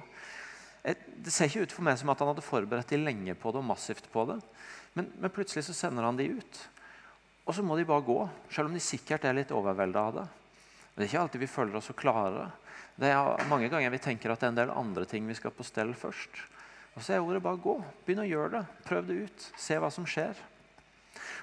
Det 0.83 1.31
ser 1.31 1.47
ikke 1.47 1.67
ut 1.67 1.75
for 1.75 1.87
meg 1.87 1.97
som 1.99 2.11
at 2.11 2.19
han 2.19 2.33
hadde 2.33 2.43
forberedt 2.43 2.91
de 2.91 2.99
lenge 2.99 3.35
på 3.39 3.51
det 3.53 3.61
og 3.61 3.67
massivt 3.67 4.11
på 4.11 4.25
det. 4.33 4.39
Men, 4.93 5.11
men 5.19 5.33
plutselig 5.33 5.65
så 5.67 5.75
sender 5.77 6.05
han 6.07 6.17
de 6.17 6.31
ut. 6.39 6.61
Og 7.49 7.55
så 7.55 7.65
må 7.65 7.77
de 7.77 7.87
bare 7.87 8.05
gå, 8.05 8.19
selv 8.53 8.69
om 8.69 8.75
de 8.77 8.83
sikkert 8.83 9.25
er 9.25 9.37
litt 9.37 9.53
overvelda 9.55 10.01
av 10.05 10.17
det. 10.19 10.27
Men 10.93 11.01
det 11.01 11.05
er 11.05 11.11
ikke 11.11 11.21
alltid 11.23 11.41
vi 11.41 11.49
føler 11.49 11.79
oss 11.79 11.89
så 11.89 11.97
klare. 11.97 12.49
Det 12.99 13.09
er 13.09 13.49
mange 13.49 13.69
ganger 13.71 13.93
vi 13.93 14.01
tenker 14.03 14.33
at 14.33 14.41
det 14.41 14.49
er 14.49 14.53
en 14.53 14.59
del 14.59 14.73
andre 14.75 15.05
ting 15.09 15.27
vi 15.29 15.37
skal 15.37 15.53
på 15.55 15.65
stell 15.65 15.93
først. 15.97 16.41
Og 16.97 17.05
så 17.05 17.15
er 17.15 17.23
ordet 17.23 17.41
bare 17.45 17.61
gå. 17.63 17.77
Begynn 18.05 18.25
å 18.25 18.27
gjøre 18.27 18.57
det. 18.57 18.63
Prøv 18.85 19.05
det 19.07 19.19
ut. 19.25 19.45
Se 19.57 19.77
hva 19.79 19.89
som 19.93 20.07
skjer. 20.09 20.37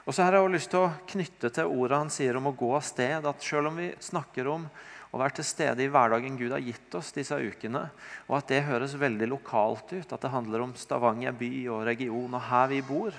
Og 0.07 0.15
så 0.15 0.23
har 0.23 0.37
jeg 0.37 0.45
også 0.45 0.55
lyst 0.55 0.71
til 0.75 0.85
å 0.85 0.93
knytte 1.11 1.51
til 1.57 1.73
ordet 1.73 1.99
han 2.03 2.13
sier 2.13 2.37
om 2.39 2.51
å 2.51 2.55
gå 2.55 2.69
av 2.77 2.85
sted. 2.87 3.25
At 3.27 3.43
selv 3.43 3.73
om 3.73 3.81
vi 3.81 3.89
snakker 4.05 4.51
om 4.53 4.69
å 5.17 5.21
være 5.23 5.39
til 5.39 5.49
stede 5.49 5.85
i 5.85 5.91
hverdagen 5.93 6.37
Gud 6.39 6.53
har 6.53 6.63
gitt 6.65 6.95
oss 6.99 7.15
disse 7.17 7.37
ukene, 7.37 7.87
og 8.29 8.39
at 8.39 8.51
det 8.53 8.67
høres 8.69 8.97
veldig 9.01 9.31
lokalt 9.33 9.95
ut, 9.95 10.13
at 10.13 10.23
det 10.23 10.33
handler 10.33 10.67
om 10.67 10.75
Stavanger 10.77 11.37
by 11.37 11.53
og 11.73 11.87
region 11.89 12.37
og 12.37 12.45
her 12.51 12.69
vi 12.75 12.83
bor, 12.85 13.17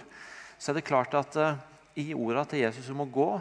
så 0.58 0.72
er 0.72 0.80
det 0.80 0.88
klart 0.88 1.18
at 1.18 1.38
uh, 1.42 1.58
i 1.98 2.14
orda 2.14 2.46
til 2.50 2.62
Jesus 2.64 2.90
om 2.94 3.02
å 3.06 3.10
gå, 3.10 3.32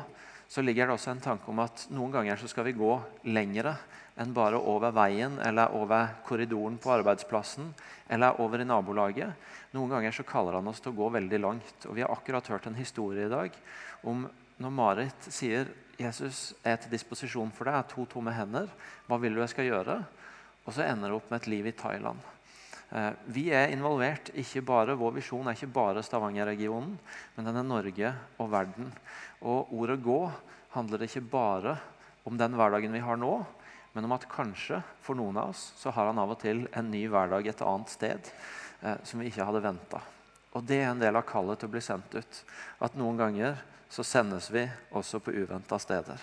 så 0.48 0.62
ligger 0.62 0.88
det 0.88 0.96
også 0.96 1.12
en 1.12 1.22
tanke 1.22 1.50
om 1.50 1.60
at 1.64 1.86
noen 1.92 2.12
ganger 2.14 2.38
så 2.40 2.48
skal 2.48 2.68
vi 2.68 2.76
gå 2.76 2.92
lengre 3.34 3.74
enn 4.16 4.32
bare 4.32 4.56
over 4.56 4.94
veien 4.96 5.36
eller 5.44 5.74
over 5.76 6.14
korridoren 6.24 6.78
på 6.80 6.92
arbeidsplassen 6.94 7.72
eller 8.08 8.38
over 8.40 8.62
i 8.62 8.68
nabolaget. 8.68 9.34
Noen 9.76 9.92
ganger 9.92 10.14
så 10.14 10.24
kaller 10.24 10.56
han 10.56 10.70
oss 10.70 10.80
til 10.80 10.94
å 10.94 11.00
gå 11.02 11.10
veldig 11.18 11.40
langt. 11.42 11.88
Og 11.90 11.98
Vi 11.98 12.04
har 12.04 12.14
akkurat 12.14 12.48
hørt 12.48 12.70
en 12.70 12.78
historie 12.78 13.26
i 13.26 13.32
dag 13.32 13.58
om 14.06 14.24
når 14.62 14.72
Marit 14.72 15.28
sier 15.28 15.68
Jesus 15.96 16.54
er 16.66 16.76
til 16.80 16.92
disposisjon 16.92 17.52
for 17.56 17.68
deg, 17.68 17.78
er 17.78 17.90
to 17.90 18.04
tomme 18.10 18.34
hender. 18.36 18.68
Hva 19.08 19.18
vil 19.20 19.36
du 19.36 19.40
jeg 19.40 19.52
skal 19.54 19.68
gjøre? 19.70 20.00
Og 20.66 20.74
så 20.74 20.84
ender 20.84 21.08
det 21.08 21.16
opp 21.16 21.30
med 21.30 21.40
et 21.40 21.50
liv 21.50 21.68
i 21.70 21.76
Thailand. 21.76 22.20
Eh, 22.90 23.12
vi 23.32 23.48
er 23.50 23.72
involvert. 23.74 24.30
ikke 24.34 24.62
bare, 24.62 24.96
Vår 24.96 25.12
visjon 25.16 25.46
er 25.46 25.56
ikke 25.56 25.72
bare 25.72 26.02
Stavanger-regionen, 26.02 26.98
men 27.36 27.44
den 27.44 27.56
er 27.56 27.62
Norge 27.62 28.14
og 28.38 28.50
verden. 28.50 28.92
Og 29.42 29.72
ordet 29.72 30.02
'gå' 30.02 30.32
handler 30.70 31.02
ikke 31.02 31.30
bare 31.30 31.78
om 32.24 32.36
den 32.36 32.52
hverdagen 32.52 32.92
vi 32.92 32.98
har 32.98 33.16
nå, 33.16 33.46
men 33.94 34.04
om 34.04 34.12
at 34.12 34.28
kanskje 34.28 34.82
for 35.00 35.14
noen 35.14 35.36
av 35.36 35.50
oss 35.50 35.72
så 35.76 35.90
har 35.90 36.06
han 36.06 36.18
av 36.18 36.30
og 36.30 36.38
til 36.38 36.68
en 36.72 36.90
ny 36.90 37.06
hverdag 37.08 37.46
et 37.46 37.62
annet 37.62 37.88
sted 37.88 38.20
eh, 38.82 38.96
som 39.02 39.20
vi 39.20 39.30
ikke 39.30 39.44
hadde 39.44 39.62
venta. 39.62 40.00
Og 40.52 40.64
det 40.64 40.82
er 40.82 40.90
en 40.90 41.00
del 41.00 41.16
av 41.16 41.24
kallet 41.28 41.58
til 41.58 41.68
å 41.68 41.72
bli 41.72 41.80
sendt 41.80 42.14
ut. 42.14 42.44
At 42.80 42.94
noen 42.94 43.16
ganger 43.16 43.56
så 43.90 44.04
sendes 44.04 44.50
vi 44.52 44.66
også 44.90 45.20
på 45.22 45.34
uventa 45.34 45.78
steder. 45.78 46.20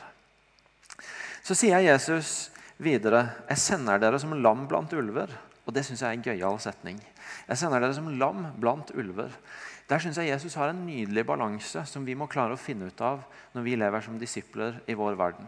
Så 1.43 1.55
sier 1.57 1.83
Jesus 1.83 2.51
videre.: 2.77 3.27
Jeg 3.49 3.57
sender 3.57 3.99
dere 3.99 4.19
som 4.19 4.35
lam 4.35 4.67
blant 4.67 4.93
ulver. 4.93 5.31
Og 5.63 5.75
det 5.75 5.85
syns 5.87 6.01
jeg 6.03 6.09
er 6.09 6.17
en 6.17 6.25
gøyal 6.25 6.57
setning. 6.59 6.97
Jeg 7.47 7.59
sender 7.59 7.79
dere 7.79 7.95
som 7.95 8.09
lam 8.19 8.45
blant 8.59 8.91
ulver. 8.99 9.31
Der 9.87 9.99
syns 9.99 10.17
jeg 10.19 10.31
Jesus 10.31 10.55
har 10.59 10.71
en 10.71 10.85
nydelig 10.85 11.25
balanse 11.27 11.85
som 11.87 12.05
vi 12.07 12.15
må 12.15 12.27
klare 12.31 12.55
å 12.55 12.59
finne 12.59 12.87
ut 12.91 13.03
av 13.03 13.23
når 13.55 13.65
vi 13.65 13.75
lever 13.79 14.03
som 14.03 14.19
disipler 14.19 14.79
i 14.87 14.95
vår 14.99 15.15
verden. 15.19 15.47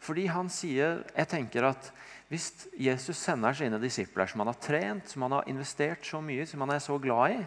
Fordi 0.00 0.26
han 0.32 0.48
sier 0.52 1.02
jeg 1.16 1.28
tenker 1.28 1.72
at 1.72 1.92
Hvis 2.30 2.68
Jesus 2.78 3.18
sender 3.18 3.56
sine 3.58 3.80
disipler, 3.82 4.28
som 4.30 4.38
han 4.38 4.46
har 4.52 4.58
trent, 4.62 5.08
som 5.10 5.24
han 5.26 5.32
har 5.32 5.48
investert 5.50 6.06
så 6.06 6.20
mye, 6.22 6.44
som 6.46 6.60
han 6.62 6.70
er 6.70 6.78
så 6.78 6.94
glad 7.02 7.32
i, 7.34 7.40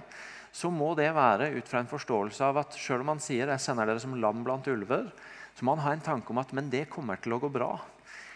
så 0.54 0.70
må 0.70 0.92
det 0.98 1.10
være 1.16 1.50
ut 1.56 1.70
fra 1.70 1.82
en 1.82 1.90
forståelse 1.90 2.46
av 2.46 2.60
at 2.62 2.76
selv 2.78 3.02
om 3.02 3.16
han 3.16 3.24
sier 3.24 3.50
'jeg 3.50 3.60
sender 3.60 3.90
dere 3.90 4.00
som 4.00 4.14
lam 4.14 4.44
blant 4.44 4.68
ulver', 4.68 5.12
så 5.56 5.66
må 5.66 5.76
han 5.76 5.86
ha 5.86 5.92
en 5.94 6.06
tanke 6.06 6.30
om 6.30 6.38
at 6.38 6.54
men 6.54 6.70
det 6.70 6.90
kommer 6.90 7.18
til 7.22 7.34
å 7.34 7.40
gå 7.40 7.50
bra. 7.52 7.80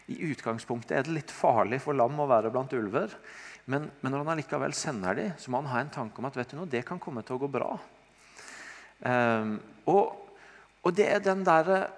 I 0.08 0.32
utgangspunktet 0.32 0.92
er 0.92 1.04
det 1.04 1.14
litt 1.14 1.32
farlig 1.32 1.82
for 1.82 1.94
lam 1.94 2.20
å 2.20 2.28
være 2.28 2.52
blant 2.52 2.74
ulver. 2.74 3.12
Men, 3.68 3.92
men 4.02 4.12
når 4.12 4.24
han 4.24 4.34
allikevel 4.38 4.74
sender 4.74 5.16
dem, 5.16 5.32
så 5.38 5.52
må 5.52 5.60
han 5.62 5.72
ha 5.74 5.80
en 5.84 5.94
tanke 5.94 6.20
om 6.20 6.26
at 6.26 6.38
vet 6.40 6.50
du 6.50 6.56
noe, 6.56 6.70
det 6.72 6.86
kan 6.88 7.00
komme 7.00 7.24
til 7.28 7.36
å 7.36 7.42
gå 7.44 7.50
bra. 7.52 7.74
Um, 9.04 9.60
og, 9.86 10.16
og, 10.82 10.94
det 10.96 11.10
er 11.12 11.20
den 11.20 11.44
der 11.46 11.90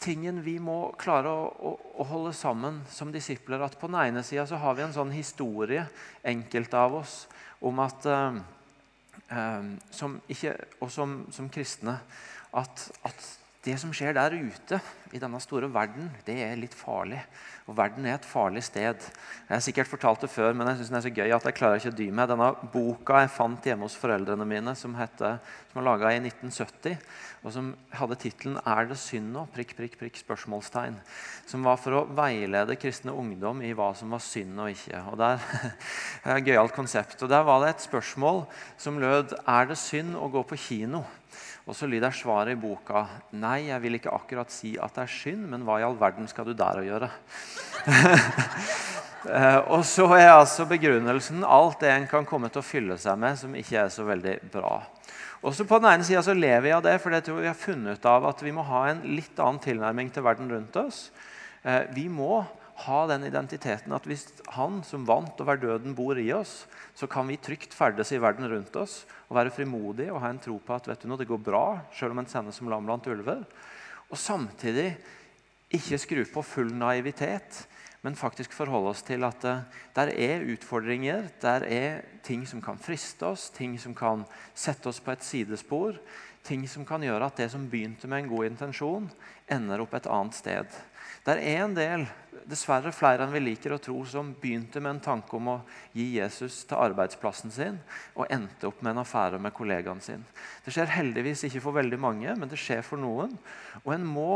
tingen 0.00 0.38
vi 0.44 0.60
må 0.62 0.94
klare 1.00 1.28
å, 1.28 1.48
å, 1.50 1.72
å, 1.98 2.06
holde 2.06 2.32
sammen 2.36 2.78
som 2.88 3.10
disipler. 3.12 3.64
At 3.66 3.74
på 3.80 3.90
den 3.90 3.98
ene 3.98 4.22
sida 4.24 4.46
så 4.46 4.60
har 4.62 4.78
vi 4.78 4.86
en 4.86 4.94
sånn 4.94 5.10
historie, 5.10 5.88
enkelte 6.22 6.78
av 6.78 7.00
oss, 7.02 7.24
om 7.58 7.82
at 7.82 8.06
um, 8.06 8.38
som 9.90 10.20
ikke, 10.28 10.54
og 10.80 10.90
som, 10.90 11.26
som 11.32 11.48
kristne 11.50 11.98
at, 12.56 12.92
at, 13.04 13.38
det 13.66 13.74
som 13.82 13.90
skjer 13.94 14.14
der 14.14 14.34
ute 14.38 14.78
i 15.14 15.18
denne 15.18 15.38
store 15.42 15.68
verden, 15.72 16.08
det 16.26 16.36
er 16.44 16.58
litt 16.58 16.74
farlig. 16.76 17.18
Og 17.66 17.74
verden 17.78 18.04
er 18.06 18.14
et 18.14 18.26
farlig 18.26 18.62
sted. 18.62 19.02
Jeg 19.48 19.50
har 19.50 19.62
sikkert 19.64 19.90
fortalt 19.90 20.22
det 20.22 20.30
før, 20.30 20.52
men 20.54 20.68
jeg 20.70 20.78
synes 20.78 20.92
den 20.92 20.98
er 21.00 21.04
så 21.06 21.12
gøy 21.16 21.34
at 21.34 21.48
jeg 21.48 21.56
klarer 21.58 21.80
ikke 21.80 21.90
å 21.90 21.96
dy 21.98 22.06
meg. 22.14 22.28
Denne 22.30 22.50
boka 22.70 23.24
jeg 23.24 23.32
fant 23.34 23.66
hjemme 23.66 23.88
hos 23.88 23.96
foreldrene 23.98 24.46
mine, 24.46 24.76
som, 24.78 24.94
heter, 24.98 25.40
som 25.72 25.80
var 25.80 25.88
laga 25.88 26.12
i 26.14 26.20
1970, 26.20 26.94
og 27.42 27.54
som 27.56 27.72
hadde 27.98 28.20
tittelen 28.22 28.60
'Er 28.62 28.86
det 28.86 28.98
synd 29.02 29.32
nå?' 29.34 29.48
prikk, 29.54 29.74
prikk, 29.78 29.98
prikk, 29.98 30.22
spørsmålstegn. 30.22 31.00
Som 31.46 31.66
var 31.66 31.76
for 31.82 31.98
å 31.98 32.06
veilede 32.06 32.78
kristne 32.78 33.14
ungdom 33.14 33.62
i 33.62 33.74
hva 33.74 33.92
som 33.98 34.14
var 34.14 34.22
synd 34.22 34.60
og 34.62 34.70
ikke. 34.70 35.02
Og 35.10 35.18
der, 35.18 35.42
er 36.24 36.46
gøyalt 36.46 36.74
konsept. 36.74 37.22
Og 37.22 37.28
Der 37.28 37.42
var 37.42 37.60
det 37.60 37.74
et 37.74 37.86
spørsmål 37.90 38.46
som 38.78 38.98
lød 38.98 39.34
'Er 39.42 39.66
det 39.66 39.78
synd 39.78 40.14
å 40.14 40.30
gå 40.30 40.42
på 40.46 40.54
kino?' 40.54 41.04
Og 41.66 41.74
så 41.74 41.88
lyder 41.90 42.14
svaret 42.14 42.54
i 42.54 42.60
boka 42.60 43.02
Nei, 43.34 43.66
jeg 43.72 43.82
vil 43.82 43.98
ikke 43.98 44.14
akkurat 44.14 44.52
si 44.54 44.76
at 44.78 44.94
det 44.94 45.02
er 45.02 45.10
synd, 45.10 45.48
men 45.50 45.64
hva 45.66 45.80
i 45.80 45.86
all 45.86 45.98
verden 45.98 46.28
skal 46.30 46.46
du 46.46 46.54
der 46.54 46.82
å 46.82 46.86
gjøre? 46.86 47.10
Eh, 49.26 49.56
og 49.74 49.80
så 49.82 50.04
er 50.14 50.28
altså 50.30 50.68
begrunnelsen 50.70 51.40
alt 51.42 51.80
det 51.82 51.88
en 51.90 52.04
kan 52.06 52.26
komme 52.28 52.46
til 52.46 52.60
å 52.60 52.66
fylle 52.66 52.94
seg 53.00 53.16
med 53.18 53.34
som 53.40 53.56
ikke 53.58 53.80
er 53.80 53.88
så 53.90 54.04
veldig 54.06 54.36
bra. 54.52 54.76
Også 55.42 55.66
På 55.66 55.80
den 55.82 55.88
ene 55.90 56.06
sida 56.06 56.34
lever 56.36 56.62
vi 56.68 56.74
av 56.76 56.84
det 56.84 56.92
for 57.02 57.10
det 57.10 57.24
tror 57.26 57.40
vi 57.42 57.48
har 57.50 57.58
funnet 57.58 57.98
ut 57.98 58.06
av 58.06 58.28
at 58.30 58.44
vi 58.46 58.52
må 58.54 58.62
ha 58.68 58.84
en 58.92 59.02
litt 59.16 59.34
annen 59.42 59.58
tilnærming 59.64 60.12
til 60.14 60.22
verden 60.28 60.52
rundt 60.52 60.78
oss. 60.78 61.08
Eh, 61.66 61.90
vi 61.96 62.06
må 62.06 62.44
ha 62.84 62.98
den 63.08 63.24
identiteten 63.24 63.94
at 63.96 64.04
hvis 64.08 64.26
Han 64.56 64.82
som 64.84 65.06
vant 65.08 65.40
over 65.40 65.56
døden, 65.56 65.94
bor 65.96 66.18
i 66.20 66.28
oss, 66.36 66.66
så 66.94 67.08
kan 67.08 67.28
vi 67.28 67.38
trygt 67.40 67.74
ferdes 67.74 68.12
i 68.12 68.20
verden 68.20 68.48
rundt 68.50 68.76
oss 68.76 69.04
og 69.28 69.38
være 69.38 69.54
frimodige 69.54 70.12
og 70.12 70.20
ha 70.22 70.30
en 70.32 70.42
tro 70.42 70.58
på 70.60 70.76
at 70.76 70.88
vet 70.90 71.02
du 71.02 71.08
noe, 71.08 71.20
det 71.20 71.28
går 71.28 71.40
bra, 71.40 71.64
selv 71.96 72.12
om 72.12 72.20
en 72.20 72.28
sendes 72.30 72.58
som 72.60 72.68
lam 72.70 72.84
blant 72.86 73.08
ulver. 73.08 73.46
Og 74.12 74.20
samtidig 74.20 74.92
ikke 75.74 75.98
skru 75.98 76.22
på 76.30 76.44
full 76.46 76.70
naivitet, 76.76 77.64
men 78.06 78.14
faktisk 78.14 78.52
forholde 78.54 78.92
oss 78.92 79.02
til 79.02 79.24
at 79.26 79.44
eh, 79.48 79.64
der 79.96 80.12
er 80.14 80.44
utfordringer, 80.52 81.26
der 81.42 81.64
er 81.66 82.04
ting 82.22 82.44
som 82.46 82.60
kan 82.62 82.78
friste 82.78 83.26
oss, 83.26 83.48
ting 83.50 83.74
som 83.82 83.96
kan 83.96 84.22
sette 84.54 84.92
oss 84.92 85.00
på 85.02 85.10
et 85.16 85.26
sidespor. 85.26 85.98
Ting 86.46 86.62
som 86.70 86.84
kan 86.86 87.02
gjøre 87.02 87.26
at 87.26 87.40
det 87.40 87.48
som 87.50 87.64
begynte 87.66 88.06
med 88.06 88.22
en 88.22 88.28
god 88.30 88.46
intensjon, 88.46 89.08
ender 89.50 89.82
opp 89.82 89.96
et 89.98 90.06
annet 90.06 90.36
sted. 90.38 90.76
Det 91.26 91.34
er 91.34 91.64
en 91.64 91.72
del, 91.74 92.04
dessverre 92.46 92.92
flere 92.94 93.24
enn 93.24 93.32
vi 93.34 93.40
liker 93.42 93.72
å 93.74 93.80
tro, 93.82 93.96
som 94.06 94.28
begynte 94.38 94.78
med 94.78 94.92
en 94.92 95.02
tanke 95.02 95.34
om 95.34 95.48
å 95.50 95.56
gi 95.90 96.04
Jesus 96.20 96.60
til 96.70 96.78
arbeidsplassen 96.78 97.50
sin, 97.50 97.80
og 98.14 98.30
endte 98.30 98.68
opp 98.68 98.78
med 98.78 98.92
en 98.92 99.02
affære 99.02 99.40
med 99.42 99.54
kollegaen 99.56 100.02
sin. 100.04 100.22
Det 100.62 100.74
skjer 100.76 100.94
heldigvis 100.94 101.42
ikke 101.48 101.64
for 101.64 101.74
veldig 101.80 101.98
mange, 101.98 102.36
men 102.38 102.52
det 102.52 102.60
skjer 102.62 102.86
for 102.86 103.02
noen. 103.02 103.34
Og 103.82 103.92
en 103.96 104.06
må... 104.06 104.30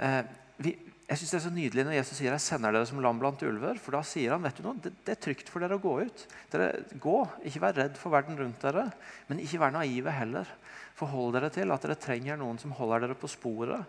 Eh, 0.00 0.22
vi, 0.56 0.72
jeg 1.06 1.20
synes 1.20 1.30
Det 1.30 1.36
er 1.36 1.44
så 1.44 1.52
nydelig 1.54 1.82
når 1.86 1.94
Jesus 2.00 2.16
sier 2.18 2.32
jeg 2.32 2.42
sender 2.42 2.72
dere 2.74 2.86
som 2.88 2.98
lam 3.04 3.20
blant 3.20 3.42
ulver. 3.46 3.76
For 3.78 3.94
da 3.94 4.00
sier 4.02 4.32
han 4.32 4.42
vet 4.42 4.56
du 4.58 4.64
noe, 4.64 4.80
det, 4.82 4.90
det, 5.04 5.12
er 5.12 5.20
trygt 5.22 5.52
for 5.52 5.62
dere 5.62 5.76
å 5.76 5.82
gå 5.84 5.92
ut. 6.02 6.24
Dere, 6.50 6.70
gå, 6.98 7.18
Ikke 7.46 7.62
vær 7.62 7.76
redd 7.76 8.00
for 8.00 8.14
verden 8.16 8.40
rundt 8.40 8.64
dere, 8.64 8.88
men 9.28 9.42
ikke 9.44 9.60
vær 9.62 9.76
naive 9.76 10.16
heller. 10.16 10.50
Forhold 10.98 11.36
dere 11.36 11.52
til 11.54 11.70
at 11.70 11.84
dere 11.84 11.98
trenger 12.00 12.40
noen 12.40 12.58
som 12.58 12.74
holder 12.74 13.04
dere 13.04 13.18
på 13.20 13.30
sporet. 13.30 13.86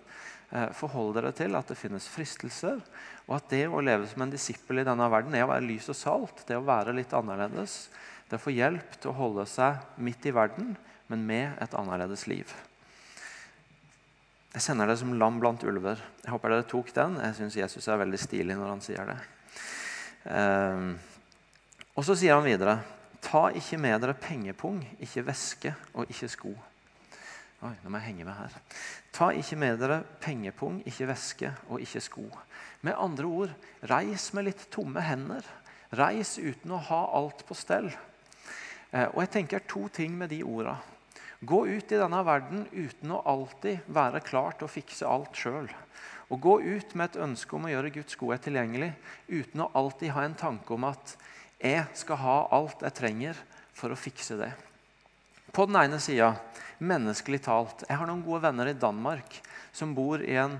Eh, 0.47 0.69
forhold 0.71 1.17
dere 1.17 1.33
til 1.35 1.55
at 1.59 1.67
det 1.67 1.75
finnes 1.75 2.07
fristelser, 2.07 2.79
og 3.27 3.33
at 3.35 3.49
det 3.51 3.65
å 3.67 3.81
leve 3.83 4.07
som 4.07 4.23
en 4.23 4.31
disippel 4.31 4.79
i 4.79 4.85
denne 4.87 5.09
verden 5.11 5.35
er 5.35 5.43
å 5.43 5.49
være 5.51 5.65
lys 5.67 5.89
og 5.91 5.97
salt. 5.99 6.45
Det 6.47 6.55
å 6.55 6.63
være 6.63 6.95
litt 6.95 7.15
annerledes. 7.15 7.89
Det 8.29 8.39
å 8.39 8.43
få 8.45 8.55
hjelp 8.55 8.95
til 8.95 9.11
å 9.11 9.17
holde 9.17 9.43
seg 9.49 9.83
midt 10.03 10.27
i 10.27 10.35
verden, 10.35 10.75
men 11.11 11.27
med 11.27 11.59
et 11.63 11.75
annerledes 11.75 12.25
liv. 12.31 12.47
Jeg 14.53 14.63
sender 14.63 14.87
det 14.89 14.97
som 15.01 15.11
lam 15.19 15.41
blant 15.41 15.63
ulver. 15.67 15.99
Jeg 16.23 16.31
håper 16.33 16.55
dere 16.55 16.67
tok 16.67 16.93
den. 16.95 17.19
Jeg 17.21 17.35
syns 17.37 17.59
Jesus 17.59 17.87
er 17.91 17.99
veldig 17.99 18.19
stilig 18.19 18.55
når 18.57 18.71
han 18.71 18.83
sier 18.83 19.11
det. 19.11 19.17
Um, 20.27 20.87
og 21.93 22.07
så 22.07 22.15
sier 22.17 22.33
han 22.33 22.47
videre.: 22.47 22.79
Ta 23.21 23.49
ikke 23.55 23.77
med 23.81 24.01
dere 24.01 24.15
pengepung, 24.17 24.79
ikke 25.03 25.25
veske 25.27 25.75
og 25.93 26.09
ikke 26.09 26.31
sko. 26.31 26.55
Oi, 27.65 27.73
nå 27.81 27.89
må 27.89 27.97
jeg 27.97 28.11
henge 28.11 28.25
med 28.27 28.37
her. 28.37 28.57
Ta 29.15 29.31
ikke 29.33 29.57
med 29.57 29.79
dere 29.81 30.03
pengepung, 30.21 30.75
ikke 30.85 31.07
veske 31.09 31.49
og 31.71 31.81
ikke 31.81 32.01
sko. 32.05 32.25
Med 32.85 32.93
andre 33.01 33.25
ord, 33.25 33.55
reis 33.89 34.27
med 34.37 34.45
litt 34.45 34.67
tomme 34.73 35.01
hender. 35.01 35.41
Reis 35.97 36.35
uten 36.37 36.75
å 36.75 36.83
ha 36.91 36.99
alt 37.17 37.41
på 37.47 37.57
stell. 37.57 37.89
Eh, 38.91 39.07
og 39.09 39.23
jeg 39.23 39.31
tenker 39.33 39.65
to 39.65 39.87
ting 39.89 40.13
med 40.19 40.29
de 40.35 40.43
orda. 40.45 40.75
Gå 41.41 41.63
ut 41.65 41.91
i 41.93 41.97
denne 41.97 42.21
verden 42.27 42.67
uten 42.75 43.15
å 43.15 43.23
alltid 43.25 43.89
være 43.89 44.21
klar 44.25 44.53
til 44.53 44.69
å 44.69 44.73
fikse 44.75 45.09
alt 45.09 45.37
sjøl. 45.37 45.71
Og 46.29 46.43
gå 46.43 46.55
ut 46.61 46.93
med 46.93 47.09
et 47.09 47.19
ønske 47.25 47.57
om 47.57 47.65
å 47.65 47.73
gjøre 47.73 47.93
Guds 47.97 48.19
godhet 48.21 48.45
tilgjengelig 48.45 48.91
uten 49.31 49.65
å 49.65 49.71
alltid 49.81 50.13
ha 50.13 50.27
en 50.27 50.37
tanke 50.37 50.77
om 50.77 50.85
at 50.91 51.17
jeg 51.57 51.85
skal 51.97 52.21
ha 52.21 52.37
alt 52.53 52.85
jeg 52.85 52.97
trenger 53.01 53.43
for 53.73 53.89
å 53.89 53.97
fikse 53.97 54.37
det. 54.37 54.51
På 55.53 55.65
den 55.65 55.79
ene 55.79 55.97
sida 56.03 56.35
menneskelig 56.83 57.41
talt. 57.47 57.85
Jeg 57.87 57.97
har 57.99 58.09
noen 58.09 58.23
gode 58.25 58.43
venner 58.45 58.69
i 58.69 58.77
Danmark 58.77 59.39
som 59.75 59.95
bor 59.97 60.21
i 60.21 60.35
en, 60.39 60.57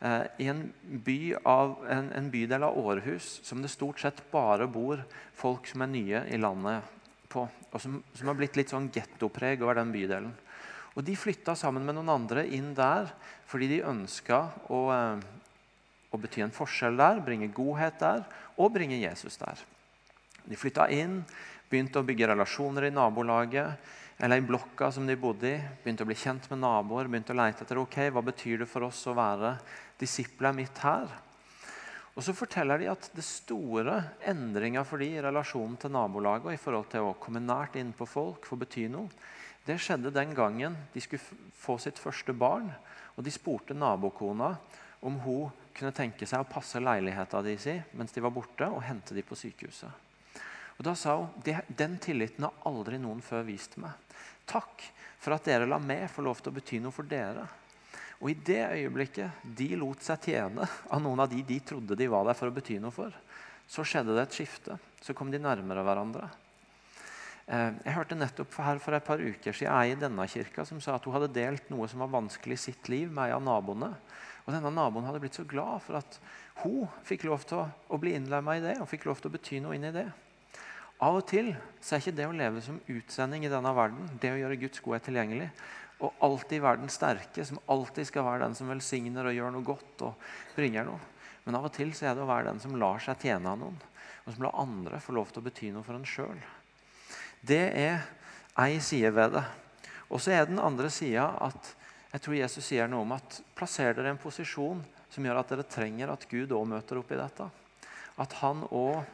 eh, 0.00 0.24
i 0.42 0.48
en, 0.50 0.64
by 0.82 1.36
av, 1.44 1.76
en, 1.88 2.10
en 2.16 2.30
bydel 2.30 2.66
av 2.66 2.78
Århus 2.78 3.40
som 3.46 3.62
det 3.62 3.72
stort 3.72 4.00
sett 4.02 4.22
bare 4.32 4.66
bor 4.70 5.02
folk 5.38 5.68
som 5.70 5.84
er 5.86 5.92
nye 5.92 6.22
i 6.28 6.40
landet 6.40 6.86
på. 7.30 7.46
Og 7.70 7.82
som, 7.82 8.00
som 8.14 8.30
har 8.30 8.38
blitt 8.38 8.58
litt 8.58 8.72
sånn 8.72 8.90
gettopreg 8.94 9.62
over 9.62 9.78
den 9.78 9.92
bydelen. 9.94 10.32
Og 10.98 11.04
De 11.06 11.14
flytta 11.14 11.54
sammen 11.54 11.84
med 11.86 11.96
noen 11.96 12.10
andre 12.12 12.46
inn 12.50 12.72
der 12.74 13.12
fordi 13.50 13.68
de 13.70 13.84
ønska 13.86 14.42
å, 14.70 14.80
eh, 14.94 15.22
å 16.10 16.18
bety 16.18 16.42
en 16.44 16.54
forskjell 16.54 16.98
der, 16.98 17.22
bringe 17.22 17.52
godhet 17.54 17.98
der 18.02 18.26
og 18.58 18.74
bringe 18.74 18.98
Jesus 18.98 19.38
der. 19.40 19.62
De 20.44 20.58
flytta 20.58 20.88
inn 20.90 21.20
Begynte 21.70 22.00
å 22.00 22.06
bygge 22.06 22.32
relasjoner 22.32 22.88
i 22.88 22.92
nabolaget 22.94 23.90
eller 24.20 24.40
i 24.40 24.44
blokka 24.44 24.90
som 24.92 25.06
de 25.06 25.14
bodde 25.16 25.48
i. 25.48 25.58
Begynte 25.84 26.04
å 26.04 26.08
bli 26.08 26.18
kjent 26.18 26.48
med 26.50 26.60
naboer, 26.64 27.08
begynte 27.08 27.32
å 27.32 27.38
lete 27.38 27.64
etter 27.64 27.78
ok, 27.80 27.98
hva 28.10 28.24
betyr 28.26 28.64
det 28.64 28.68
for 28.68 28.88
oss 28.88 29.04
å 29.06 29.14
være 29.16 29.54
disipler 30.00 30.56
mitt 30.56 30.82
her. 30.82 31.12
Og 32.18 32.26
så 32.26 32.34
forteller 32.34 32.82
de 32.82 32.90
at 32.90 33.06
det 33.14 33.24
store 33.24 33.94
endringa 34.28 34.82
for 34.84 35.00
de 35.00 35.12
i 35.14 35.22
relasjonen 35.22 35.78
til 35.80 35.94
nabolaget 35.94 36.50
og 36.50 36.56
i 36.56 36.60
forhold 36.60 36.90
til 36.90 37.06
å 37.06 37.14
komme 37.22 37.40
nært 37.44 37.78
inn 37.78 37.94
på 37.96 38.08
folk, 38.08 38.44
få 38.50 38.58
bety 38.60 38.88
noe, 38.90 39.08
det 39.64 39.78
skjedde 39.78 40.10
den 40.10 40.34
gangen 40.34 40.74
de 40.90 41.00
skulle 41.04 41.54
få 41.54 41.78
sitt 41.78 42.00
første 42.02 42.34
barn. 42.34 42.66
Og 43.14 43.24
de 43.24 43.32
spurte 43.32 43.76
nabokona 43.76 44.54
om 45.06 45.22
hun 45.22 45.50
kunne 45.76 45.94
tenke 45.94 46.26
seg 46.26 46.42
å 46.42 46.50
passe 46.50 46.82
leiligheta 46.82 47.40
de 47.46 47.56
si 47.60 47.78
mens 47.94 48.12
de 48.12 48.24
var 48.24 48.34
borte, 48.34 48.66
og 48.66 48.82
hente 48.84 49.14
de 49.14 49.24
på 49.24 49.38
sykehuset. 49.38 50.09
Og 50.80 50.84
Da 50.86 50.94
sa 50.96 51.18
hun 51.20 51.66
den 51.76 51.98
tilliten 52.00 52.46
har 52.46 52.56
aldri 52.64 52.96
noen 52.96 53.20
før 53.20 53.44
vist 53.44 53.76
meg. 53.76 53.92
Takk 54.48 54.86
for 55.20 55.36
at 55.36 55.44
dere 55.44 55.66
la 55.68 55.76
meg 55.76 56.06
få 56.08 56.24
lov 56.24 56.40
til 56.40 56.48
å 56.48 56.56
bety 56.56 56.78
noe 56.80 56.94
for 56.94 57.04
dere. 57.04 57.44
Og 58.20 58.30
I 58.32 58.38
det 58.48 58.62
øyeblikket 58.64 59.44
de 59.44 59.74
lot 59.76 60.00
seg 60.00 60.24
tjene 60.30 60.64
av 60.64 61.02
noen 61.04 61.20
av 61.20 61.28
de 61.28 61.42
de 61.44 61.58
trodde 61.60 61.98
de 62.00 62.08
var 62.08 62.24
der 62.24 62.38
for 62.38 62.48
å 62.48 62.54
bety 62.56 62.78
noe 62.80 62.96
for, 62.96 63.12
så 63.68 63.84
skjedde 63.84 64.16
det 64.16 64.24
et 64.24 64.38
skifte. 64.40 64.78
Så 65.04 65.12
kom 65.16 65.28
de 65.28 65.40
nærmere 65.40 65.84
hverandre. 65.84 66.30
Eh, 67.44 67.76
jeg 67.84 67.96
hørte 67.98 68.16
nettopp 68.16 68.56
her 68.64 68.80
for 68.80 68.96
et 68.96 69.04
par 69.04 69.20
uker 69.20 69.52
siden 69.52 69.76
ei 69.76 69.92
i 69.92 70.00
denne 70.00 70.26
kirka 70.32 70.64
som 70.64 70.80
sa 70.80 70.96
at 70.96 71.04
hun 71.04 71.16
hadde 71.18 71.32
delt 71.36 71.68
noe 71.68 71.88
som 71.92 72.00
var 72.00 72.12
vanskelig 72.16 72.56
i 72.56 72.64
sitt 72.68 72.88
liv 72.88 73.12
med 73.12 73.28
en 73.28 73.36
av 73.36 73.44
naboene. 73.50 73.92
Og 74.46 74.54
denne 74.56 74.72
Naboen 74.72 75.04
hadde 75.04 75.20
blitt 75.20 75.36
så 75.36 75.44
glad 75.44 75.84
for 75.84 76.00
at 76.00 76.16
hun 76.64 76.88
fikk 77.04 77.28
lov 77.28 77.44
til 77.44 77.60
å 77.68 78.00
bli 78.00 78.16
innlemma 78.16 78.56
i 78.56 78.64
det 78.64 78.78
og 78.80 78.88
fikk 78.88 79.04
lov 79.10 79.20
til 79.20 79.28
å 79.28 79.36
bety 79.36 79.60
noe 79.60 79.76
inn 79.76 79.84
i 79.90 79.92
det. 79.94 80.08
Av 81.00 81.16
og 81.16 81.24
til 81.28 81.54
så 81.80 81.96
er 81.96 82.02
ikke 82.02 82.16
det 82.18 82.26
å 82.28 82.36
leve 82.36 82.60
som 82.64 82.80
utsending 82.92 83.46
i 83.46 83.52
denne 83.52 83.72
verden, 83.76 84.08
det 84.20 84.34
å 84.34 84.40
gjøre 84.40 84.58
Guds 84.60 84.82
godhet 84.84 85.06
tilgjengelig, 85.08 85.48
og 86.00 86.16
alltid 86.24 86.62
være 86.64 86.82
den 86.82 86.92
sterke, 86.92 87.44
som 87.44 87.60
alltid 87.72 88.08
skal 88.08 88.26
være 88.26 88.44
den 88.44 88.56
som 88.56 88.68
velsigner 88.72 89.28
og 89.28 89.36
gjør 89.36 89.54
noe 89.54 89.64
godt 89.64 90.04
og 90.04 90.30
bringer 90.56 90.88
noe. 90.88 91.00
Men 91.44 91.56
av 91.56 91.68
og 91.68 91.74
til 91.76 91.92
så 91.96 92.10
er 92.10 92.16
det 92.16 92.24
å 92.24 92.28
være 92.28 92.50
den 92.50 92.60
som 92.60 92.76
lar 92.80 93.00
seg 93.04 93.20
tjene 93.24 93.52
av 93.52 93.60
noen, 93.60 93.76
og 94.24 94.32
som 94.32 94.44
lar 94.44 94.60
andre 94.60 95.00
få 95.00 95.16
lov 95.16 95.32
til 95.32 95.40
å 95.40 95.46
bety 95.48 95.70
noe 95.72 95.84
for 95.86 95.96
en 95.96 96.08
sjøl. 96.08 96.40
Det 97.40 97.62
er 97.80 98.02
ei 98.60 98.80
side 98.84 99.12
ved 99.16 99.38
det. 99.38 99.44
Og 100.12 100.20
så 100.20 100.34
er 100.36 100.48
den 100.48 100.60
andre 100.60 100.90
sida 100.92 101.30
at 101.40 101.74
jeg 102.10 102.24
tror 102.24 102.36
Jesus 102.36 102.66
sier 102.66 102.90
noe 102.90 103.06
om 103.06 103.14
at 103.16 103.38
plasser 103.56 103.94
dere 103.94 104.10
i 104.10 104.14
en 104.16 104.20
posisjon 104.20 104.82
som 105.10 105.24
gjør 105.24 105.40
at 105.40 105.52
dere 105.52 105.68
trenger 105.68 106.12
at 106.12 106.26
Gud 106.28 106.52
òg 106.52 106.66
møter 106.68 107.00
opp 107.00 107.12
i 107.14 107.18
dette. 107.20 107.46
At 108.20 108.36
han 108.42 108.64
òg 108.68 109.04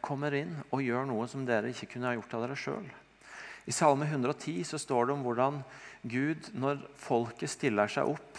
kommer 0.00 0.32
inn 0.38 0.54
og 0.70 0.80
gjør 0.80 1.04
noe 1.10 1.26
som 1.28 1.42
dere 1.44 1.68
ikke 1.68 1.90
kunne 1.92 2.08
ha 2.08 2.14
gjort 2.16 2.32
av 2.38 2.44
dere 2.46 2.56
sjøl. 2.56 2.86
I 3.68 3.72
Salme 3.72 4.06
110 4.08 4.64
så 4.64 4.78
står 4.80 5.06
det 5.06 5.14
om 5.14 5.24
hvordan 5.24 5.60
Gud, 6.08 6.48
når 6.56 6.80
folket 6.98 7.52
stiller 7.52 7.90
seg 7.92 8.08
opp 8.08 8.38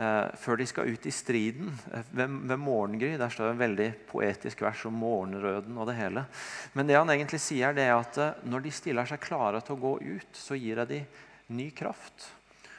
eh, 0.00 0.30
før 0.40 0.58
de 0.58 0.66
skal 0.68 0.88
ut 0.88 1.06
i 1.06 1.12
striden 1.12 1.68
eh, 1.92 2.06
ved, 2.16 2.38
ved 2.48 2.62
morgengry 2.62 3.12
Der 3.20 3.32
står 3.32 3.50
det 3.50 3.52
en 3.54 3.60
veldig 3.60 3.88
poetisk 4.08 4.64
vers 4.64 4.86
om 4.88 4.96
morgenrøden 4.98 5.76
og 5.76 5.90
det 5.90 5.98
hele. 5.98 6.24
Men 6.72 6.88
det 6.88 6.96
han 6.96 7.12
egentlig 7.12 7.42
sier, 7.44 7.76
det 7.76 7.84
er 7.86 7.98
at 7.98 8.20
eh, 8.22 8.40
når 8.48 8.64
de 8.64 8.74
stiller 8.74 9.10
seg 9.10 9.22
klare 9.22 9.60
til 9.64 9.76
å 9.76 9.82
gå 9.84 9.94
ut, 10.16 10.32
så 10.38 10.56
gir 10.56 10.80
jeg 10.80 10.90
dem 10.90 11.54
ny 11.54 11.68
kraft. 11.76 12.30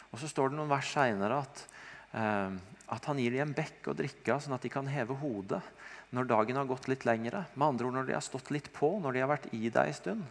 Og 0.10 0.20
så 0.20 0.30
står 0.32 0.52
det 0.52 0.58
noen 0.58 0.74
vers 0.74 0.90
seinere 0.90 1.44
at, 1.46 1.66
eh, 2.18 2.58
at 2.98 3.12
han 3.12 3.22
gir 3.22 3.38
dem 3.38 3.46
en 3.46 3.58
bekk 3.62 3.92
å 3.92 3.98
drikke 3.98 4.34
av, 4.34 4.42
sånn 4.42 4.58
at 4.58 4.66
de 4.66 4.74
kan 4.74 4.90
heve 4.90 5.18
hodet 5.22 5.62
når 6.14 6.28
dagen 6.30 6.60
har 6.60 6.68
gått 6.70 6.90
litt 6.92 7.06
lengre. 7.08 7.46
Med 7.56 7.68
andre 7.68 7.88
ord 7.88 7.98
når 7.98 8.10
de 8.10 8.18
har 8.18 8.26
stått 8.26 8.52
litt 8.54 8.70
på, 8.74 8.92
når 9.02 9.16
de 9.16 9.24
har 9.24 9.32
vært 9.32 9.50
i 9.56 9.70
deg 9.70 9.90
en 9.90 9.98
stund, 9.98 10.28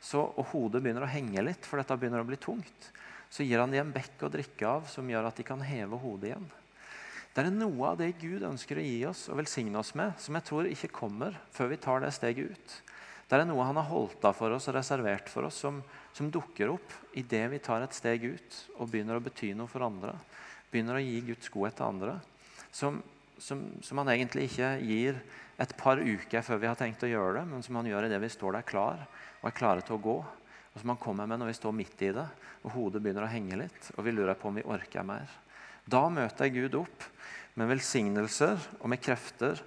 så, 0.00 0.22
og 0.22 0.52
hodet 0.52 0.82
begynner 0.84 1.06
å 1.06 1.10
henge 1.10 1.42
litt, 1.42 1.66
for 1.66 1.80
dette 1.80 1.96
begynner 1.98 2.22
å 2.22 2.28
bli 2.28 2.38
tungt, 2.40 2.90
så 3.32 3.42
gir 3.42 3.60
han 3.62 3.72
dem 3.72 3.88
en 3.88 3.94
bekk 3.96 4.22
å 4.26 4.30
drikke 4.32 4.68
av 4.68 4.86
som 4.90 5.08
gjør 5.10 5.30
at 5.30 5.40
de 5.40 5.46
kan 5.46 5.64
heve 5.64 5.98
hodet 5.98 6.30
igjen. 6.30 6.48
Det 7.36 7.44
er 7.44 7.52
noe 7.52 7.90
av 7.90 7.98
det 8.00 8.14
Gud 8.16 8.46
ønsker 8.48 8.78
å 8.80 8.84
gi 8.84 9.00
oss 9.08 9.26
og 9.28 9.40
velsigne 9.42 9.76
oss 9.76 9.92
med, 9.98 10.14
som 10.22 10.38
jeg 10.38 10.46
tror 10.46 10.68
ikke 10.70 10.94
kommer 10.94 11.34
før 11.52 11.68
vi 11.74 11.80
tar 11.84 12.00
det 12.00 12.14
steget 12.16 12.54
ut. 12.54 12.76
Det 13.26 13.36
er 13.36 13.44
noe 13.48 13.66
han 13.66 13.76
har 13.76 13.88
holdt 13.90 14.22
av 14.24 14.36
for 14.38 14.54
oss 14.54 14.70
og 14.70 14.76
reservert 14.78 15.28
for 15.28 15.48
oss, 15.48 15.58
som, 15.60 15.82
som 16.14 16.30
dukker 16.32 16.70
opp 16.72 16.94
idet 17.18 17.42
vi 17.52 17.58
tar 17.60 17.82
et 17.84 17.96
steg 17.96 18.24
ut 18.24 18.58
og 18.78 18.88
begynner 18.92 19.18
å 19.18 19.24
bety 19.24 19.50
noe 19.58 19.68
for 19.68 19.84
andre. 19.84 20.14
Begynner 20.70 20.96
å 20.96 21.02
gi 21.02 21.18
Guds 21.26 21.50
godhet 21.52 21.76
til 21.76 21.88
andre. 21.90 22.14
Som, 22.70 23.02
som, 23.38 23.66
som, 23.84 23.98
han 24.00 24.10
egentlig 24.14 24.48
ikke 24.50 24.70
gir 24.84 25.20
et 25.60 25.72
par 25.78 26.00
uker 26.00 26.44
før 26.44 26.60
vi 26.62 26.68
har 26.68 26.78
tenkt 26.78 27.04
å 27.04 27.10
gjøre 27.10 27.40
det, 27.40 27.44
men 27.50 27.64
som 27.64 27.78
han 27.80 27.88
gjør 27.88 28.08
idet 28.08 28.20
vi 28.22 28.32
står 28.32 28.58
der 28.58 28.68
klar 28.68 29.02
og 29.40 29.48
er 29.48 29.56
klare 29.56 29.84
til 29.86 29.96
å 29.96 30.04
gå. 30.04 30.16
Og 30.74 30.80
som 30.80 30.92
han 30.92 31.00
kommer 31.00 31.28
med 31.28 31.40
når 31.40 31.52
vi 31.52 31.58
står 31.60 31.76
midt 31.76 32.02
i 32.04 32.12
det 32.16 32.26
og 32.66 32.72
hodet 32.74 33.00
begynner 33.02 33.24
å 33.24 33.32
henge 33.32 33.58
litt 33.62 33.90
og 33.96 34.04
vi 34.04 34.14
lurer 34.16 34.36
på 34.38 34.50
om 34.50 34.58
vi 34.58 34.66
orker 34.66 35.06
mer. 35.06 35.28
Da 35.86 36.06
møter 36.12 36.48
jeg 36.48 36.56
Gud 36.56 36.80
opp 36.82 37.06
med 37.56 37.70
velsignelser 37.70 38.58
og 38.80 38.90
med 38.92 39.00
krefter 39.00 39.62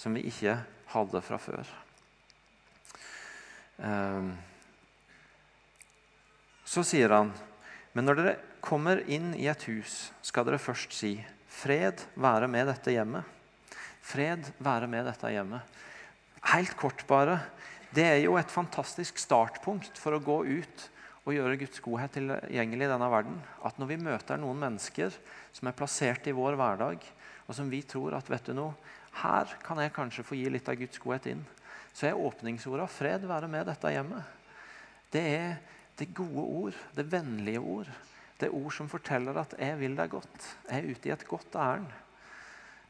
som 0.00 0.14
vi 0.16 0.24
ikke 0.30 0.56
hadde 0.94 1.22
fra 1.24 1.38
før. 1.40 1.68
Ehm. 3.82 4.32
Så 6.64 6.84
sier 6.86 7.12
han, 7.12 7.32
men 7.94 8.08
når 8.08 8.18
dere 8.18 8.36
kommer 8.64 9.02
inn 9.10 9.34
i 9.36 9.46
et 9.50 9.66
hus, 9.68 10.08
skal 10.24 10.46
dere 10.48 10.62
først 10.62 10.94
si 10.96 11.18
Fred 11.54 12.02
være 12.18 12.48
med 12.50 12.66
dette 12.68 12.92
hjemmet. 12.92 13.24
Fred 14.04 14.50
være 14.62 14.88
med 14.90 15.06
dette 15.06 15.30
hjemmet. 15.32 15.76
Helt 16.50 16.74
kort, 16.76 17.04
bare. 17.08 17.38
Det 17.94 18.04
er 18.04 18.18
jo 18.24 18.34
et 18.36 18.50
fantastisk 18.50 19.20
startpunkt 19.22 20.00
for 20.00 20.16
å 20.16 20.22
gå 20.22 20.40
ut 20.44 20.88
og 21.24 21.32
gjøre 21.32 21.58
Guds 21.62 21.80
godhet 21.80 22.16
tilgjengelig 22.18 22.88
i 22.88 22.90
denne 22.90 23.08
verden. 23.08 23.38
At 23.64 23.78
når 23.80 23.92
vi 23.92 24.00
møter 24.02 24.40
noen 24.40 24.60
mennesker 24.60 25.14
som 25.54 25.70
er 25.70 25.76
plassert 25.78 26.26
i 26.28 26.34
vår 26.36 26.58
hverdag, 26.60 27.06
og 27.46 27.56
som 27.56 27.70
vi 27.70 27.80
tror 27.86 28.16
at 28.18 28.28
vet 28.32 28.50
du 28.50 28.56
noe, 28.58 28.74
her 29.22 29.54
kan 29.64 29.78
jeg 29.80 29.94
kanskje 29.94 30.26
få 30.26 30.36
gi 30.36 30.50
litt 30.50 30.68
av 30.68 30.76
Guds 30.80 31.00
godhet 31.00 31.30
inn, 31.32 31.44
så 31.94 32.10
er 32.10 32.18
åpningsorda 32.18 32.88
'fred 32.90 33.24
være 33.30 33.48
med 33.48 33.70
dette 33.70 33.92
hjemmet'. 33.94 34.26
Det 35.14 35.22
er 35.22 35.56
det 35.96 36.10
gode 36.10 36.42
ord, 36.42 36.74
det 36.96 37.06
vennlige 37.06 37.62
ord 37.62 37.92
det 38.40 38.48
er 38.48 38.56
ord 38.56 38.72
som 38.74 38.88
forteller 38.90 39.36
at 39.38 39.54
'jeg 39.58 39.78
vil 39.78 39.96
deg 39.96 40.10
godt'. 40.10 40.46
Jeg 40.70 40.78
er 40.78 40.90
ute 40.90 41.08
i 41.08 41.12
et 41.12 41.28
godt 41.28 41.54
ærend. 41.54 41.92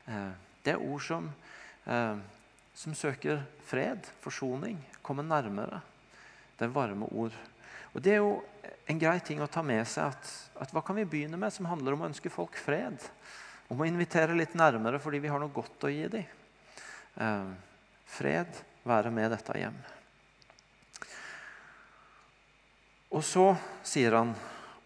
Eh, 0.08 0.32
det 0.64 0.72
er 0.72 0.82
ord 0.82 1.00
som, 1.00 1.32
eh, 1.86 2.16
som 2.74 2.94
søker 2.94 3.42
fred, 3.66 4.06
forsoning, 4.20 4.78
komme 5.02 5.22
nærmere. 5.22 5.80
Det 6.58 6.64
er 6.64 6.72
varme 6.72 7.06
ord. 7.12 7.32
Og 7.94 8.02
Det 8.02 8.12
er 8.12 8.16
jo 8.16 8.42
en 8.88 8.98
grei 8.98 9.20
ting 9.20 9.40
å 9.40 9.50
ta 9.50 9.62
med 9.62 9.86
seg 9.86 10.04
at, 10.04 10.50
at 10.60 10.70
hva 10.70 10.82
kan 10.84 10.96
vi 10.96 11.04
begynne 11.04 11.38
med 11.38 11.52
som 11.52 11.66
handler 11.66 11.92
om 11.92 12.02
å 12.02 12.08
ønske 12.08 12.30
folk 12.30 12.56
fred? 12.56 12.98
Om 13.70 13.80
å 13.80 13.86
invitere 13.86 14.36
litt 14.36 14.54
nærmere 14.54 15.00
fordi 15.00 15.18
vi 15.18 15.28
har 15.28 15.38
noe 15.38 15.52
godt 15.54 15.86
å 15.86 15.92
gi 15.92 16.08
dem. 16.08 16.26
Eh, 17.16 17.52
fred 18.06 18.64
være 18.84 19.10
med 19.10 19.30
dette 19.30 19.58
hjem. 19.58 19.76
Og 23.14 23.22
så 23.22 23.52
sier 23.86 24.16
han 24.18 24.34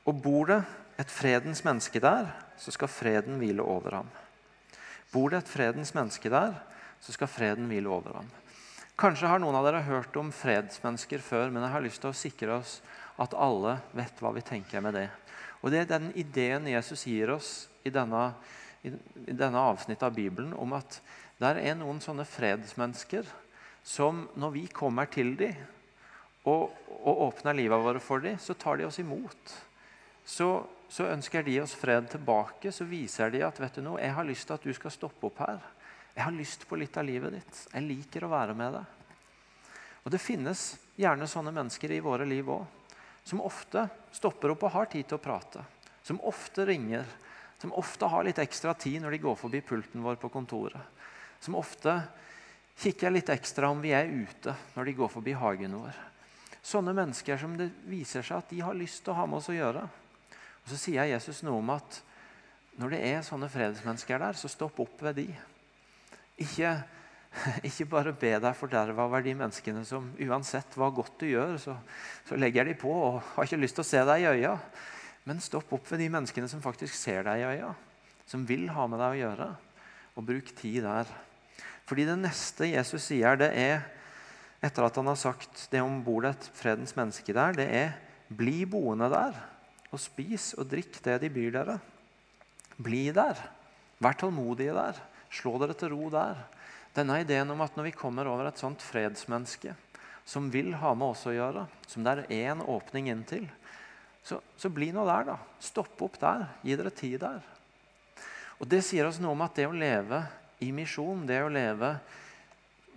og 0.09 0.23
bor 0.25 0.49
det 0.49 0.63
et 0.99 1.11
fredens 1.13 1.61
menneske 1.67 2.01
der, 2.03 2.31
så 2.59 2.73
skal 2.75 2.91
freden 2.91 3.39
hvile 3.39 3.63
over 3.63 4.01
ham. 4.01 4.09
Bor 5.13 5.31
det 5.31 5.43
et 5.43 5.51
fredens 5.53 5.93
menneske 5.95 6.31
der, 6.33 6.57
så 7.01 7.15
skal 7.15 7.31
freden 7.31 7.69
hvile 7.71 7.93
over 7.93 8.21
ham. 8.21 8.31
Kanskje 8.99 9.29
har 9.31 9.39
noen 9.39 9.55
av 9.55 9.69
dere 9.69 9.85
hørt 9.87 10.17
om 10.19 10.33
fredsmennesker 10.35 11.23
før, 11.23 11.53
men 11.53 11.63
jeg 11.63 11.75
har 11.75 11.85
lyst 11.85 12.03
til 12.03 12.11
å 12.11 12.19
sikre 12.19 12.57
oss 12.57 12.79
at 13.23 13.37
alle 13.39 13.77
vet 13.95 14.19
hva 14.23 14.33
vi 14.35 14.43
tenker 14.43 14.83
med 14.83 14.97
det. 14.99 15.07
Og 15.63 15.71
Det 15.71 15.85
er 15.85 15.93
den 15.93 16.11
ideen 16.19 16.67
Jesus 16.71 17.05
gir 17.07 17.31
oss 17.35 17.69
i 17.87 17.93
denne, 17.95 18.33
i 18.83 19.35
denne 19.35 19.63
avsnittet 19.71 20.07
av 20.07 20.17
Bibelen 20.17 20.51
om 20.55 20.75
at 20.79 21.01
det 21.39 21.55
er 21.63 21.79
noen 21.79 22.01
sånne 22.03 22.27
fredsmennesker 22.27 23.27
som 23.87 24.27
når 24.39 24.55
vi 24.57 24.67
kommer 24.75 25.07
til 25.11 25.37
dem 25.39 25.55
og, 26.49 26.75
og 26.99 27.23
åpner 27.29 27.55
livet 27.55 27.83
vårt 27.83 28.03
for 28.03 28.23
dem, 28.23 28.39
så 28.43 28.55
tar 28.59 28.79
de 28.79 28.87
oss 28.89 28.99
imot 29.03 29.55
så, 30.29 30.67
så, 30.89 31.07
ønsker 31.09 31.43
de 31.43 31.55
oss 31.63 31.73
fred 31.75 32.11
tilbake. 32.13 32.73
Så 32.73 32.85
viser 32.85 33.33
de 33.33 33.41
at 33.47 33.61
vet 33.61 33.79
du 33.79 33.85
noe, 33.87 34.01
jeg 34.03 34.13
har 34.13 34.27
lyst 34.29 34.49
til 34.49 34.59
at 34.59 34.67
du 34.67 34.75
skal 34.77 34.93
stoppe 34.93 35.31
opp 35.31 35.41
her. 35.41 35.63
Jeg 36.13 36.25
har 36.27 36.35
lyst 36.35 36.67
på 36.69 36.77
litt 36.77 36.97
av 37.01 37.07
livet 37.09 37.39
ditt. 37.39 37.61
Jeg 37.73 37.87
liker 37.87 38.27
å 38.27 38.33
være 38.33 38.57
med 38.59 38.77
deg. 38.77 38.97
Og 40.05 40.13
Det 40.13 40.21
finnes 40.21 40.67
gjerne 41.01 41.29
sånne 41.29 41.55
mennesker 41.55 41.95
i 41.97 42.03
våre 42.05 42.27
liv 42.29 42.51
òg. 42.53 42.67
Som 43.25 43.41
ofte 43.45 43.87
stopper 44.13 44.53
opp 44.53 44.67
og 44.69 44.75
har 44.75 44.91
tid 44.93 45.09
til 45.09 45.17
å 45.17 45.23
prate. 45.23 45.65
Som 46.05 46.21
ofte 46.29 46.67
ringer. 46.69 47.09
Som 47.61 47.73
ofte 47.77 48.09
har 48.09 48.27
litt 48.27 48.41
ekstra 48.43 48.75
tid 48.77 49.01
når 49.03 49.17
de 49.17 49.23
går 49.25 49.37
forbi 49.37 49.63
pulten 49.65 50.05
vår 50.05 50.21
på 50.21 50.31
kontoret. 50.33 51.01
Som 51.41 51.57
ofte 51.57 51.95
kikker 52.79 53.13
litt 53.15 53.33
ekstra 53.33 53.71
om 53.73 53.81
vi 53.81 53.95
er 53.97 54.13
ute 54.13 54.55
når 54.77 54.91
de 54.91 54.97
går 55.01 55.13
forbi 55.13 55.35
hagen 55.41 55.81
vår. 55.81 55.97
Sånne 56.61 56.93
mennesker 56.93 57.41
som 57.41 57.57
det 57.57 57.71
viser 57.89 58.27
seg 58.27 58.43
at 58.43 58.53
de 58.53 58.61
har 58.61 58.77
lyst 58.77 59.05
til 59.05 59.15
å 59.15 59.23
ha 59.23 59.27
med 59.27 59.41
oss 59.41 59.49
å 59.49 59.57
gjøre. 59.57 59.87
Og 60.69 60.75
Så 60.75 60.83
sier 60.91 61.07
Jesus 61.09 61.41
noe 61.47 61.63
om 61.63 61.71
at 61.73 62.03
når 62.77 62.93
det 62.93 62.99
er 63.09 63.23
sånne 63.25 63.49
fredsmennesker 63.49 64.21
der, 64.21 64.37
så 64.37 64.51
stopp 64.53 64.77
opp 64.85 65.01
ved 65.07 65.17
de. 65.23 65.29
Ikke 66.45 66.77
Ikke 67.69 67.87
bare 67.89 68.13
be 68.17 68.31
deg 68.41 68.57
forderva 68.57 69.05
over 69.05 69.25
de 69.25 69.35
menneskene 69.37 69.83
som 69.87 70.07
uansett 70.25 70.77
hva 70.81 70.89
godt 70.93 71.21
du 71.21 71.27
gjør, 71.29 71.57
så, 71.61 71.75
så 72.29 72.39
legger 72.41 72.69
de 72.69 72.77
på 72.79 72.89
og 72.89 73.19
har 73.35 73.49
ikke 73.49 73.61
lyst 73.61 73.77
til 73.77 73.85
å 73.85 73.89
se 73.89 74.05
deg 74.09 74.25
i 74.25 74.31
øya. 74.31 74.55
Men 75.29 75.43
stopp 75.45 75.73
opp 75.77 75.91
ved 75.93 76.01
de 76.01 76.09
menneskene 76.13 76.49
som 76.49 76.63
faktisk 76.65 76.97
ser 76.97 77.25
deg 77.29 77.43
i 77.43 77.51
øya, 77.51 77.75
som 78.29 78.47
vil 78.49 78.65
ha 78.73 78.87
med 78.89 79.01
deg 79.01 79.13
å 79.13 79.21
gjøre. 79.21 79.51
Og 80.17 80.27
bruk 80.31 80.55
tid 80.57 80.81
der. 80.89 81.13
Fordi 81.89 82.09
det 82.09 82.17
neste 82.21 82.71
Jesus 82.73 83.11
sier, 83.11 83.37
det 83.41 83.53
er, 83.57 83.85
etter 84.65 84.89
at 84.89 84.97
han 85.01 85.13
har 85.13 85.21
sagt 85.21 85.69
det 85.73 85.85
om 85.85 86.01
bor 86.05 86.29
et 86.29 86.51
fredens 86.57 86.97
menneske 86.97 87.37
der, 87.37 87.61
det 87.61 87.69
er 87.85 87.95
bli 88.29 88.65
boende 88.69 89.13
der 89.13 89.37
og 89.93 90.01
spis 90.03 90.53
og 90.59 90.69
drikk 90.71 91.01
det 91.05 91.19
de 91.23 91.31
byr 91.33 91.53
dere. 91.55 91.79
Bli 92.79 93.09
der. 93.15 93.41
Vær 93.99 94.19
tålmodige 94.19 94.77
der. 94.77 95.01
Slå 95.33 95.57
dere 95.61 95.77
til 95.79 95.93
ro 95.95 96.09
der. 96.13 96.45
Denne 96.97 97.21
ideen 97.23 97.51
om 97.53 97.61
at 97.65 97.77
når 97.77 97.91
vi 97.91 97.97
kommer 97.97 98.29
over 98.31 98.49
et 98.49 98.61
sånt 98.61 98.83
fredsmenneske 98.83 99.75
som 100.29 100.51
vil 100.53 100.75
ha 100.77 100.93
med 100.93 101.15
oss 101.15 101.25
å 101.25 101.33
gjøre, 101.33 101.63
som 101.89 102.05
det 102.05 102.13
er 102.13 102.51
én 102.53 102.61
åpning 102.61 103.09
inn 103.09 103.23
til, 103.25 103.47
så, 104.21 104.43
så 104.61 104.69
bli 104.69 104.91
nå 104.93 105.07
der, 105.09 105.31
da. 105.31 105.37
Stopp 105.63 106.03
opp 106.05 106.19
der. 106.21 106.45
Gi 106.61 106.77
dere 106.77 106.93
tid 106.93 107.23
der. 107.23 107.41
Og 108.59 108.69
Det 108.69 108.83
sier 108.85 109.09
oss 109.09 109.21
noe 109.23 109.33
om 109.33 109.45
at 109.47 109.57
det 109.57 109.69
å 109.71 109.73
leve 109.73 110.21
i 110.61 110.69
misjon, 110.75 111.25
det 111.27 111.39
å 111.41 111.53
leve 111.53 111.95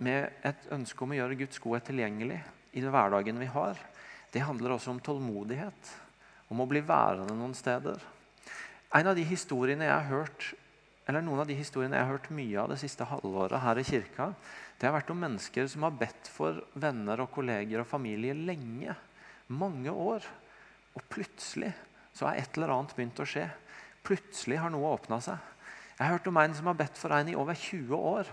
med 0.02 0.44
et 0.44 0.68
ønske 0.74 1.04
om 1.04 1.14
å 1.14 1.18
gjøre 1.20 1.38
Guds 1.44 1.62
godhet 1.62 1.86
tilgjengelig 1.88 2.40
i 2.72 2.82
den 2.82 2.92
hverdagen 2.92 3.38
vi 3.38 3.48
har, 3.54 3.78
det 4.32 4.42
handler 4.44 4.74
også 4.74 4.92
om 4.92 5.00
tålmodighet. 5.04 5.92
Om 6.52 6.60
å 6.60 6.68
bli 6.68 6.82
værende 6.84 7.32
noen 7.32 7.54
steder. 7.56 7.96
En 8.92 9.08
av 9.08 9.16
de 9.16 9.24
historiene 9.24 9.88
jeg 9.88 9.94
har 9.94 10.10
hørt 10.10 10.52
eller 11.08 11.24
Noen 11.24 11.42
av 11.42 11.48
de 11.50 11.56
historiene 11.58 11.98
jeg 11.98 12.06
har 12.06 12.14
hørt 12.14 12.28
mye 12.30 12.58
av 12.62 12.68
det 12.70 12.78
siste 12.78 13.06
halvåret 13.10 13.58
her 13.58 13.78
i 13.80 13.84
kirka, 13.86 14.28
det 14.78 14.86
har 14.86 14.94
vært 14.94 15.10
om 15.10 15.18
mennesker 15.18 15.66
som 15.70 15.86
har 15.86 15.96
bedt 15.98 16.30
for 16.30 16.60
venner 16.78 17.24
og 17.24 17.32
kolleger 17.34 17.82
og 17.82 17.88
familie 17.90 18.36
lenge. 18.38 18.94
Mange 19.50 19.90
år. 19.90 20.22
Og 20.94 21.02
plutselig 21.10 21.72
så 22.14 22.28
har 22.28 22.38
et 22.38 22.54
eller 22.56 22.74
annet 22.76 22.94
begynt 22.94 23.22
å 23.22 23.26
skje. 23.26 23.48
Plutselig 24.06 24.60
har 24.62 24.70
noe 24.70 24.92
åpna 24.94 25.18
seg. 25.24 25.42
Jeg 25.96 26.04
har 26.04 26.14
hørt 26.14 26.30
om 26.30 26.38
en 26.38 26.54
som 26.54 26.70
har 26.70 26.78
bedt 26.78 27.00
for 27.00 27.14
en 27.16 27.32
i 27.32 27.36
over 27.38 27.58
20 27.58 27.98
år. 27.98 28.30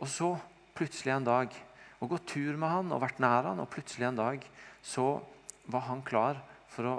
Og 0.00 0.08
så 0.08 0.30
plutselig 0.76 1.14
en 1.16 1.28
dag 1.28 1.56
og 2.00 2.12
gått 2.12 2.30
tur 2.32 2.56
med 2.60 2.72
han 2.72 2.92
og 2.92 3.02
vært 3.02 3.20
nær 3.20 3.50
han, 3.50 3.60
og 3.60 3.68
plutselig 3.72 4.08
en 4.08 4.20
dag 4.20 4.44
så 4.84 5.14
var 5.68 5.88
han 5.88 6.04
klar 6.04 6.40
for 6.72 6.88
å 6.88 6.94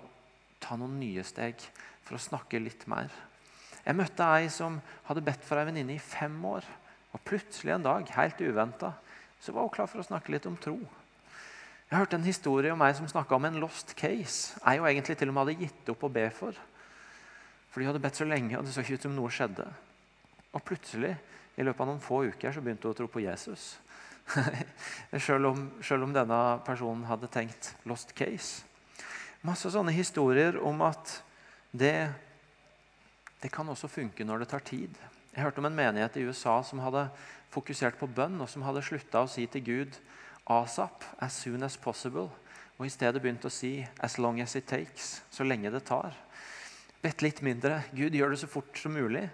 ta 0.72 0.80
noen 0.80 0.95
nye 1.01 1.24
steg, 1.28 1.59
for 2.07 2.15
å 2.15 2.24
snakke 2.24 2.61
litt 2.63 2.88
mer. 2.88 3.11
Jeg 3.84 3.97
møtte 3.97 4.28
ei 4.38 4.47
som 4.53 4.78
hadde 5.09 5.24
bedt 5.26 5.43
for 5.43 5.59
ei 5.59 5.67
venninne 5.67 5.97
i 5.97 6.01
fem 6.01 6.38
år. 6.47 6.63
Og 7.11 7.24
plutselig 7.28 7.74
en 7.76 7.84
dag, 7.84 8.07
helt 8.15 8.39
uventa, 8.39 8.93
så 9.43 9.51
var 9.51 9.65
hun 9.65 9.74
klar 9.74 9.89
for 9.91 9.99
å 9.99 10.05
snakke 10.07 10.32
litt 10.32 10.47
om 10.47 10.55
tro. 10.55 10.78
Jeg 11.89 11.99
hørte 11.99 12.15
en 12.15 12.24
historie 12.24 12.72
om 12.72 12.84
ei 12.86 12.93
som 12.95 13.09
snakka 13.09 13.36
om 13.36 13.49
en 13.49 13.59
lost 13.59 13.91
case. 13.99 14.55
Ei 14.63 14.78
hun 14.80 14.88
egentlig 14.88 15.17
til 15.19 15.28
og 15.28 15.36
med 15.36 15.43
hadde 15.43 15.65
gitt 15.65 15.91
opp 15.91 16.07
å 16.07 16.13
be 16.13 16.24
for. 16.32 16.55
For 17.72 17.82
de 17.84 17.89
hadde 17.89 18.03
bedt 18.03 18.22
så 18.22 18.28
lenge, 18.28 18.55
og 18.55 18.63
det 18.63 18.72
så 18.72 18.86
ikke 18.86 19.01
ut 19.01 19.09
som 19.09 19.17
noe 19.17 19.34
skjedde. 19.34 19.67
Og 20.55 20.63
plutselig, 20.63 21.17
i 21.59 21.67
løpet 21.67 21.84
av 21.84 21.91
noen 21.91 22.03
få 22.03 22.24
uker, 22.32 22.55
så 22.55 22.63
begynte 22.63 22.88
hun 22.88 22.95
å 22.95 22.99
tro 23.01 23.11
på 23.11 23.26
Jesus. 23.26 23.74
selv, 25.28 25.51
om, 25.51 25.67
selv 25.84 26.07
om 26.07 26.15
denne 26.15 26.41
personen 26.63 27.03
hadde 27.11 27.28
tenkt 27.32 27.74
'lost 27.84 28.15
case'. 28.15 28.70
Masse 29.42 29.72
sånne 29.74 29.94
historier 29.96 30.60
om 30.62 30.84
at 30.86 31.16
det, 31.74 32.12
det 33.42 33.50
kan 33.50 33.70
også 33.74 33.89
funke 33.89 34.26
når 34.28 34.44
det 34.44 34.52
tar 34.52 34.62
tid. 34.68 35.00
Jeg 35.34 35.42
hørte 35.42 35.64
om 35.64 35.66
en 35.66 35.78
menighet 35.78 36.20
i 36.22 36.26
USA 36.30 36.60
som 36.68 36.84
hadde 36.84 37.08
fokusert 37.50 37.98
på 37.98 38.06
bønn, 38.06 38.38
og 38.44 38.50
som 38.52 38.62
hadde 38.68 38.84
slutta 38.86 39.24
å 39.24 39.32
si 39.32 39.48
til 39.50 39.66
Gud 39.66 39.98
asap, 40.46 41.06
as 41.18 41.34
soon 41.42 41.66
as 41.66 41.78
possible, 41.78 42.30
og 42.78 42.86
i 42.86 42.94
stedet 42.94 43.22
begynte 43.22 43.50
å 43.50 43.54
si 43.54 43.80
as 44.04 44.20
long 44.22 44.42
as 44.42 44.54
it 44.60 44.70
takes, 44.70 45.22
så 45.34 45.46
lenge 45.48 45.74
det 45.74 45.88
tar. 45.89 46.14
Bedt 47.02 47.26
litt 47.26 47.42
mindre 47.42 47.82
Gud, 47.98 48.14
gjør 48.14 48.36
det 48.36 48.42
så 48.44 48.50
fort 48.50 48.78
som 48.78 48.94
mulig. 48.94 49.26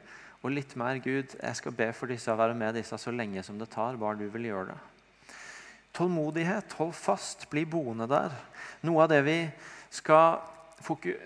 Og 0.46 0.54
litt 0.54 0.76
mer 0.80 1.02
Gud, 1.04 1.34
jeg 1.36 1.56
skal 1.60 1.74
be 1.76 1.90
for 1.96 2.08
disse 2.08 2.32
og 2.32 2.40
være 2.40 2.56
med 2.56 2.78
disse 2.78 2.96
så 3.02 3.12
lenge 3.12 3.44
som 3.44 3.58
det 3.60 3.68
tar. 3.74 3.98
bare 3.98 4.16
du 4.16 4.30
vil 4.32 4.48
gjøre 4.48 4.72
det. 4.72 4.78
Tålmodighet, 5.98 6.76
hold 6.78 6.94
fast, 6.94 7.50
bli 7.50 7.66
boende 7.66 8.08
der. 8.08 8.36
Noe 8.86 9.04
av 9.04 9.10
det 9.10 9.24
vi 9.26 9.40
skal 9.90 10.40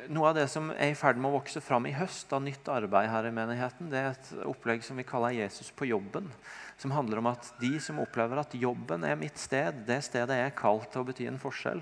noe 0.10 0.30
av 0.30 0.36
det 0.38 0.46
som 0.48 0.70
er 0.72 0.94
i 0.94 0.98
ferd 0.98 1.20
med 1.20 1.28
å 1.28 1.36
vokse 1.36 1.60
fram 1.62 1.86
i 1.86 1.94
høst 1.94 2.32
av 2.34 2.42
nytt 2.42 2.70
arbeid 2.72 3.10
her 3.12 3.28
i 3.28 3.34
menigheten, 3.36 3.90
det 3.92 4.00
er 4.00 4.14
et 4.14 4.30
opplegg 4.48 4.84
som 4.84 4.96
vi 4.98 5.04
kaller 5.04 5.36
'Jesus 5.36 5.72
på 5.76 5.90
jobben' 5.92 6.32
som 6.82 6.92
handler 6.92 7.20
om 7.22 7.28
at 7.30 7.52
de 7.62 7.76
som 7.80 8.00
opplever 8.02 8.40
at 8.42 8.56
jobben 8.58 9.04
er 9.06 9.20
mitt 9.20 9.38
sted, 9.38 9.84
det 9.86 10.00
stedet 10.02 10.34
jeg 10.34 10.50
er 10.50 10.58
kalt 10.58 10.88
til 10.90 11.04
å 11.04 11.06
bety 11.06 11.28
en 11.30 11.38
forskjell, 11.38 11.82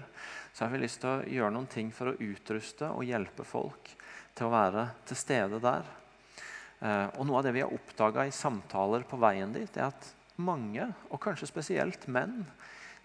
så 0.52 0.66
har 0.66 0.74
vi 0.74 0.82
lyst 0.82 1.00
til 1.00 1.10
å 1.10 1.24
gjøre 1.24 1.54
noen 1.56 1.70
ting 1.72 1.94
for 1.96 2.12
å 2.12 2.18
utruste 2.20 2.90
og 2.92 3.08
hjelpe 3.08 3.46
folk 3.48 3.94
til 4.36 4.50
å 4.50 4.52
være 4.52 4.90
til 5.08 5.20
stede 5.22 5.62
der. 5.64 5.88
Eh, 6.84 7.08
og 7.16 7.24
Noe 7.30 7.40
av 7.40 7.48
det 7.48 7.54
vi 7.56 7.64
har 7.64 7.72
oppdaga 7.72 8.28
i 8.28 8.36
samtaler 8.36 9.08
på 9.08 9.22
veien 9.24 9.56
dit, 9.56 9.72
er 9.78 9.88
at 9.88 10.12
mange, 10.36 10.90
og 11.08 11.24
kanskje 11.24 11.48
spesielt 11.48 12.10
menn, 12.12 12.44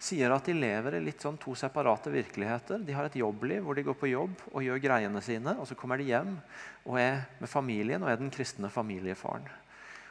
sier 0.01 0.33
at 0.33 0.47
de 0.47 0.53
lever 0.55 0.97
i 0.97 1.03
litt 1.03 1.23
sånn 1.23 1.37
to 1.41 1.55
separate 1.57 2.11
virkeligheter. 2.13 2.81
De 2.83 2.95
har 2.95 3.07
et 3.07 3.17
jobbliv 3.19 3.63
hvor 3.65 3.77
de 3.77 3.85
går 3.87 3.97
på 3.99 4.11
jobb 4.11 4.41
og 4.51 4.65
gjør 4.65 4.81
greiene 4.83 5.21
sine. 5.23 5.55
og 5.59 5.67
Så 5.67 5.77
kommer 5.79 5.97
de 5.97 6.09
hjem 6.09 6.35
og 6.85 6.99
er 7.01 7.23
med 7.39 7.51
familien 7.51 8.03
og 8.03 8.11
er 8.11 8.19
den 8.19 8.33
kristne 8.33 8.69
familiefaren. 8.69 9.47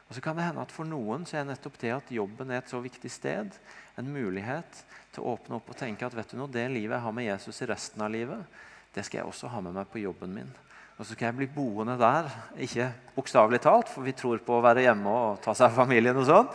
Og 0.08 0.16
så 0.16 0.20
kan 0.20 0.36
det 0.36 0.44
hende 0.44 0.64
at 0.64 0.72
For 0.74 0.88
noen 0.88 1.24
så 1.28 1.40
er 1.40 1.48
nettopp 1.48 1.78
det 1.80 1.94
at 1.94 2.12
jobben 2.12 2.50
er 2.50 2.60
et 2.60 2.70
så 2.70 2.80
viktig 2.82 3.10
sted, 3.10 3.54
en 3.96 4.12
mulighet 4.12 4.84
til 5.14 5.22
å 5.22 5.36
åpne 5.36 5.56
opp 5.58 5.70
og 5.72 5.78
tenke 5.78 6.06
at 6.06 6.16
vet 6.16 6.34
du 6.34 6.38
noe, 6.38 6.50
det 6.50 6.66
livet 6.72 6.98
jeg 6.98 7.06
har 7.06 7.16
med 7.16 7.28
Jesus 7.28 7.62
i 7.62 7.70
resten 7.70 8.02
av 8.04 8.12
livet, 8.12 8.60
det 8.94 9.04
skal 9.06 9.22
jeg 9.22 9.30
også 9.30 9.50
ha 9.50 9.62
med 9.64 9.74
meg 9.76 9.88
på 9.90 10.02
jobben 10.02 10.34
min. 10.34 10.50
Og 10.94 11.02
så 11.02 11.14
skal 11.14 11.26
jeg 11.26 11.38
bli 11.40 11.48
boende 11.50 11.96
der. 11.98 12.28
Ikke 12.62 12.86
bokstavelig 13.16 13.60
talt, 13.64 13.90
for 13.90 14.06
vi 14.06 14.14
tror 14.14 14.42
på 14.46 14.58
å 14.58 14.62
være 14.62 14.84
hjemme 14.86 15.10
og 15.10 15.40
ta 15.42 15.54
seg 15.56 15.72
av 15.72 15.80
familien, 15.82 16.18
og 16.18 16.28
sånn, 16.28 16.50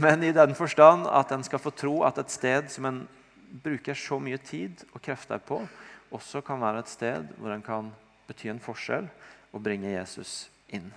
men 0.00 0.24
i 0.24 0.32
den 0.36 0.56
forstand 0.56 1.08
at 1.12 1.32
en 1.34 1.44
skal 1.44 1.60
få 1.60 1.74
tro 1.76 1.98
at 2.08 2.20
et 2.20 2.32
sted 2.32 2.72
som 2.72 2.88
en 2.88 3.02
bruker 3.64 3.96
så 3.98 4.16
mye 4.20 4.40
tid 4.40 4.80
og 4.94 5.02
krefter 5.04 5.40
på, 5.44 5.60
også 6.12 6.40
kan 6.44 6.60
være 6.60 6.82
et 6.82 6.92
sted 6.92 7.28
hvor 7.38 7.52
en 7.52 7.64
kan 7.64 7.92
bety 8.28 8.48
en 8.52 8.60
forskjell 8.62 9.08
og 9.52 9.64
bringe 9.64 9.92
Jesus 9.92 10.46
inn. 10.72 10.88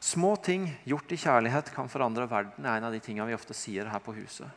Små 0.00 0.36
ting 0.40 0.68
gjort 0.86 1.12
i 1.12 1.18
kjærlighet 1.18 1.72
kan 1.74 1.88
forandre 1.90 2.28
verden, 2.30 2.64
er 2.64 2.78
en 2.78 2.88
av 2.88 2.94
de 2.94 3.00
tingene 3.02 3.28
vi 3.28 3.36
ofte 3.36 3.56
sier 3.56 3.88
her 3.90 4.00
på 4.04 4.14
huset. 4.16 4.48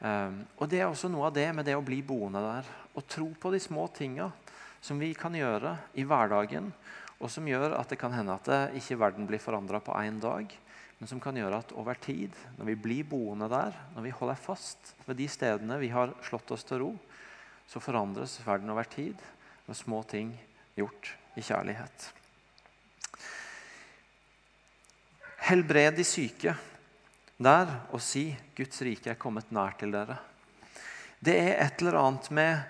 Um, 0.00 0.40
og 0.56 0.70
Det 0.72 0.80
er 0.80 0.88
også 0.88 1.10
noe 1.12 1.26
av 1.28 1.34
det 1.36 1.50
med 1.52 1.66
det 1.68 1.74
å 1.76 1.84
bli 1.84 2.00
boende 2.02 2.40
der. 2.40 2.70
Å 2.96 3.02
tro 3.04 3.26
på 3.36 3.50
de 3.52 3.60
små 3.60 3.84
tinga 3.92 4.30
som 4.80 4.98
vi 4.98 5.12
kan 5.14 5.34
gjøre 5.36 5.76
i 6.00 6.04
hverdagen, 6.08 6.70
og 7.20 7.30
som 7.30 7.48
gjør 7.48 7.76
at 7.76 7.90
det 7.92 7.98
kan 8.00 8.14
hende 8.16 8.34
at 8.34 8.48
det 8.48 8.80
ikke 8.80 8.98
verden 9.00 9.28
blir 9.28 9.42
forandra 9.42 9.80
på 9.84 9.94
én 10.00 10.20
dag, 10.22 10.48
men 11.00 11.08
som 11.08 11.20
kan 11.20 11.36
gjøre 11.36 11.62
at 11.62 11.72
over 11.80 11.96
tid, 12.00 12.34
når 12.58 12.72
vi 12.72 12.76
blir 12.76 13.08
boende 13.08 13.48
der, 13.48 13.76
når 13.94 14.04
vi 14.04 14.14
holder 14.16 14.40
fast 14.40 14.94
ved 15.06 15.16
de 15.20 15.28
stedene 15.32 15.78
vi 15.80 15.88
har 15.92 16.12
slått 16.26 16.52
oss 16.52 16.64
til 16.68 16.82
ro, 16.82 16.90
så 17.68 17.80
forandres 17.80 18.40
verden 18.44 18.72
over 18.72 18.88
tid 18.88 19.20
med 19.66 19.78
små 19.78 20.02
ting 20.08 20.34
gjort 20.76 21.14
i 21.38 21.44
kjærlighet. 21.44 22.10
Helbred 25.50 25.96
de 25.96 26.04
syke 26.04 26.52
der 27.40 27.70
og 27.88 28.02
si 28.04 28.36
'Guds 28.56 28.82
rike 28.84 29.10
er 29.10 29.20
kommet 29.20 29.48
nær 29.50 29.72
til 29.80 29.92
dere'. 29.94 30.18
Det 31.24 31.36
er 31.36 31.64
et 31.64 31.80
eller 31.80 31.96
annet 31.96 32.30
med 32.30 32.60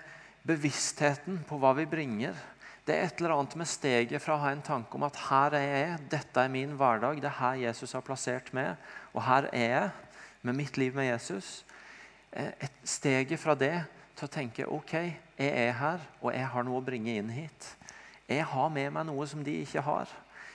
bevisstheten 0.47 1.41
på 1.47 1.59
hva 1.61 1.73
vi 1.77 1.85
bringer. 1.89 2.37
Det 2.85 2.95
er 2.95 3.07
et 3.07 3.19
eller 3.21 3.35
annet 3.35 3.55
med 3.61 3.69
steget 3.69 4.23
fra 4.23 4.35
å 4.35 4.41
ha 4.41 4.51
en 4.51 4.63
tanke 4.65 4.97
om 4.97 5.05
at 5.05 5.19
her 5.27 5.55
er 5.59 5.67
jeg, 5.67 5.99
dette 6.15 6.41
er 6.41 6.49
min 6.51 6.73
hverdag, 6.79 7.21
det 7.21 7.29
er 7.29 7.37
her 7.37 7.59
Jesus 7.67 7.93
har 7.93 8.05
plassert 8.05 8.49
meg, 8.57 8.73
og 9.13 9.21
her 9.27 9.47
er 9.53 9.67
jeg 9.67 9.91
med 10.41 10.57
mitt 10.57 10.79
liv 10.81 10.97
med 10.97 11.11
Jesus. 11.11 11.61
Eh, 12.31 12.49
et 12.57 12.81
steget 12.87 13.39
fra 13.39 13.53
det 13.53 13.75
til 14.17 14.25
å 14.25 14.33
tenke 14.33 14.65
ok, 14.65 14.95
jeg 15.37 15.51
er 15.67 15.77
her, 15.77 16.01
og 16.21 16.33
jeg 16.33 16.49
har 16.53 16.65
noe 16.65 16.81
å 16.81 16.85
bringe 16.85 17.13
inn 17.19 17.29
hit. 17.33 17.69
Jeg 18.25 18.47
har 18.49 18.73
med 18.73 18.89
meg 18.95 19.05
noe 19.09 19.27
som 19.29 19.43
de 19.45 19.59
ikke 19.61 19.83
har. 19.85 20.09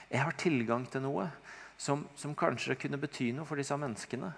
Jeg 0.09 0.23
har 0.23 0.35
tilgang 0.39 0.85
til 0.91 1.03
noe 1.03 1.29
som, 1.77 2.03
som, 2.17 2.35
kanskje 2.35 2.77
kunne 2.79 2.99
bety 2.99 3.29
noe 3.35 3.47
for 3.47 3.59
disse 3.59 3.75
menneskene. 3.77 4.33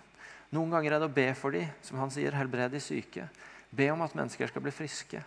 Noen 0.54 0.74
ganger 0.74 0.96
er 0.96 1.02
det 1.02 1.10
å 1.10 1.14
be 1.14 1.28
for 1.38 1.56
dem, 1.56 1.70
som 1.86 2.02
han 2.02 2.12
sier, 2.14 2.36
helbred 2.36 2.74
de 2.74 2.82
syke. 2.84 3.28
Be 3.70 3.90
om 3.94 4.02
at 4.02 4.16
mennesker 4.18 4.50
skal 4.50 4.66
bli 4.66 4.74
friske. 4.74 5.22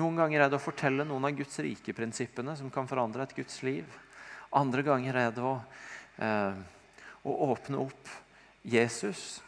Noen 0.00 0.16
ganger 0.16 0.40
er 0.40 0.48
det 0.48 0.56
å 0.56 0.62
fortelle 0.62 1.04
noen 1.04 1.26
av 1.28 1.34
Guds 1.36 1.58
rike-prinsippene 1.60 2.54
som 2.56 2.70
kan 2.72 2.86
forandre 2.88 3.26
et 3.26 3.34
Guds 3.36 3.58
liv. 3.66 3.84
Andre 4.56 4.84
ganger 4.86 5.18
er 5.20 5.34
det 5.36 5.42
å, 5.44 5.58
eh, 6.18 6.54
å 7.28 7.32
åpne 7.52 7.80
opp 7.80 8.08
Jesus, 8.64 9.42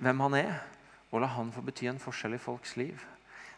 hvem 0.00 0.20
han 0.20 0.34
er, 0.34 0.60
og 1.10 1.22
la 1.22 1.26
han 1.26 1.52
få 1.52 1.64
bety 1.64 1.88
en 1.88 1.98
forskjell 1.98 2.34
i 2.34 2.38
folks 2.38 2.76
liv. 2.76 3.00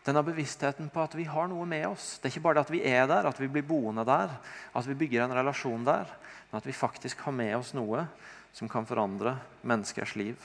Denne 0.04 0.22
bevisstheten 0.22 0.90
på 0.90 1.02
at 1.02 1.14
vi 1.14 1.24
har 1.24 1.48
noe 1.48 1.66
med 1.66 1.86
oss. 1.86 2.18
Det 2.18 2.26
er 2.26 2.34
ikke 2.34 2.42
bare 2.42 2.54
det 2.54 2.66
at 2.66 2.74
vi 2.74 2.82
er 2.82 3.06
der, 3.06 3.26
at 3.26 3.38
vi 3.38 3.48
blir 3.48 3.62
boende 3.62 4.04
der, 4.04 4.30
at 4.74 4.86
vi 4.86 4.94
bygger 4.94 5.24
en 5.24 5.34
relasjon 5.34 5.84
der, 5.84 6.06
men 6.50 6.58
at 6.58 6.66
vi 6.66 6.72
faktisk 6.72 7.18
har 7.26 7.32
med 7.32 7.56
oss 7.56 7.72
noe 7.74 8.06
som 8.52 8.68
kan 8.68 8.86
forandre 8.86 9.36
menneskers 9.62 10.14
liv. 10.16 10.38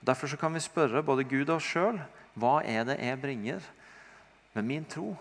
Og 0.00 0.06
derfor 0.06 0.34
kan 0.38 0.54
vi 0.54 0.60
spørre 0.60 1.02
både 1.02 1.24
Gud 1.24 1.48
og 1.48 1.56
oss 1.56 1.70
sjøl 1.70 1.98
hva 2.34 2.62
er 2.64 2.84
det 2.84 2.98
jeg 2.98 3.20
bringer 3.20 3.62
med 4.52 4.66
min 4.68 4.84
tro 4.84 5.14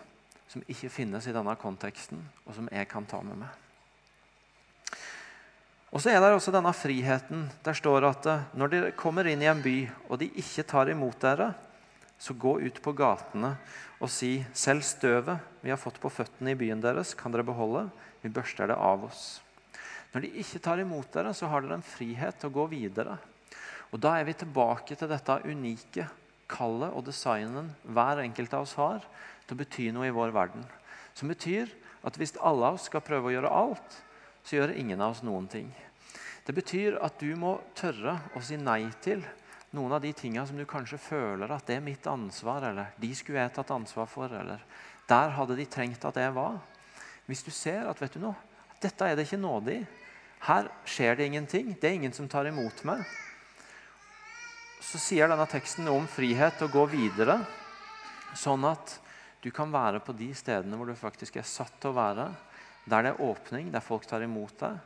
som 0.51 0.63
ikke 0.67 0.91
finnes 0.91 1.27
i 1.27 1.33
denne 1.35 1.53
konteksten, 1.59 2.19
og 2.43 2.55
som 2.57 2.67
jeg 2.71 2.87
kan 2.91 3.05
ta 3.07 3.21
med 3.23 3.39
meg. 3.39 3.59
Og 5.91 5.99
så 5.99 6.11
er 6.11 6.21
det 6.23 6.31
også 6.31 6.53
denne 6.55 6.71
friheten. 6.75 7.45
Der 7.63 7.75
står 7.75 8.07
at 8.07 8.27
eh, 8.31 8.43
når 8.55 8.71
dere 8.71 8.91
kommer 8.95 9.27
inn 9.27 9.43
i 9.43 9.49
en 9.51 9.63
by, 9.63 9.77
og 10.07 10.21
de 10.21 10.29
ikke 10.39 10.67
tar 10.67 10.91
imot 10.91 11.19
dere, 11.23 11.51
så 12.21 12.35
gå 12.37 12.59
ut 12.61 12.77
på 12.83 12.93
gatene 12.93 13.55
og 14.01 14.11
si 14.13 14.43
selv 14.53 14.85
støvet 14.85 15.41
vi 15.63 15.71
har 15.73 15.79
fått 15.81 15.97
på 16.01 16.11
føttene 16.13 16.53
i 16.53 16.57
byen 16.57 16.83
deres, 16.83 17.15
kan 17.17 17.33
dere 17.33 17.47
beholde. 17.47 17.87
Vi 18.21 18.31
børster 18.31 18.69
det 18.69 18.77
av 18.77 19.03
oss. 19.07 19.41
Når 20.13 20.25
de 20.25 20.31
ikke 20.43 20.61
tar 20.63 20.81
imot 20.83 21.11
dere, 21.13 21.33
så 21.33 21.49
har 21.49 21.63
dere 21.63 21.79
en 21.79 21.85
frihet 21.85 22.39
til 22.39 22.51
å 22.51 22.55
gå 22.59 22.67
videre. 22.71 23.17
Og 23.91 23.99
Da 23.99 24.15
er 24.17 24.27
vi 24.27 24.37
tilbake 24.37 24.95
til 24.95 25.09
dette 25.11 25.41
unike 25.43 26.07
kallet 26.51 26.93
og 26.93 27.05
designen 27.07 27.71
hver 27.83 28.21
enkelt 28.23 28.53
av 28.53 28.67
oss 28.67 28.75
har 28.79 29.03
til 29.45 29.55
å 29.55 29.61
bety 29.61 29.89
noe 29.95 30.09
i 30.09 30.15
vår 30.15 30.33
verden. 30.35 30.65
Som 31.17 31.31
betyr 31.31 31.71
at 32.07 32.17
hvis 32.17 32.35
alle 32.39 32.71
av 32.71 32.79
oss 32.79 32.87
skal 32.89 33.03
prøve 33.05 33.29
å 33.29 33.33
gjøre 33.35 33.53
alt, 33.53 33.97
så 34.43 34.57
gjør 34.57 34.75
ingen 34.75 35.01
av 35.01 35.15
oss 35.15 35.23
noen 35.25 35.47
ting. 35.51 35.69
Det 36.45 36.55
betyr 36.57 36.97
at 37.03 37.19
du 37.21 37.35
må 37.37 37.57
tørre 37.77 38.17
å 38.35 38.41
si 38.43 38.57
nei 38.57 38.83
til 39.03 39.21
noen 39.77 39.93
av 39.95 40.01
de 40.03 40.11
tingene 40.17 40.43
som 40.47 40.57
du 40.57 40.65
kanskje 40.67 40.99
føler 40.99 41.51
at 41.53 41.67
det 41.69 41.77
er 41.77 41.85
mitt 41.85 42.07
ansvar, 42.09 42.65
eller 42.71 42.95
de 42.99 43.11
skulle 43.15 43.39
jeg 43.39 43.53
tatt 43.55 43.71
ansvar 43.71 44.09
for, 44.09 44.33
eller 44.33 44.63
der 45.07 45.35
hadde 45.37 45.57
de 45.59 45.67
trengt 45.69 46.05
at 46.07 46.17
jeg 46.19 46.33
var. 46.35 46.57
Hvis 47.29 47.45
du 47.45 47.51
ser 47.55 47.87
at 47.87 48.01
vet 48.01 48.17
du 48.17 48.23
noe, 48.23 48.35
dette 48.81 49.07
er 49.07 49.15
det 49.15 49.27
ikke 49.27 49.39
nåde 49.39 49.77
i, 49.77 49.81
her 50.47 50.71
skjer 50.89 51.19
det 51.19 51.27
ingenting, 51.29 51.75
det 51.77 51.87
er 51.87 51.99
ingen 51.99 52.15
som 52.15 52.27
tar 52.27 52.49
imot 52.49 52.81
meg, 52.89 53.03
så 54.81 54.99
sier 54.99 55.29
denne 55.29 55.45
teksten 55.49 55.85
noe 55.85 56.01
om 56.01 56.09
frihet 56.09 56.61
å 56.65 56.69
gå 56.71 56.87
videre, 56.89 57.37
sånn 58.33 58.65
at 58.65 58.97
du 59.41 59.49
kan 59.53 59.69
være 59.73 60.01
på 60.01 60.13
de 60.17 60.31
stedene 60.37 60.77
hvor 60.77 60.89
du 60.89 60.97
faktisk 60.97 61.37
er 61.37 61.47
satt 61.47 61.75
til 61.81 61.91
å 61.91 61.97
være, 61.97 62.27
der 62.89 63.05
det 63.05 63.13
er 63.13 63.21
åpning, 63.21 63.69
der 63.73 63.85
folk 63.85 64.07
tar 64.09 64.25
imot 64.25 64.57
deg, 64.61 64.79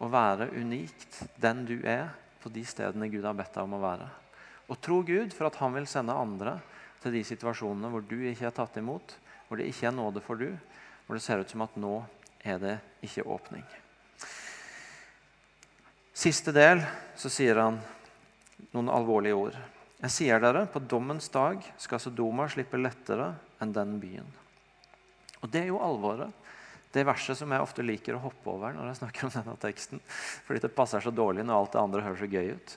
og 0.00 0.12
være 0.12 0.50
unikt 0.56 1.20
den 1.40 1.66
du 1.68 1.78
er, 1.84 2.08
på 2.42 2.50
de 2.50 2.64
stedene 2.66 3.06
Gud 3.06 3.22
har 3.22 3.36
bedt 3.38 3.54
deg 3.54 3.68
om 3.68 3.76
å 3.76 3.82
være. 3.84 4.08
Og 4.72 4.80
tro 4.82 4.98
Gud 5.06 5.34
for 5.36 5.46
at 5.46 5.58
han 5.60 5.76
vil 5.76 5.86
sende 5.86 6.16
andre 6.16 6.56
til 7.02 7.14
de 7.14 7.22
situasjonene 7.26 7.90
hvor 7.92 8.02
du 8.02 8.16
ikke 8.18 8.48
er 8.48 8.56
tatt 8.56 8.80
imot, 8.80 9.14
hvor 9.46 9.60
det 9.60 9.68
ikke 9.70 9.90
er 9.90 9.94
nåde 9.94 10.22
for 10.24 10.40
du, 10.40 10.48
hvor 11.06 11.18
det 11.18 11.22
ser 11.22 11.42
ut 11.42 11.52
som 11.52 11.62
at 11.62 11.76
nå 11.78 12.00
er 12.42 12.58
det 12.62 12.76
ikke 13.04 13.26
åpning. 13.30 13.62
Siste 16.12 16.54
del 16.54 16.82
så 17.18 17.30
sier 17.30 17.60
han 17.62 17.78
noen 18.72 18.90
alvorlige 18.92 19.38
ord. 19.38 19.56
Jeg 20.02 20.14
sier 20.14 20.42
dere, 20.42 20.64
på 20.66 20.82
dommens 20.82 21.28
dag 21.30 21.62
skal 21.78 22.00
Sodoma 22.02 22.48
slippe 22.50 22.80
lettere 22.80 23.32
enn 23.62 23.74
den 23.74 23.98
byen. 24.02 24.30
Og 25.42 25.50
det 25.50 25.64
er 25.64 25.70
jo 25.70 25.82
alvoret. 25.82 26.30
Det 26.92 27.06
verset 27.08 27.38
som 27.38 27.52
jeg 27.54 27.64
ofte 27.64 27.84
liker 27.84 28.18
å 28.18 28.22
hoppe 28.26 28.50
over 28.52 28.74
når 28.76 28.90
jeg 28.90 29.00
snakker 29.00 29.26
om 29.26 29.34
denne 29.34 29.54
teksten. 29.62 30.02
Fordi 30.46 30.62
det 30.64 30.74
passer 30.76 31.04
så 31.04 31.12
dårlig 31.14 31.46
når 31.46 31.58
alt 31.58 31.74
det 31.74 31.82
andre 31.82 32.04
høres 32.04 32.20
så 32.20 32.28
gøy 32.28 32.52
ut. 32.52 32.74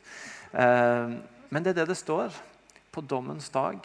Eh, 0.61 1.15
men 1.51 1.65
det 1.65 1.73
er 1.73 1.81
det 1.81 1.89
det 1.91 1.99
står. 1.99 2.35
På 2.95 3.03
dommens 3.03 3.49
dag 3.51 3.81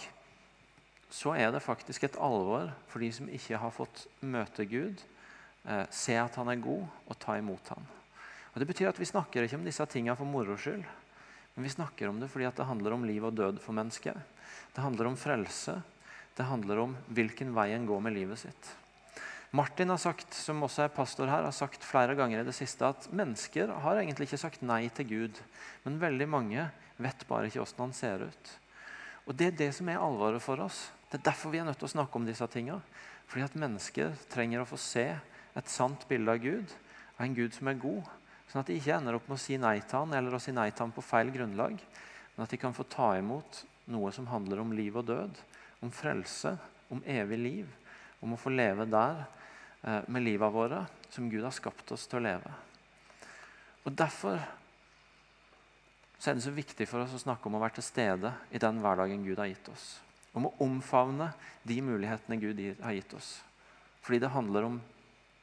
så 1.10 1.34
er 1.34 1.50
det 1.50 1.64
faktisk 1.64 2.06
et 2.06 2.18
alvor 2.22 2.70
for 2.92 3.02
de 3.02 3.10
som 3.14 3.28
ikke 3.32 3.58
har 3.58 3.74
fått 3.74 4.04
møte 4.22 4.68
Gud, 4.70 5.02
eh, 5.66 5.86
se 5.90 6.14
at 6.14 6.36
han 6.38 6.52
er 6.52 6.62
god, 6.62 6.86
og 7.08 7.18
ta 7.18 7.34
imot 7.40 7.72
han. 7.74 7.88
Og 8.54 8.60
Det 8.60 8.66
betyr 8.66 8.88
at 8.88 8.98
Vi 8.98 9.08
snakker 9.08 9.42
ikke 9.42 9.56
om 9.56 9.64
disse 9.64 9.86
tingene 9.86 10.16
for 10.16 10.24
moro 10.26 10.56
skyld, 10.56 10.84
men 11.60 11.68
vi 11.68 11.74
snakker 11.74 12.08
om 12.08 12.16
det 12.16 12.30
fordi 12.32 12.46
det 12.56 12.64
handler 12.64 12.94
om 12.96 13.02
liv 13.04 13.24
og 13.28 13.34
død 13.36 13.58
for 13.60 13.76
mennesket. 13.76 14.16
Det 14.72 14.80
handler 14.80 15.10
om 15.10 15.16
frelse. 15.20 15.74
Det 16.32 16.46
handler 16.48 16.78
om 16.80 16.94
hvilken 17.12 17.50
vei 17.52 17.66
en 17.74 17.84
går 17.84 18.00
med 18.00 18.14
livet 18.16 18.40
sitt. 18.40 18.70
Martin 19.52 19.92
har 19.92 20.00
sagt, 20.00 20.32
som 20.32 20.64
også 20.64 20.86
er 20.86 20.94
pastor 20.94 21.28
her, 21.28 21.44
har 21.44 21.52
sagt 21.52 21.84
flere 21.84 22.14
ganger 22.16 22.40
i 22.40 22.46
det 22.48 22.54
siste 22.56 22.88
at 22.88 23.10
mennesker 23.12 23.74
har 23.84 24.00
egentlig 24.00 24.30
ikke 24.30 24.40
sagt 24.40 24.64
nei 24.64 24.86
til 24.88 25.10
Gud, 25.10 25.42
men 25.84 26.00
veldig 26.00 26.30
mange 26.32 26.64
vet 26.96 27.26
bare 27.28 27.50
ikke 27.50 27.60
hvordan 27.60 27.90
han 27.90 27.92
ser 27.98 28.24
ut. 28.30 28.54
Og 29.28 29.36
Det 29.36 29.50
er 29.50 29.58
det 29.60 29.68
som 29.76 29.92
er 29.92 30.00
alvoret 30.00 30.40
for 30.40 30.64
oss. 30.64 30.86
Det 31.12 31.20
er 31.20 31.28
derfor 31.28 31.52
vi 31.52 31.60
er 31.60 31.68
nødt 31.68 31.76
til 31.82 31.90
å 31.90 31.92
snakke 31.92 32.16
om 32.16 32.24
disse 32.24 32.48
tingene. 32.48 32.80
Fordi 33.28 33.44
at 33.44 33.60
mennesker 33.68 34.16
trenger 34.32 34.64
å 34.64 34.70
få 34.72 34.80
se 34.80 35.10
et 35.12 35.68
sant 35.68 36.08
bilde 36.08 36.32
av 36.32 36.40
Gud, 36.40 36.72
av 37.18 37.26
en 37.28 37.36
Gud 37.36 37.52
som 37.52 37.68
er 37.68 37.84
god. 37.84 38.08
Sånn 38.50 38.64
at 38.64 38.70
de 38.70 38.76
ikke 38.80 38.96
ender 38.96 39.14
opp 39.14 39.28
med 39.30 39.38
å 39.38 39.42
si 39.42 39.54
nei 39.62 39.76
til 39.78 40.00
han, 40.00 40.14
eller 40.18 40.34
å 40.34 40.42
si 40.42 40.50
nei 40.54 40.70
til 40.72 40.82
han 40.82 40.94
på 40.94 41.04
feil 41.06 41.30
grunnlag. 41.30 41.76
Men 42.34 42.42
at 42.42 42.50
de 42.50 42.58
kan 42.58 42.74
få 42.74 42.86
ta 42.90 43.12
imot 43.18 43.62
noe 43.94 44.10
som 44.14 44.26
handler 44.30 44.62
om 44.62 44.72
liv 44.74 44.96
og 44.98 45.06
død, 45.06 45.38
om 45.86 45.92
frelse, 45.94 46.56
om 46.90 47.02
evig 47.06 47.38
liv. 47.38 47.76
Om 48.20 48.34
å 48.34 48.40
få 48.40 48.50
leve 48.52 48.88
der 48.90 49.22
eh, 49.22 50.02
med 50.10 50.26
livet 50.26 50.52
våre 50.52 50.82
som 51.14 51.30
Gud 51.30 51.46
har 51.46 51.54
skapt 51.54 51.94
oss 51.94 52.08
til 52.10 52.18
å 52.18 52.24
leve. 52.26 52.50
Og 53.86 53.94
Derfor 53.96 54.42
så 56.20 56.30
er 56.30 56.36
det 56.36 56.44
så 56.44 56.52
viktig 56.52 56.84
for 56.84 57.00
oss 57.00 57.14
å 57.16 57.22
snakke 57.22 57.48
om 57.48 57.56
å 57.56 57.62
være 57.62 57.78
til 57.78 57.86
stede 57.86 58.34
i 58.52 58.60
den 58.60 58.82
hverdagen 58.82 59.22
Gud 59.24 59.38
har 59.40 59.48
gitt 59.48 59.70
oss. 59.72 59.86
Om 60.36 60.50
å 60.50 60.56
omfavne 60.66 61.30
de 61.64 61.78
mulighetene 61.80 62.36
Gud 62.42 62.60
har 62.82 62.92
gitt 62.92 63.14
oss. 63.16 63.38
Fordi 64.04 64.20
det 64.20 64.34
handler 64.34 64.68
om 64.68 64.76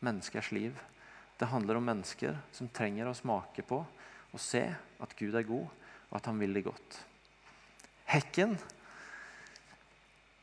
menneskers 0.06 0.52
liv. 0.54 0.78
Det 1.38 1.50
handler 1.52 1.78
om 1.78 1.86
mennesker 1.86 2.38
som 2.52 2.70
trenger 2.74 3.10
å 3.10 3.18
smake 3.18 3.66
på 3.68 3.84
og 4.34 4.42
se 4.42 4.64
at 4.74 5.14
Gud 5.18 5.36
er 5.38 5.46
god, 5.48 5.68
og 6.10 6.18
at 6.20 6.26
han 6.30 6.40
vil 6.42 6.56
det 6.58 6.66
godt. 6.66 6.98
Hekken 8.08 8.58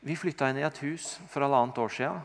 Vi 0.05 0.13
flytta 0.17 0.51
inn 0.51 0.59
i 0.61 0.65
et 0.67 0.79
hus 0.85 1.15
for 1.31 1.41
halvannet 1.41 1.79
år 1.81 1.93
siden. 1.93 2.19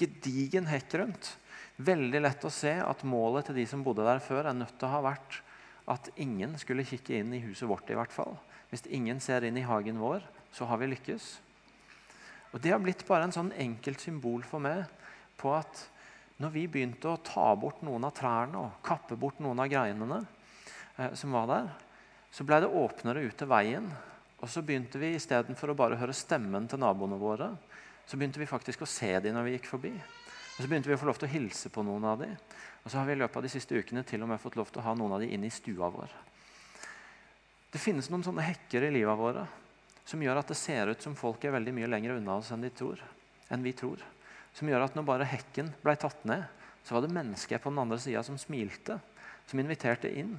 Gedigen 0.00 0.68
hekk 0.70 0.94
rundt. 0.96 1.34
Veldig 1.76 2.22
lett 2.22 2.46
å 2.48 2.52
se 2.52 2.72
at 2.80 3.04
målet 3.04 3.48
til 3.48 3.58
de 3.60 3.66
som 3.68 3.82
bodde 3.84 4.06
der 4.06 4.22
før, 4.24 4.48
er 4.48 4.56
nødt 4.56 4.72
til 4.80 4.88
å 4.88 4.94
ha 4.94 5.02
vært 5.04 5.42
at 5.90 6.08
ingen 6.20 6.56
skulle 6.60 6.86
kikke 6.88 7.18
inn 7.18 7.34
i 7.36 7.42
huset 7.44 7.68
vårt. 7.68 7.90
i 7.90 7.98
hvert 7.98 8.12
fall. 8.12 8.38
Hvis 8.70 8.86
ingen 8.88 9.20
ser 9.20 9.44
inn 9.44 9.58
i 9.58 9.66
hagen 9.66 10.00
vår, 10.00 10.24
så 10.52 10.64
har 10.64 10.80
vi 10.80 10.90
lykkes. 10.94 11.28
Og 12.52 12.60
Det 12.60 12.72
har 12.72 12.80
blitt 12.80 13.06
bare 13.06 13.28
en 13.28 13.36
sånn 13.36 13.52
enkelt 13.52 14.00
symbol 14.00 14.42
for 14.42 14.58
meg 14.58 14.84
på 15.36 15.52
at 15.54 15.88
når 16.40 16.52
vi 16.54 16.66
begynte 16.72 17.10
å 17.10 17.20
ta 17.24 17.50
bort 17.58 17.82
noen 17.84 18.06
av 18.08 18.14
trærne 18.16 18.60
og 18.62 18.78
kappe 18.84 19.16
bort 19.20 19.42
noen 19.44 19.60
av 19.60 19.68
greinene 19.68 20.22
eh, 20.96 21.12
som 21.18 21.36
var 21.36 21.50
der, 21.50 21.68
så 22.32 22.46
ble 22.46 22.62
det 22.62 22.70
åpnere 22.80 23.24
ut 23.26 23.36
til 23.36 23.50
veien. 23.50 23.90
Og 24.40 24.48
så 24.48 24.62
begynte 24.64 25.00
vi 25.02 25.12
istedenfor 25.18 25.72
å 25.72 25.76
bare 25.76 25.98
høre 26.00 26.16
stemmen 26.16 26.68
til 26.70 26.80
naboene 26.80 27.18
våre, 27.20 27.50
så 28.08 28.16
begynte 28.16 28.40
vi 28.40 28.48
faktisk 28.48 28.82
å 28.82 28.88
se 28.88 29.12
dem 29.20 29.36
når 29.36 29.46
vi 29.46 29.54
gikk 29.58 29.68
forbi. 29.68 29.92
Og 29.92 30.62
så 30.62 30.68
begynte 30.68 30.90
vi 30.90 30.96
å 30.96 31.00
få 31.00 31.10
lov 31.10 31.20
til 31.20 31.28
å 31.28 31.34
hilse 31.34 31.70
på 31.72 31.84
noen 31.84 32.06
av 32.08 32.22
dem. 32.24 32.32
Og 32.82 32.88
så 32.88 32.98
har 32.98 33.08
vi 33.08 33.14
i 33.14 33.20
løpet 33.20 33.36
av 33.36 33.44
de 33.44 33.52
siste 33.52 33.76
ukene 33.76 34.02
til 34.08 34.24
og 34.24 34.30
med 34.32 34.40
fått 34.40 34.56
lov 34.58 34.72
til 34.72 34.80
å 34.80 34.86
ha 34.88 34.94
noen 34.96 35.14
av 35.16 35.22
dem 35.22 35.34
inn 35.36 35.44
i 35.44 35.52
stua 35.52 35.90
vår. 35.92 36.14
Det 37.70 37.78
finnes 37.78 38.08
noen 38.10 38.24
sånne 38.26 38.46
hekker 38.48 38.88
i 38.88 38.94
livet 38.96 39.20
våre 39.20 39.44
som 40.08 40.22
gjør 40.24 40.40
at 40.40 40.48
det 40.50 40.58
ser 40.58 40.90
ut 40.90 41.04
som 41.04 41.14
folk 41.14 41.44
er 41.44 41.54
veldig 41.54 41.74
mye 41.76 41.90
lenger 41.90 42.16
unna 42.16 42.40
oss 42.40 42.50
enn, 42.50 42.64
tror, 42.74 42.98
enn 43.52 43.62
vi 43.62 43.74
tror. 43.78 44.00
Som 44.56 44.70
gjør 44.70 44.86
at 44.86 44.96
når 44.98 45.06
bare 45.08 45.28
hekken 45.28 45.70
ble 45.84 45.94
tatt 46.00 46.24
ned, 46.28 46.46
så 46.82 46.96
var 46.96 47.04
det 47.04 47.14
mennesker 47.14 47.60
på 47.60 47.70
den 47.72 47.82
andre 47.82 47.98
sida 48.00 48.22
som 48.26 48.38
smilte, 48.40 48.98
som 49.46 49.60
inviterte 49.62 50.10
inn, 50.10 50.36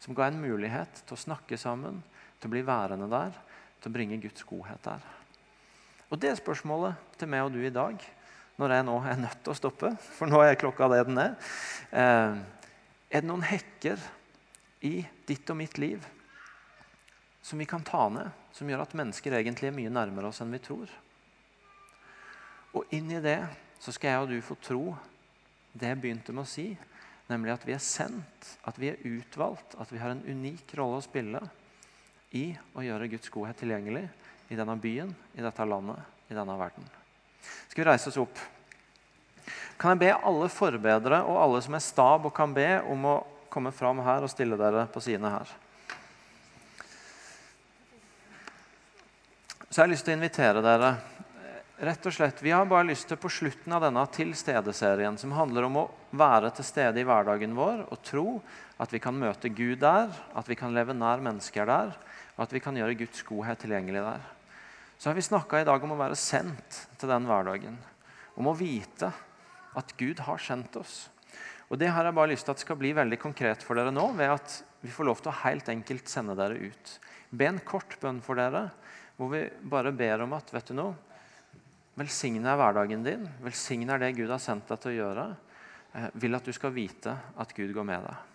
som 0.00 0.16
ga 0.16 0.28
en 0.30 0.40
mulighet 0.40 1.02
til 1.04 1.16
å 1.16 1.24
snakke 1.24 1.58
sammen, 1.60 2.00
til 2.40 2.48
å 2.48 2.54
bli 2.54 2.62
værende 2.64 3.08
der, 3.10 3.34
til 3.80 3.90
å 3.90 3.94
bringe 3.94 4.20
Guds 4.22 4.46
godhet 4.48 4.80
der. 4.84 5.04
Og 6.10 6.18
Det 6.18 6.32
spørsmålet 6.40 7.18
til 7.18 7.30
meg 7.30 7.46
og 7.46 7.52
du 7.54 7.60
i 7.62 7.74
dag 7.74 8.00
når 8.60 8.74
jeg 8.74 8.84
nå 8.84 8.96
er 9.08 9.20
nødt 9.20 9.38
til 9.44 9.54
å 9.54 9.56
stoppe, 9.56 9.90
for 10.18 10.28
nå 10.28 10.40
er 10.44 10.58
klokka 10.60 10.88
det 10.92 11.04
den 11.08 11.20
er. 11.22 11.36
Eh, 11.96 12.40
er 13.08 13.22
det 13.22 13.28
noen 13.28 13.44
hekker 13.46 14.00
i 14.84 15.00
ditt 15.28 15.48
og 15.52 15.56
mitt 15.60 15.78
liv 15.80 16.04
som 17.40 17.60
vi 17.60 17.68
kan 17.68 17.84
ta 17.86 18.04
ned, 18.12 18.28
som 18.52 18.68
gjør 18.68 18.84
at 18.84 18.96
mennesker 18.98 19.38
egentlig 19.38 19.70
er 19.70 19.76
mye 19.78 19.92
nærmere 19.92 20.28
oss 20.28 20.42
enn 20.44 20.52
vi 20.52 20.60
tror? 20.60 20.92
Og 22.76 22.94
inn 22.94 23.10
i 23.10 23.22
det 23.22 23.40
så 23.80 23.92
skal 23.94 24.12
jeg 24.12 24.24
og 24.24 24.30
du 24.30 24.38
få 24.44 24.56
tro 24.62 24.84
det 25.72 25.90
jeg 25.92 26.00
begynte 26.02 26.34
med 26.34 26.44
å 26.44 26.50
si, 26.50 26.68
nemlig 27.30 27.54
at 27.54 27.64
vi 27.66 27.74
er 27.74 27.82
sendt, 27.82 28.48
at 28.66 28.78
vi 28.78 28.90
er 28.90 29.02
utvalgt, 29.06 29.76
at 29.78 29.90
vi 29.92 30.00
har 30.02 30.12
en 30.12 30.24
unik 30.26 30.74
rolle 30.78 30.98
å 30.98 31.04
spille 31.04 31.40
i 32.36 32.50
å 32.74 32.84
gjøre 32.84 33.08
Guds 33.10 33.30
godhet 33.32 33.58
tilgjengelig 33.62 34.04
i 34.50 34.58
denne 34.58 34.76
byen, 34.82 35.12
i 35.38 35.44
dette 35.44 35.66
landet, 35.66 36.02
i 36.30 36.36
denne 36.36 36.56
verden. 36.58 36.86
Skal 37.70 37.84
vi 37.84 37.88
reise 37.88 38.10
oss 38.10 38.18
opp? 38.20 38.38
Kan 39.80 39.94
jeg 39.94 40.02
be 40.02 40.12
alle 40.12 40.50
forbedere 40.52 41.22
og 41.24 41.38
alle 41.40 41.62
som 41.64 41.74
er 41.78 41.84
stab 41.84 42.26
og 42.28 42.34
kan 42.36 42.52
be, 42.54 42.68
om 42.90 43.06
å 43.08 43.16
komme 43.50 43.72
fram 43.74 44.02
her 44.04 44.26
og 44.26 44.32
stille 44.32 44.58
dere 44.60 44.84
på 44.92 45.02
sidene 45.02 45.32
her? 45.32 45.54
Så 49.70 49.78
jeg 49.78 49.84
har 49.84 49.92
lyst 49.92 50.04
til 50.06 50.16
å 50.16 50.18
invitere 50.18 50.62
dere. 50.66 50.90
Rett 51.80 52.06
og 52.06 52.12
slett, 52.12 52.42
Vi 52.42 52.52
har 52.52 52.66
bare 52.68 52.88
lyst 52.90 53.08
til 53.08 53.18
på 53.20 53.30
slutten 53.32 53.72
av 53.72 53.82
denne 53.84 54.02
Til 54.12 54.34
stede-serien, 54.36 55.16
som 55.18 55.32
handler 55.32 55.66
om 55.66 55.78
å 55.80 55.90
være 56.12 56.50
til 56.56 56.66
stede 56.66 57.00
i 57.00 57.06
hverdagen 57.06 57.56
vår 57.56 57.86
og 57.88 58.02
tro 58.04 58.26
at 58.80 58.92
vi 58.92 59.00
kan 59.00 59.16
møte 59.16 59.48
Gud 59.52 59.80
der, 59.80 60.08
at 60.08 60.48
vi 60.48 60.56
kan 60.56 60.74
leve 60.74 60.96
nær 60.96 61.20
mennesker 61.20 61.66
der, 61.68 61.94
og 62.36 62.44
at 62.44 62.52
vi 62.52 62.60
kan 62.60 62.76
gjøre 62.76 62.96
Guds 62.96 63.22
godhet 63.28 63.60
tilgjengelig 63.60 64.04
der. 64.04 64.22
Så 65.00 65.10
har 65.10 65.16
vi 65.16 65.24
snakka 65.24 65.60
i 65.60 65.66
dag 65.68 65.84
om 65.84 65.92
å 65.92 66.00
være 66.00 66.16
sendt 66.16 66.84
til 67.00 67.08
den 67.08 67.28
hverdagen. 67.28 67.76
Om 68.36 68.48
å 68.48 68.56
vite 68.56 69.12
at 69.76 69.92
Gud 70.00 70.20
har 70.24 70.40
sendt 70.40 70.76
oss. 70.80 71.08
Og 71.70 71.78
Det 71.78 71.88
har 71.92 72.04
jeg 72.04 72.16
bare 72.16 72.32
lyst 72.32 72.48
til 72.48 72.56
at 72.56 72.64
skal 72.64 72.76
bli 72.80 72.90
veldig 72.96 73.18
konkret 73.20 73.62
for 73.62 73.78
dere 73.78 73.92
nå, 73.94 74.08
ved 74.16 74.32
at 74.32 74.56
vi 74.80 74.92
får 74.92 75.06
lov 75.06 75.20
til 75.20 75.30
å 75.32 75.40
helt 75.44 75.68
enkelt 75.68 76.08
sende 76.08 76.34
dere 76.36 76.56
ut. 76.56 76.96
Be 77.30 77.46
en 77.46 77.60
kort 77.64 77.94
bønn 78.00 78.18
for 78.24 78.40
dere, 78.40 78.70
hvor 79.16 79.30
vi 79.32 79.44
bare 79.70 79.92
ber 79.92 80.24
om 80.24 80.32
at 80.34 80.50
vet 80.52 80.72
du 80.72 80.74
noe, 80.76 80.96
velsigne 82.00 82.56
hverdagen 82.56 83.04
din, 83.04 83.28
velsigne 83.44 83.98
det 84.00 84.14
Gud 84.16 84.32
har 84.32 84.40
sendt 84.42 84.68
deg 84.70 84.80
til 84.80 84.94
å 84.94 84.98
gjøre. 84.98 85.28
Eh, 85.92 86.08
vil 86.22 86.38
at 86.38 86.46
du 86.46 86.52
skal 86.54 86.74
vite 86.74 87.12
at 87.12 87.54
Gud 87.56 87.72
går 87.76 87.86
med 87.86 88.04
deg. 88.06 88.26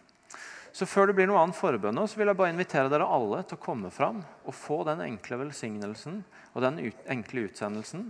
Så 0.76 0.84
Før 0.86 1.08
det 1.08 1.16
blir 1.16 1.30
noe 1.30 1.40
annet 1.40 1.56
forbønn, 1.56 2.02
så 2.04 2.20
vil 2.20 2.28
jeg 2.28 2.36
bare 2.36 2.52
invitere 2.52 2.92
dere 2.92 3.08
alle 3.08 3.40
til 3.48 3.56
å 3.56 3.64
komme 3.64 3.92
fram 3.96 4.20
og 4.44 4.58
få 4.58 4.82
den 4.84 5.06
enkle 5.06 5.40
velsignelsen 5.46 6.18
og 6.52 6.66
den 6.66 6.82
ut, 6.84 7.06
enkle 7.08 7.46
utsendelsen 7.48 8.10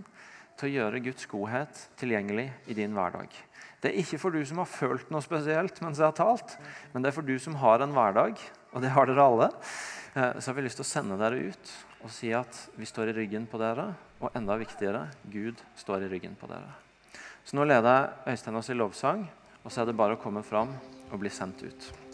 til 0.58 0.66
å 0.66 0.72
gjøre 0.72 1.02
Guds 1.04 1.28
godhet 1.30 1.84
tilgjengelig 2.00 2.48
i 2.66 2.74
din 2.74 2.96
hverdag. 2.96 3.30
Det 3.78 3.92
er 3.92 4.00
ikke 4.00 4.18
for 4.18 4.34
du 4.34 4.40
som 4.48 4.58
har 4.58 4.70
følt 4.70 5.12
noe 5.14 5.22
spesielt 5.22 5.78
mens 5.84 6.00
jeg 6.02 6.08
har 6.08 6.16
talt, 6.18 6.56
men 6.90 7.04
det 7.04 7.12
er 7.12 7.16
for 7.20 7.28
du 7.28 7.36
som 7.38 7.54
har 7.60 7.84
en 7.84 7.94
hverdag, 7.94 8.40
og 8.74 8.82
det 8.82 8.90
har 8.96 9.06
dere 9.06 9.28
alle. 9.30 9.48
Eh, 10.16 10.40
så 10.40 10.50
har 10.50 10.58
vi 10.58 10.66
lyst 10.66 10.80
til 10.80 10.88
å 10.88 10.90
sende 10.90 11.20
dere 11.22 11.52
ut 11.52 11.74
og 12.02 12.10
si 12.10 12.32
at 12.34 12.64
vi 12.74 12.88
står 12.88 13.12
i 13.12 13.16
ryggen 13.20 13.46
på 13.50 13.62
dere, 13.62 13.92
og 14.20 14.32
enda 14.36 14.56
viktigere 14.60 15.06
Gud 15.32 15.60
står 15.76 16.06
i 16.06 16.10
ryggen 16.12 16.36
på 16.38 16.48
dere. 16.50 16.72
Så 17.44 17.58
nå 17.58 17.66
leder 17.68 17.92
jeg 17.92 18.34
Øystein 18.34 18.58
oss 18.58 18.70
i 18.72 18.78
lovsang, 18.78 19.26
og 19.62 19.72
så 19.72 19.82
er 19.82 19.90
det 19.90 19.98
bare 19.98 20.16
å 20.16 20.22
komme 20.22 20.42
fram 20.46 20.72
og 21.10 21.20
bli 21.20 21.30
sendt 21.30 21.62
ut. 21.66 22.05